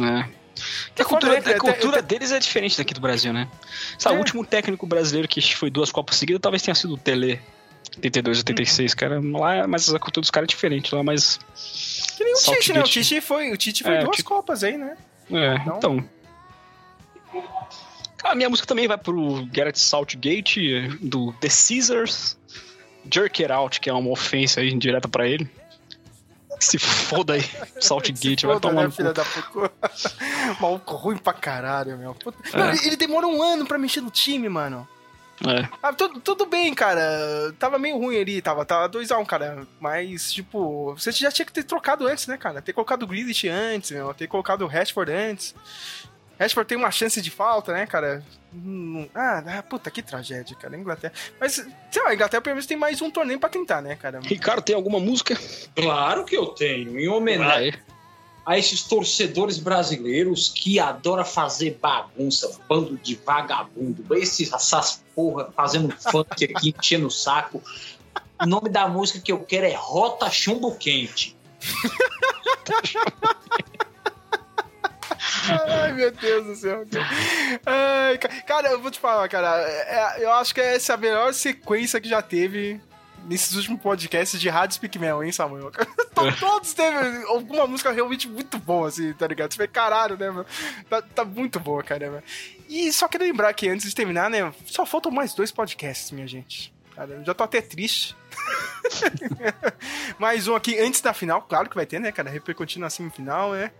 É. 0.00 0.28
É 0.96 1.02
A 1.02 1.04
cultura, 1.04 1.32
né, 1.32 1.38
a 1.38 1.42
cara? 1.42 1.58
cultura 1.58 2.02
deles 2.02 2.30
é 2.30 2.38
diferente 2.38 2.76
daqui 2.76 2.92
do 2.92 3.00
Brasil, 3.00 3.32
né? 3.32 3.48
Sabe, 3.98 4.14
É. 4.14 4.18
o 4.18 4.20
último 4.20 4.44
técnico 4.44 4.86
brasileiro 4.86 5.26
que 5.26 5.40
foi 5.56 5.70
duas 5.70 5.90
Copas 5.90 6.16
seguidas 6.16 6.40
talvez 6.42 6.62
tenha 6.62 6.74
sido 6.74 6.94
o 6.94 6.98
Tele. 6.98 7.40
82, 7.96 8.38
86, 8.38 8.94
cara. 8.94 9.20
Lá, 9.22 9.66
mas 9.66 9.92
a 9.92 9.98
cultura 9.98 10.22
dos 10.22 10.30
caras 10.30 10.46
é 10.46 10.50
diferente 10.50 10.94
lá, 10.94 11.02
mas. 11.02 11.38
Que 12.16 12.24
nem 12.24 12.34
o 12.34 12.36
Tite, 12.38 12.72
né? 12.72 12.80
O. 12.80 12.84
Tite 12.84 13.20
foi, 13.20 13.52
o 13.52 13.56
Tite 13.56 13.82
foi 13.82 13.94
É, 13.94 14.00
duas 14.04 14.16
Tite- 14.16 14.24
Copas 14.24 14.64
aí, 14.64 14.76
né? 14.78 14.96
É, 15.30 15.54
Então- 15.56 15.76
então. 15.78 16.04
A 18.24 18.34
minha 18.34 18.48
música 18.48 18.66
também 18.68 18.86
vai 18.86 18.96
pro 18.96 19.44
Garrett 19.46 19.78
Saltgate, 19.80 20.88
do 21.00 21.32
The 21.34 21.48
Caesars. 21.48 22.38
Jerk 23.12 23.42
It 23.42 23.52
Out, 23.52 23.80
que 23.80 23.90
é 23.90 23.92
uma 23.92 24.10
ofensa 24.10 24.60
aí 24.60 24.72
direta 24.78 25.08
pra 25.08 25.26
ele. 25.26 25.50
Se 26.60 26.78
foda 26.78 27.32
aí, 27.34 27.42
Saltgate, 27.80 28.46
vai 28.46 28.60
tomar 28.60 28.82
né, 28.82 28.86
no 28.86 28.92
filha 28.92 29.12
da 29.12 29.24
puta. 29.24 29.72
Maluco 30.60 30.94
ruim 30.94 31.16
pra 31.16 31.32
caralho, 31.32 31.98
meu. 31.98 32.14
Puta. 32.14 32.38
É. 32.52 32.56
Mano, 32.56 32.78
ele 32.84 32.94
demora 32.96 33.26
um 33.26 33.42
ano 33.42 33.66
pra 33.66 33.76
mexer 33.76 34.00
no 34.00 34.10
time, 34.10 34.48
mano. 34.48 34.86
É. 35.46 35.68
Ah, 35.82 35.92
tudo, 35.92 36.20
tudo 36.20 36.46
bem, 36.46 36.72
cara. 36.74 37.52
Tava 37.58 37.78
meio 37.78 37.98
ruim 37.98 38.20
ali, 38.20 38.40
tava, 38.42 38.64
tava 38.64 38.88
2x1, 38.88 39.24
cara. 39.26 39.66
Mas, 39.80 40.32
tipo, 40.32 40.94
você 40.94 41.10
já 41.12 41.30
tinha 41.30 41.46
que 41.46 41.52
ter 41.52 41.64
trocado 41.64 42.06
antes, 42.06 42.26
né, 42.26 42.36
cara? 42.36 42.62
Ter 42.62 42.72
colocado 42.72 43.02
o 43.02 43.06
Grealish 43.06 43.48
antes, 43.48 43.90
meu. 43.90 44.12
Ter 44.14 44.26
colocado 44.26 44.62
o 44.62 44.66
Rashford 44.68 45.12
antes. 45.12 45.54
Rashford 46.38 46.66
tem 46.68 46.78
uma 46.78 46.90
chance 46.90 47.20
de 47.20 47.30
falta, 47.30 47.72
né, 47.72 47.86
cara? 47.86 48.24
Hum, 48.54 49.08
Ah, 49.14 49.42
ah, 49.58 49.62
puta, 49.62 49.90
que 49.90 50.02
tragédia, 50.02 50.56
cara. 50.56 50.76
Inglaterra. 50.76 51.12
Mas, 51.40 51.54
sei 51.90 52.02
lá, 52.02 52.10
a 52.10 52.14
Inglaterra 52.14 52.40
pelo 52.40 52.54
menos 52.56 52.66
tem 52.66 52.76
mais 52.76 53.00
um 53.00 53.10
torneio 53.10 53.38
pra 53.38 53.48
tentar, 53.48 53.80
né, 53.80 53.96
cara? 53.96 54.20
Ricardo, 54.20 54.62
tem 54.62 54.74
alguma 54.74 54.98
música? 54.98 55.36
Claro 55.74 56.24
que 56.24 56.36
eu 56.36 56.46
tenho. 56.46 56.98
Em 56.98 57.08
homenagem 57.08 57.70
Vai. 57.72 57.82
A 58.44 58.58
esses 58.58 58.82
torcedores 58.82 59.58
brasileiros 59.58 60.52
que 60.54 60.80
adoram 60.80 61.24
fazer 61.24 61.78
bagunça, 61.80 62.58
bando 62.68 62.96
de 62.96 63.14
vagabundo, 63.14 64.14
esses, 64.16 64.52
essas 64.52 65.02
porra 65.14 65.52
fazendo 65.56 65.94
funk 65.96 66.44
aqui, 66.44 66.74
enchendo 66.78 67.06
o 67.06 67.10
saco. 67.10 67.62
O 68.42 68.46
nome 68.46 68.68
da 68.68 68.88
música 68.88 69.20
que 69.20 69.30
eu 69.30 69.38
quero 69.44 69.66
é 69.66 69.74
Rota 69.74 70.28
Chumbo 70.30 70.74
Quente. 70.76 71.36
Ai, 75.68 75.92
meu 75.92 76.10
Deus 76.10 76.46
do 76.46 76.56
céu. 76.56 76.84
Ai, 77.66 78.18
ca- 78.18 78.28
cara, 78.42 78.70
eu 78.70 78.80
vou 78.80 78.90
te 78.90 78.98
falar, 78.98 79.28
cara. 79.28 79.60
é- 79.60 80.24
eu 80.24 80.32
acho 80.32 80.54
que 80.54 80.60
essa 80.60 80.92
é 80.92 80.94
a 80.94 80.98
melhor 80.98 81.32
sequência 81.34 82.00
que 82.00 82.08
já 82.08 82.22
teve 82.22 82.80
nesses 83.26 83.54
últimos 83.56 83.80
podcasts 83.80 84.40
de 84.40 84.48
Rádio 84.48 84.74
Speak 84.76 84.98
Mel, 84.98 85.22
hein, 85.22 85.32
Samuel? 85.32 85.70
To- 86.14 86.36
Todos 86.38 86.72
teve 86.74 87.24
alguma 87.24 87.66
música 87.66 87.90
realmente 87.90 88.28
muito 88.28 88.58
boa, 88.58 88.88
assim, 88.88 89.12
tá 89.14 89.26
ligado? 89.26 89.52
Você 89.52 89.58
vê, 89.58 89.66
caralho, 89.68 90.16
né, 90.16 90.30
meu? 90.30 90.44
Tá, 90.88 91.00
tá 91.02 91.24
muito 91.24 91.58
boa, 91.58 91.82
cara, 91.82 92.10
meu. 92.10 92.22
E 92.68 92.92
só 92.92 93.08
quero 93.08 93.24
lembrar 93.24 93.52
que 93.54 93.68
antes 93.68 93.88
de 93.88 93.94
terminar, 93.94 94.28
né, 94.30 94.52
só 94.66 94.84
faltam 94.86 95.10
mais 95.10 95.34
dois 95.34 95.50
podcasts, 95.50 96.10
minha 96.10 96.26
gente. 96.26 96.72
Cara, 96.94 97.12
eu 97.14 97.24
já 97.24 97.32
tô 97.32 97.42
até 97.44 97.60
triste. 97.62 98.14
mais 100.18 100.46
um 100.48 100.54
aqui 100.54 100.78
antes 100.78 101.00
da 101.00 101.12
final, 101.14 101.42
claro 101.42 101.68
que 101.68 101.74
vai 101.76 101.86
ter, 101.86 101.98
né, 102.00 102.12
cara? 102.12 102.30
Repercutindo 102.30 102.82
na 102.84 102.90
semifinal, 102.90 103.52
né? 103.52 103.70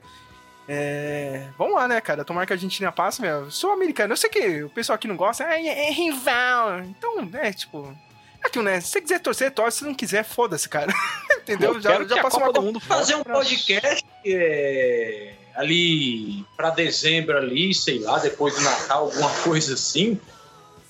É... 0.69 1.49
Vamos 1.59 1.75
lá, 1.75 1.89
né, 1.89 2.01
cara? 2.01 2.25
Tomara 2.25 2.47
que 2.47 2.53
a 2.53 2.57
Argentina 2.57 2.91
passe, 2.93 3.21
meu. 3.21 3.51
Sou 3.51 3.73
americano. 3.73 4.13
Eu 4.13 4.17
sei 4.17 4.31
que 4.31 4.63
o 4.63 4.71
pessoal 4.71 4.95
aqui 4.95 5.09
não 5.09 5.17
gosta. 5.17 5.45
É, 5.45 5.89
é 5.89 5.91
rival. 5.91 6.81
Então, 6.81 7.25
né, 7.25 7.53
tipo... 7.53 7.95
Aquilo, 8.43 8.65
né? 8.65 8.81
Se 8.81 8.89
você 8.89 9.01
quiser 9.01 9.21
torcer, 9.21 9.51
torce. 9.53 9.79
Se 9.79 9.85
não 9.85 9.95
quiser, 9.95 10.25
foda-se, 10.25 10.69
cara. 10.69 10.93
Entendeu? 11.43 11.75
Eu 11.75 11.81
Já, 11.81 12.03
já 12.05 12.21
a 12.21 12.23
passou 12.23 12.41
uma 12.41 12.53
do 12.53 12.63
Mundo 12.63 12.81
Fazer 12.81 13.15
um 13.15 13.23
podcast 13.23 14.05
é, 14.27 15.35
ali 15.55 16.45
para 16.57 16.71
dezembro 16.71 17.37
ali, 17.37 17.75
sei 17.75 17.99
lá, 17.99 18.19
depois 18.19 18.55
do 18.55 18.61
Natal, 18.61 19.05
alguma 19.05 19.31
coisa 19.43 19.75
assim, 19.75 20.21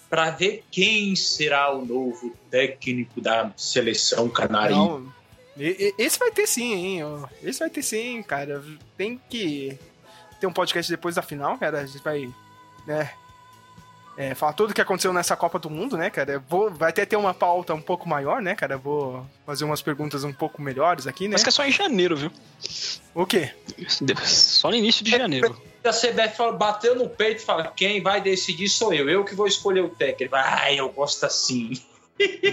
para 0.09 0.31
ver 0.31 0.65
quem 0.71 1.15
será 1.17 1.75
o 1.75 1.85
novo 1.85 2.37
técnico 2.51 3.21
da 3.21 3.51
seleção 3.57 4.29
canarinha. 4.29 4.79
Não, 4.79 5.13
esse 5.57 6.19
vai 6.19 6.31
ter 6.31 6.47
sim, 6.47 6.73
hein? 6.73 7.01
Esse 7.43 7.61
vai 7.61 7.71
ter 7.71 7.83
sim, 7.83 8.23
cara. 8.23 8.63
Tem 8.97 9.21
que 9.29 9.79
ter 10.41 10.47
um 10.47 10.53
podcast 10.53 10.91
depois 10.91 11.15
da 11.15 11.23
final, 11.23 11.59
cara. 11.59 11.81
A 11.81 11.87
gente 11.87 12.03
vai, 12.03 12.29
né? 12.87 13.13
É, 14.31 14.35
falar 14.35 14.53
tudo 14.53 14.71
o 14.71 14.75
que 14.75 14.81
aconteceu 14.81 15.13
nessa 15.13 15.37
Copa 15.37 15.59
do 15.59 15.69
Mundo, 15.69 15.97
né, 15.97 16.11
cara? 16.11 16.43
Vou, 16.49 16.71
vai 16.71 16.91
até 16.91 17.05
ter 17.05 17.17
uma 17.17 17.35
pauta 17.35 17.75
um 17.75 17.81
pouco 17.81 18.09
maior, 18.09 18.41
né, 18.41 18.55
cara? 18.55 18.77
Vou 18.79 19.27
fazer 19.45 19.65
umas 19.65 19.83
perguntas 19.83 20.25
um 20.25 20.33
pouco 20.33 20.61
melhores 20.63 21.07
aqui, 21.07 21.29
né? 21.29 21.33
Mas 21.33 21.43
que 21.43 21.49
é 21.49 21.53
só 21.53 21.65
em 21.65 21.73
janeiro, 21.73 22.17
viu? 22.17 22.31
O 23.15 23.27
quê? 23.27 23.51
Só 24.25 24.71
no 24.71 24.77
início 24.77 25.05
de 25.05 25.11
janeiro. 25.11 25.57
A 25.85 25.91
CBF 25.91 26.37
fala- 26.37 26.53
bateu 26.53 26.95
no 26.95 27.09
peito 27.09 27.43
e 27.43 27.45
fala: 27.45 27.73
quem 27.77 28.01
vai 28.01 28.21
decidir 28.21 28.69
sou 28.69 28.95
eu, 28.95 29.09
eu 29.11 29.25
que 29.25 29.35
vou 29.35 29.47
escolher 29.47 29.81
o 29.81 29.89
técnico. 29.89 30.35
Ah, 30.37 30.73
eu 30.73 30.89
gosto 30.91 31.25
assim. 31.27 31.73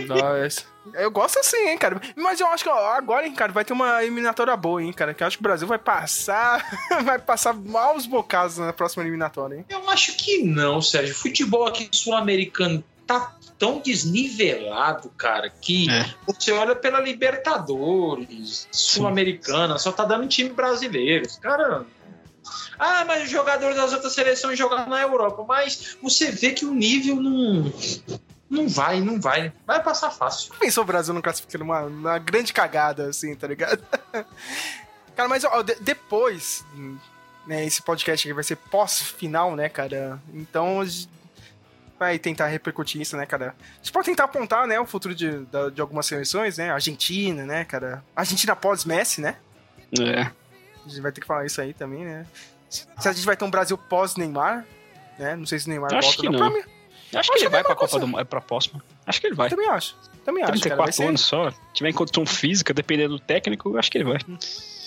Nós. 0.07 0.65
Eu 0.93 1.11
gosto 1.11 1.39
assim, 1.39 1.67
hein, 1.67 1.77
cara. 1.77 2.01
Mas 2.15 2.39
eu 2.39 2.47
acho 2.47 2.63
que 2.63 2.69
ó, 2.69 2.93
agora, 2.93 3.27
hein, 3.27 3.33
cara, 3.33 3.51
vai 3.51 3.63
ter 3.63 3.73
uma 3.73 4.01
eliminatória 4.03 4.55
boa, 4.57 4.81
hein, 4.81 4.91
cara. 4.93 5.13
Que 5.13 5.21
eu 5.21 5.27
acho 5.27 5.37
que 5.37 5.41
o 5.41 5.43
Brasil 5.43 5.67
vai 5.67 5.77
passar. 5.77 6.65
vai 7.03 7.19
passar 7.19 7.53
maus 7.53 8.05
bocados 8.05 8.57
na 8.57 8.73
próxima 8.73 9.03
eliminatória, 9.03 9.55
hein? 9.57 9.65
Eu 9.69 9.89
acho 9.89 10.15
que 10.17 10.43
não, 10.43 10.81
Sérgio. 10.81 11.13
Futebol 11.13 11.67
aqui 11.67 11.89
sul-americano 11.91 12.83
tá 13.05 13.35
tão 13.57 13.79
desnivelado, 13.79 15.09
cara, 15.17 15.49
que 15.49 15.89
É. 15.89 16.13
você 16.25 16.51
olha 16.51 16.75
pela 16.75 17.01
Libertadores, 17.01 18.67
Sul-Americana, 18.71 19.77
só 19.77 19.91
tá 19.91 20.05
dando 20.05 20.27
time 20.27 20.49
brasileiro. 20.49 21.25
Os 21.25 21.37
Cara. 21.37 21.85
Ah, 22.79 23.03
mas 23.05 23.23
os 23.23 23.29
jogadores 23.29 23.75
das 23.75 23.91
outras 23.91 24.13
seleções 24.13 24.57
jogam 24.57 24.87
na 24.87 25.01
Europa. 25.01 25.43
Mas 25.45 25.97
você 26.01 26.31
vê 26.31 26.51
que 26.51 26.65
o 26.65 26.73
nível 26.73 27.17
não. 27.17 27.71
Não 28.49 28.67
vai, 28.67 28.99
não 28.99 29.19
vai. 29.21 29.53
Vai 29.65 29.81
passar 29.83 30.09
fácil. 30.09 30.53
Pensou 30.59 30.83
o 30.83 30.87
Brasil 30.87 31.13
não 31.13 31.21
classificando 31.21 31.63
uma, 31.63 31.81
uma 31.81 32.17
grande 32.17 32.51
cagada, 32.51 33.09
assim, 33.09 33.35
tá 33.35 33.47
ligado? 33.47 33.83
cara, 35.15 35.29
mas 35.29 35.43
ó, 35.43 35.61
de- 35.61 35.75
depois, 35.75 36.65
né, 37.45 37.63
esse 37.65 37.81
podcast 37.81 38.27
aqui 38.27 38.33
vai 38.33 38.43
ser 38.43 38.55
pós-final, 38.55 39.55
né, 39.55 39.69
cara? 39.69 40.19
Então 40.33 40.81
a 40.81 40.85
gente 40.85 41.09
vai 41.99 42.17
tentar 42.17 42.47
repercutir 42.47 43.01
isso, 43.01 43.15
né, 43.15 43.25
cara? 43.25 43.53
A 43.59 43.75
gente 43.83 43.91
pode 43.91 44.05
tentar 44.05 44.23
apontar, 44.23 44.65
né, 44.65 44.79
o 44.79 44.85
futuro 44.85 45.13
de, 45.13 45.29
de 45.73 45.81
algumas 45.81 46.05
seleções, 46.07 46.57
né? 46.57 46.71
Argentina, 46.71 47.45
né, 47.45 47.65
cara? 47.65 48.03
Argentina 48.15 48.55
pós-Messi, 48.55 49.21
né? 49.21 49.35
É. 49.99 50.21
A 50.21 50.87
gente 50.89 51.01
vai 51.01 51.11
ter 51.11 51.21
que 51.21 51.27
falar 51.27 51.45
isso 51.45 51.61
aí 51.61 51.73
também, 51.73 52.03
né? 52.03 52.25
Se 52.69 52.87
a 53.07 53.11
gente 53.11 53.25
vai 53.25 53.35
ter 53.37 53.45
um 53.45 53.51
Brasil 53.51 53.77
pós-Neymar, 53.77 54.65
né? 55.19 55.35
Não 55.35 55.45
sei 55.45 55.59
se 55.59 55.67
o 55.67 55.69
Neymar 55.69 55.93
Acho 55.93 56.07
volta 56.07 56.21
que 56.21 56.27
ou 56.27 56.33
não. 56.33 56.78
Acho 57.09 57.17
Acho 57.19 57.29
que 57.31 57.37
ele 57.39 57.45
que 57.45 57.51
vai 57.51 57.61
é 57.61 57.63
pra 57.63 57.75
Copa 57.75 57.99
do 57.99 58.07
Mundo. 58.07 58.19
É 58.19 58.23
pra 58.23 58.41
próxima. 58.41 58.83
Acho 59.05 59.19
que 59.21 59.27
ele 59.27 59.35
vai. 59.35 59.49
também 59.49 59.67
acho. 59.69 59.95
Também 60.23 60.43
acho, 60.43 60.61
cara. 60.61 60.75
Vai 60.75 60.91
34 60.91 60.93
ser, 60.93 61.07
anos 61.07 61.21
só. 61.21 61.51
Tiver 61.73 61.89
em 61.89 61.93
condição 61.93 62.25
física, 62.25 62.73
dependendo 62.73 63.15
do 63.17 63.19
técnico, 63.19 63.69
eu 63.69 63.79
acho 63.79 63.89
que 63.89 63.97
ele 63.97 64.05
vai. 64.05 64.19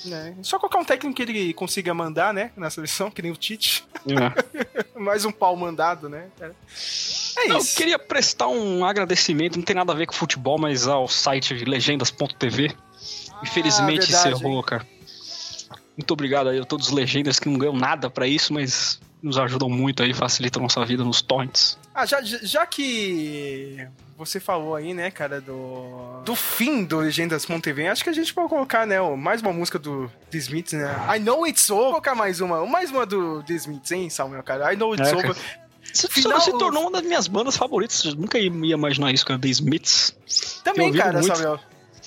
né? 0.05 0.37
Só 0.43 0.59
colocar 0.59 0.79
um 0.79 0.85
técnico 0.85 1.17
que 1.17 1.23
ele 1.23 1.53
consiga 1.55 1.93
mandar, 1.93 2.33
né? 2.33 2.53
Na 2.57 2.71
seleção, 2.71 3.11
que 3.11 3.21
nem 3.23 3.33
o 3.33 3.37
Tite. 3.37 3.85
É. 4.07 4.95
Mais 4.99 5.25
um 5.25 5.33
pau 5.33 5.57
mandado, 5.57 6.09
né? 6.09 6.29
cara? 6.39 6.55
É 7.39 7.51
Eu 7.51 7.59
isso. 7.59 7.77
queria 7.77 7.99
prestar 7.99 8.47
um 8.49 8.85
agradecimento, 8.85 9.57
não 9.57 9.65
tem 9.65 9.75
nada 9.75 9.93
a 9.93 9.97
ver 9.97 10.07
com 10.07 10.13
futebol, 10.13 10.59
mas 10.59 10.87
ao 10.87 11.09
site 11.09 11.65
legendas.tv. 11.65 12.73
Infelizmente 13.43 14.07
verdade, 14.07 14.29
encerrou, 14.35 14.63
cara. 14.63 14.87
Muito 15.97 16.11
obrigado 16.13 16.49
aí 16.49 16.59
a 16.59 16.65
todos 16.65 16.89
os 16.89 16.93
legendas 16.93 17.39
que 17.39 17.49
não 17.49 17.59
ganham 17.59 17.77
nada 17.77 18.09
pra 18.09 18.27
isso, 18.27 18.53
mas 18.53 19.01
nos 19.23 19.39
ajudam 19.39 19.69
muito 19.69 20.03
aí, 20.03 20.13
facilitam 20.13 20.61
a 20.61 20.65
nossa 20.65 20.85
vida 20.85 21.05
nos 21.05 21.23
torrents. 21.23 21.79
Ah, 21.95 22.05
já, 22.07 22.21
já 22.23 22.67
que 22.67 23.87
você 24.17 24.41
falou 24.41 24.75
aí, 24.75 24.95
né, 24.95 25.11
cara, 25.11 25.41
do, 25.41 26.23
do 26.25 26.35
fim 26.35 26.85
do 26.85 26.99
Legendas.tv, 26.99 27.89
acho 27.89 28.03
que 28.03 28.11
a 28.11 28.13
gente 28.13 28.33
pode 28.33 28.49
colocar, 28.49 28.87
né, 28.87 29.01
mais 29.17 29.43
uma 29.43 29.53
música 29.53 29.79
do 29.79 30.11
The 30.31 30.39
Smiths, 30.39 30.73
né? 30.73 30.91
I 31.17 31.21
Know 31.21 31.47
It's 31.47 31.71
Over. 31.71 31.83
Vou 31.83 31.91
colocar 31.93 32.15
mais 32.15 32.41
uma, 32.41 32.65
mais 32.67 32.91
uma 32.91 33.05
do 33.07 33.43
The 33.43 33.55
Smiths, 33.55 33.93
hein, 33.93 34.11
Samuel, 34.11 34.43
cara? 34.43 34.73
I 34.73 34.77
Know 34.77 34.95
It's 34.95 35.09
É, 35.13 35.15
Over. 35.15 35.37
Final- 36.11 36.41
se 36.41 36.51
tornou 36.53 36.83
uma 36.85 36.93
das 36.93 37.03
minhas 37.03 37.27
bandas 37.29 37.57
favoritas, 37.57 38.03
eu 38.05 38.15
nunca 38.15 38.39
ia 38.39 38.47
imaginar 38.47 39.13
isso, 39.13 39.27
cara, 39.27 39.39
The 39.39 39.49
Smiths. 39.49 40.17
Também, 40.65 40.93
cara, 40.93 41.21
muito. 41.21 41.37
Samuel. 41.37 41.61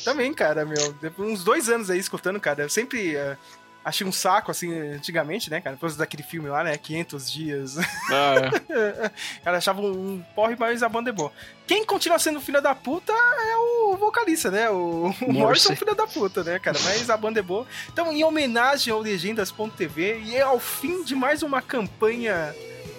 Também, 0.04 0.34
cara, 0.34 0.66
meu. 0.66 0.94
Depois, 1.02 1.30
uns 1.30 1.44
dois 1.44 1.70
anos 1.70 1.90
aí 1.90 2.00
escutando, 2.00 2.40
cara. 2.40 2.64
Eu 2.64 2.70
sempre 2.70 3.16
eh, 3.16 3.38
achei 3.86 4.06
um 4.06 4.12
saco, 4.12 4.50
assim, 4.50 4.74
antigamente, 4.96 5.52
né, 5.52 5.62
cara? 5.62 5.76
Depois 5.76 5.96
daquele 5.96 6.24
filme 6.24 6.50
lá, 6.50 6.64
né? 6.64 6.76
500 6.76 7.32
dias. 7.32 7.78
Ah, 7.78 8.50
cara, 9.46 9.58
achava 9.58 9.80
um, 9.80 10.24
porre, 10.34 10.56
mas 10.58 10.82
a 10.82 10.90
banda 10.90 11.12
é 11.12 11.14
boa. 11.14 11.32
Quem 11.68 11.86
continua 11.86 12.18
sendo 12.18 12.42
filho 12.42 12.60
da 12.60 12.74
puta 12.74 13.14
é 13.14 13.58
o 13.58 13.96
vocalista, 13.96 14.50
né? 14.50 14.72
O, 14.72 15.14
o 15.22 15.32
Morrison 15.32 15.74
é 15.74 15.76
filho 15.76 15.94
da 15.94 16.08
puta, 16.08 16.44
né, 16.44 16.58
cara? 16.58 16.80
Mas 16.84 17.08
a 17.12 17.16
banda 17.16 17.40
é 17.40 17.44
boa. 17.44 17.68
Então, 17.94 18.12
em 18.12 18.24
homenagem 18.24 18.92
ao 18.92 19.00
Legendas.tv 19.00 20.22
e 20.26 20.42
ao 20.42 20.60
fim 20.60 21.04
de 21.04 21.14
mais 21.14 21.44
uma 21.44 21.62
campanha 21.62 22.56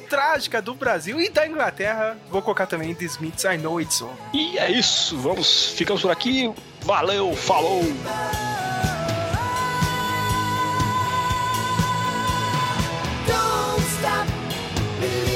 trágica 0.09 0.63
do 0.63 0.73
Brasil 0.73 1.21
e 1.21 1.29
da 1.29 1.49
Inglaterra, 1.49 2.17
vou 2.31 2.41
colocar 2.41 2.67
também 2.67 2.95
The 2.95 3.07
Smiths, 3.07 3.43
I 3.43 3.59
Know 3.59 3.81
It's 3.81 4.01
Over. 4.01 4.17
E 4.33 4.57
é 4.57 4.71
isso, 4.71 5.19
vamos, 5.19 5.71
ficamos 5.71 6.01
por 6.01 6.13
aqui. 6.13 6.53
Valeu, 6.83 7.35
falou! 7.35 7.83
Believe 14.99 15.36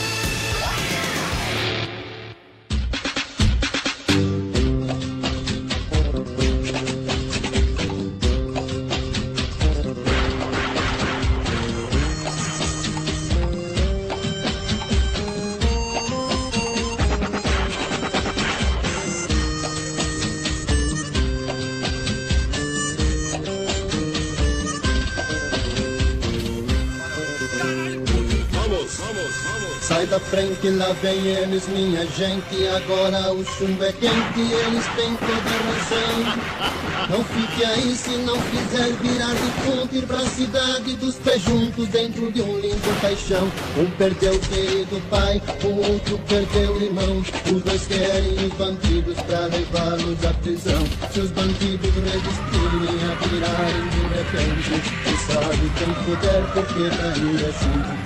Frente, 30.31 30.69
lá 30.69 30.93
vem 31.01 31.27
eles, 31.27 31.67
minha 31.67 32.05
gente. 32.07 32.67
Agora 32.77 33.33
o 33.33 33.43
chumbo 33.43 33.83
é 33.83 33.91
quente, 33.91 34.39
eles 34.39 34.85
têm 34.95 35.13
toda 35.17 35.51
razão. 35.67 36.61
Não 37.09 37.23
fique 37.25 37.65
aí 37.65 37.93
se 37.93 38.11
não 38.11 38.37
quiser 38.39 38.93
virar 39.01 39.33
de 39.33 39.51
ponte 39.65 39.97
ir 39.97 40.07
pra 40.07 40.19
cidade 40.19 40.95
dos 40.95 41.15
pés 41.15 41.41
juntos 41.41 41.87
dentro 41.89 42.31
de 42.31 42.41
um 42.41 42.59
lindo 42.59 43.01
caixão. 43.01 43.51
Um 43.77 43.89
perdeu 43.97 44.33
o 44.33 44.39
querido 44.39 45.01
pai, 45.09 45.41
o 45.65 45.91
outro 45.91 46.17
perdeu 46.29 46.75
o 46.75 46.81
irmão. 46.81 47.21
Os 47.53 47.61
dois 47.63 47.87
querem 47.87 48.33
os 48.45 48.53
bandidos 48.53 49.17
pra 49.23 49.39
levá-los 49.47 50.25
à 50.25 50.33
prisão. 50.35 50.81
Se 51.11 51.19
os 51.19 51.31
bandidos 51.31 51.91
resistirem 51.93 52.99
a 53.03 53.15
virarem 53.27 53.89
de 53.89 54.01
repente, 54.15 54.79
se 55.03 55.33
sabe 55.33 55.71
tem 55.77 55.93
poder 56.05 56.43
porque 56.53 56.89
trair 56.95 57.35
é 57.35 57.51
sempre 57.51 58.00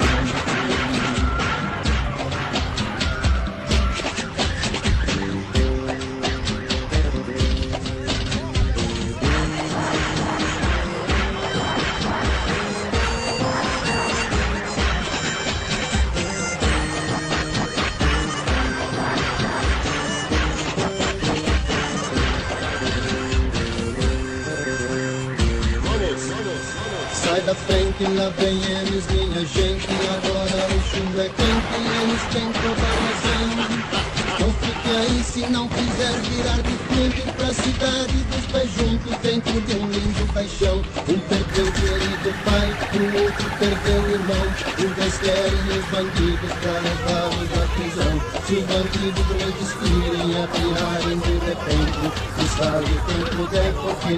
pirarem 51.56 51.66
de 51.66 51.72
repente, 51.72 52.14
se 52.36 52.46
sabe 52.58 52.86
quem 53.06 53.22
puder, 53.38 53.74
porque 53.74 54.18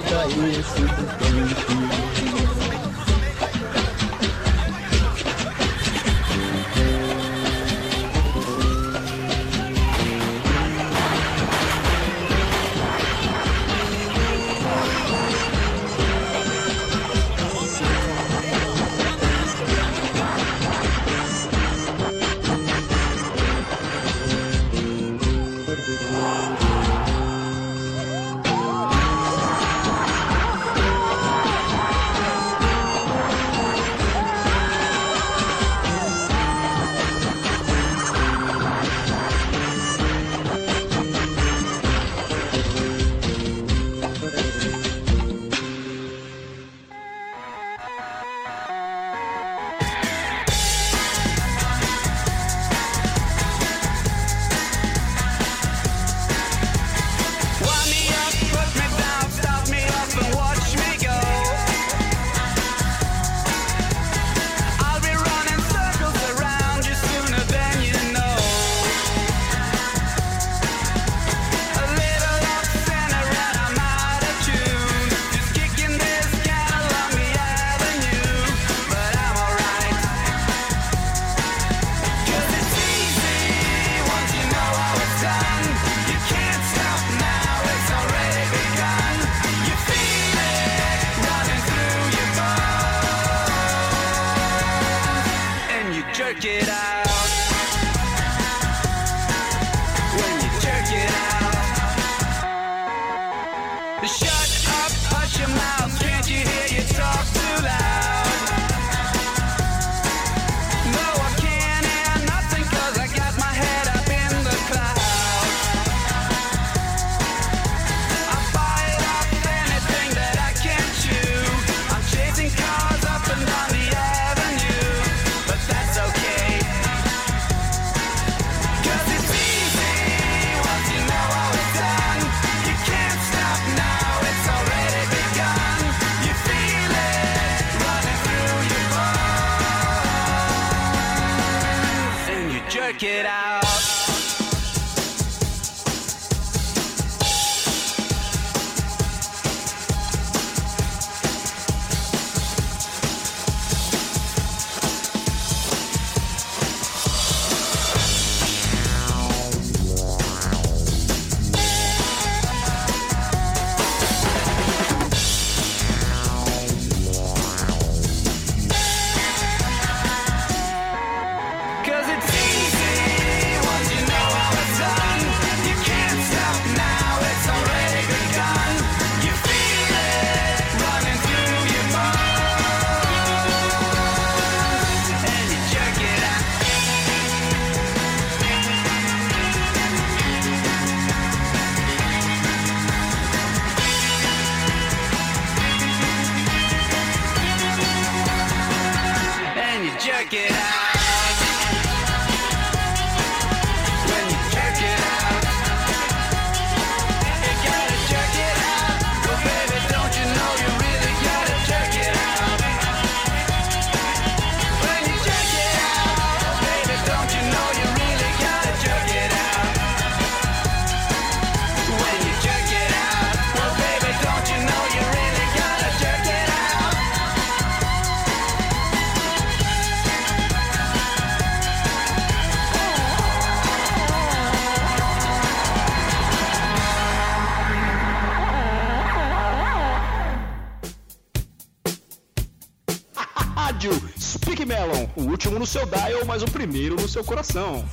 O 245.18 245.22
último 245.22 245.58
no 245.58 245.66
seu 245.66 245.84
dial, 245.84 246.24
mas 246.24 246.44
o 246.44 246.46
primeiro 246.46 246.94
no 246.94 247.08
seu 247.08 247.24
coração. 247.24 247.84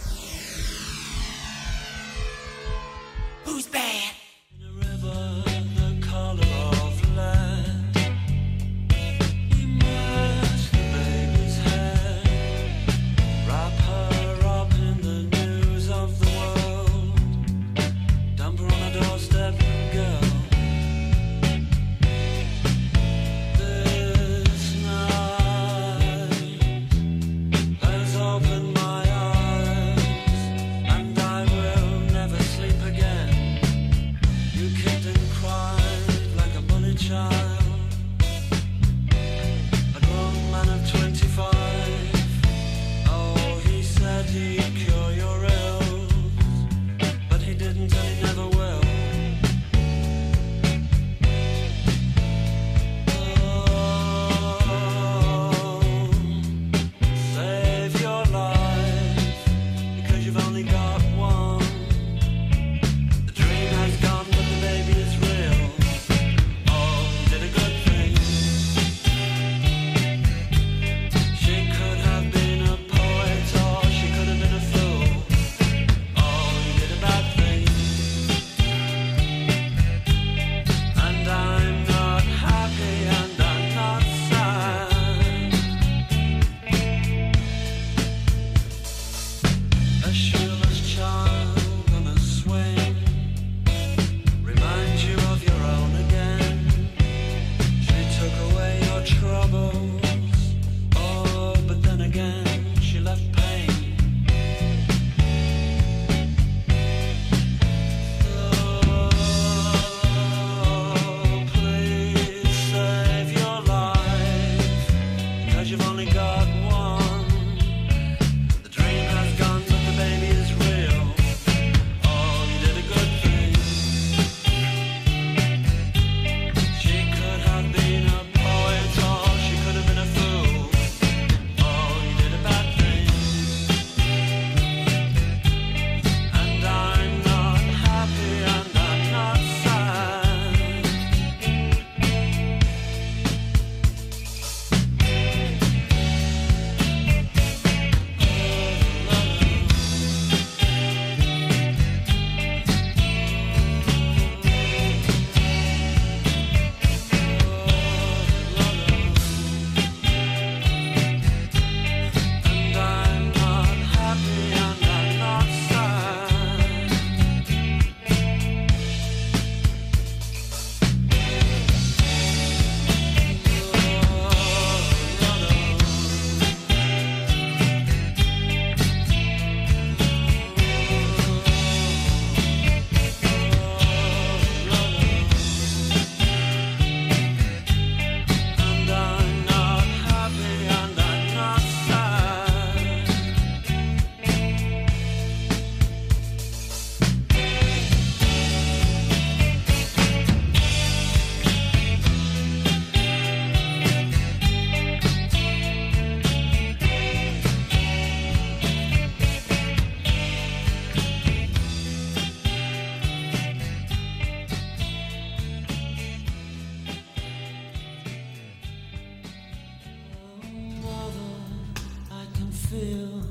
Feel 222.76 223.22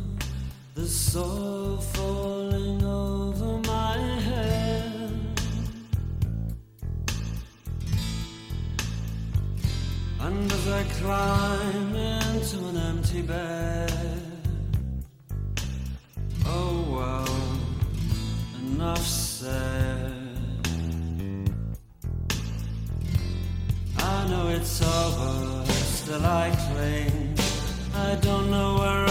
the 0.74 0.86
soil 0.86 1.76
falling 1.94 2.82
over 2.84 3.50
my 3.74 3.98
head. 4.28 5.10
And 10.20 10.52
as 10.52 10.66
I 10.80 10.82
climb 11.00 11.94
into 11.94 12.58
an 12.70 12.76
empty 12.90 13.22
bed, 13.22 13.92
oh 16.46 16.76
well, 16.94 17.36
enough 18.62 19.06
said. 19.06 20.12
I 23.98 24.28
know 24.30 24.48
it's 24.48 24.80
over, 24.82 25.64
still 25.98 26.24
I 26.24 26.50
cling. 26.64 27.34
I 27.96 28.16
don't 28.16 28.50
know 28.50 28.74
where 28.80 29.03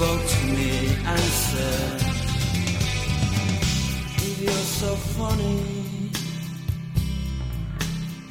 spoke 0.00 0.26
to 0.26 0.46
me 0.46 0.96
and 1.04 1.20
said, 1.20 2.00
If 4.16 4.40
you're 4.40 4.66
so 4.80 4.94
funny, 5.18 5.60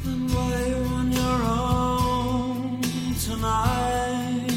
then 0.03 0.27
why 0.33 0.53
are 0.55 0.67
you 0.67 0.83
on 0.99 1.11
your 1.11 1.39
own 1.61 2.81
tonight? 3.27 4.49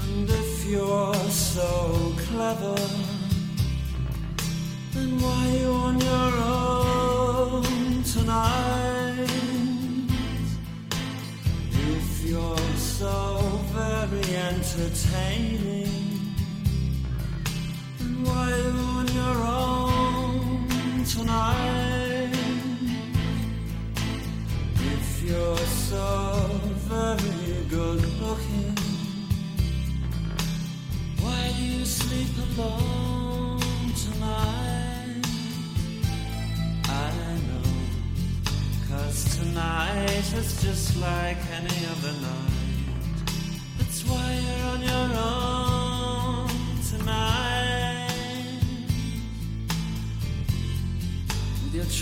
And 0.00 0.30
if 0.30 0.64
you're 0.64 1.14
so 1.28 2.14
clever, 2.28 2.80
then 4.94 5.10
why 5.20 5.46
are 5.46 5.56
you 5.60 5.72
on 5.88 6.00
your 6.00 6.32
own 6.54 8.02
tonight? 8.02 8.85
So 12.98 13.60
very 13.74 14.36
entertaining, 14.36 16.32
then 17.98 18.24
why 18.24 18.48
you 18.56 18.70
on 18.96 19.06
your 19.20 19.38
own 19.44 21.04
tonight? 21.04 22.32
If 24.94 25.22
you're 25.28 25.66
so 25.88 26.48
very 26.88 27.64
good 27.68 28.00
looking, 28.22 28.74
why 31.20 31.52
do 31.54 31.62
you 31.62 31.84
sleep 31.84 32.32
alone 32.56 33.60
tonight? 34.04 35.26
I 36.88 37.10
know, 37.46 37.68
cause 38.88 39.36
tonight 39.36 40.32
is 40.32 40.62
just 40.62 40.96
like 40.96 41.36
any 41.52 41.86
other 41.92 42.12
night. 42.22 42.55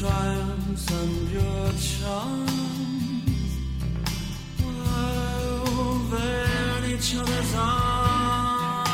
Triumphs 0.04 0.90
and 0.90 1.30
your 1.30 1.70
charms, 1.78 2.50
each 6.92 7.14
other's 7.16 7.54
arms. 7.54 8.84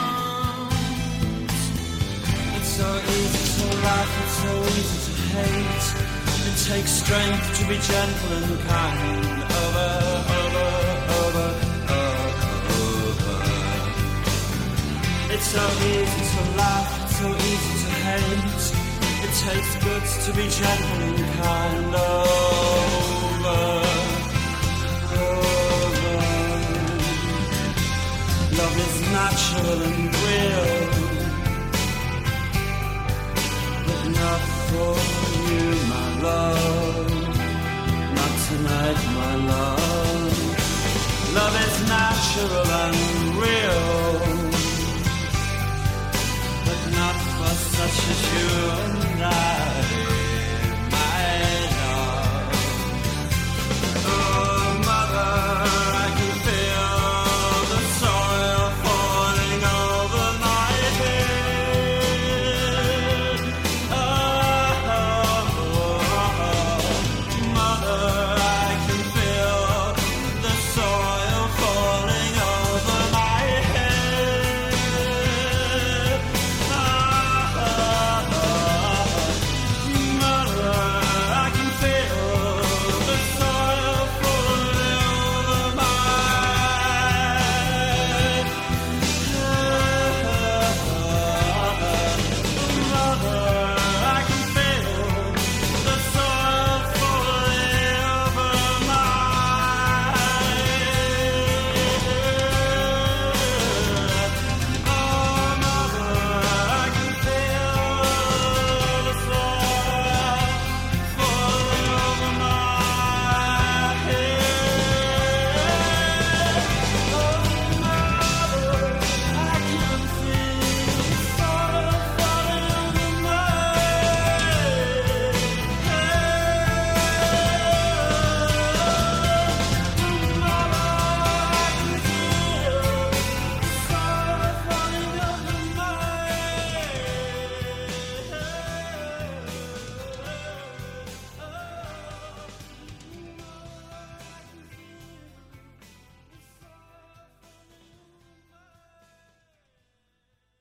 It's 2.57 2.69
so 2.69 2.89
easy 3.17 3.45
to 3.57 3.69
it's 4.23 4.37
so 4.45 4.53
easy 4.79 4.99
to 5.07 5.15
hate. 5.35 5.87
It 6.49 6.57
takes 6.69 6.91
strength 6.91 7.47
to 7.59 7.63
be 7.67 7.77
gentle 7.79 8.33
and 8.39 8.61
kind. 8.69 9.43
Over, 9.63 9.89
over, 10.37 10.50
It's 15.43 15.53
so 15.53 15.67
easy 15.67 16.25
to 16.37 16.43
laugh, 16.59 17.11
so 17.19 17.27
easy 17.35 17.75
to 17.83 17.91
hate. 18.05 18.65
It 19.25 19.33
takes 19.47 19.73
guts 19.83 20.13
to 20.27 20.31
be 20.35 20.47
gentle 20.49 21.01
and 21.09 21.19
kind. 21.41 21.95
Over, 21.95 23.63
over. 25.17 26.19
Love 28.59 28.77
is 28.85 28.97
natural 29.17 29.81
and 29.89 30.15
real 30.25 30.71
but 33.87 34.05
not 34.21 34.43
for 34.69 34.93
you, 35.49 35.67
my 35.89 36.09
love. 36.21 37.11
Not 38.15 38.33
tonight, 38.47 39.01
my 39.17 39.35
love. 39.53 40.41
Love 41.35 41.57
is 41.67 41.77
natural 41.89 42.67
and 42.85 43.37
real, 43.37 44.30
such 47.89 48.09
a 48.09 48.35
you 48.35 48.71
and 49.15 49.23
I. 49.23 50.20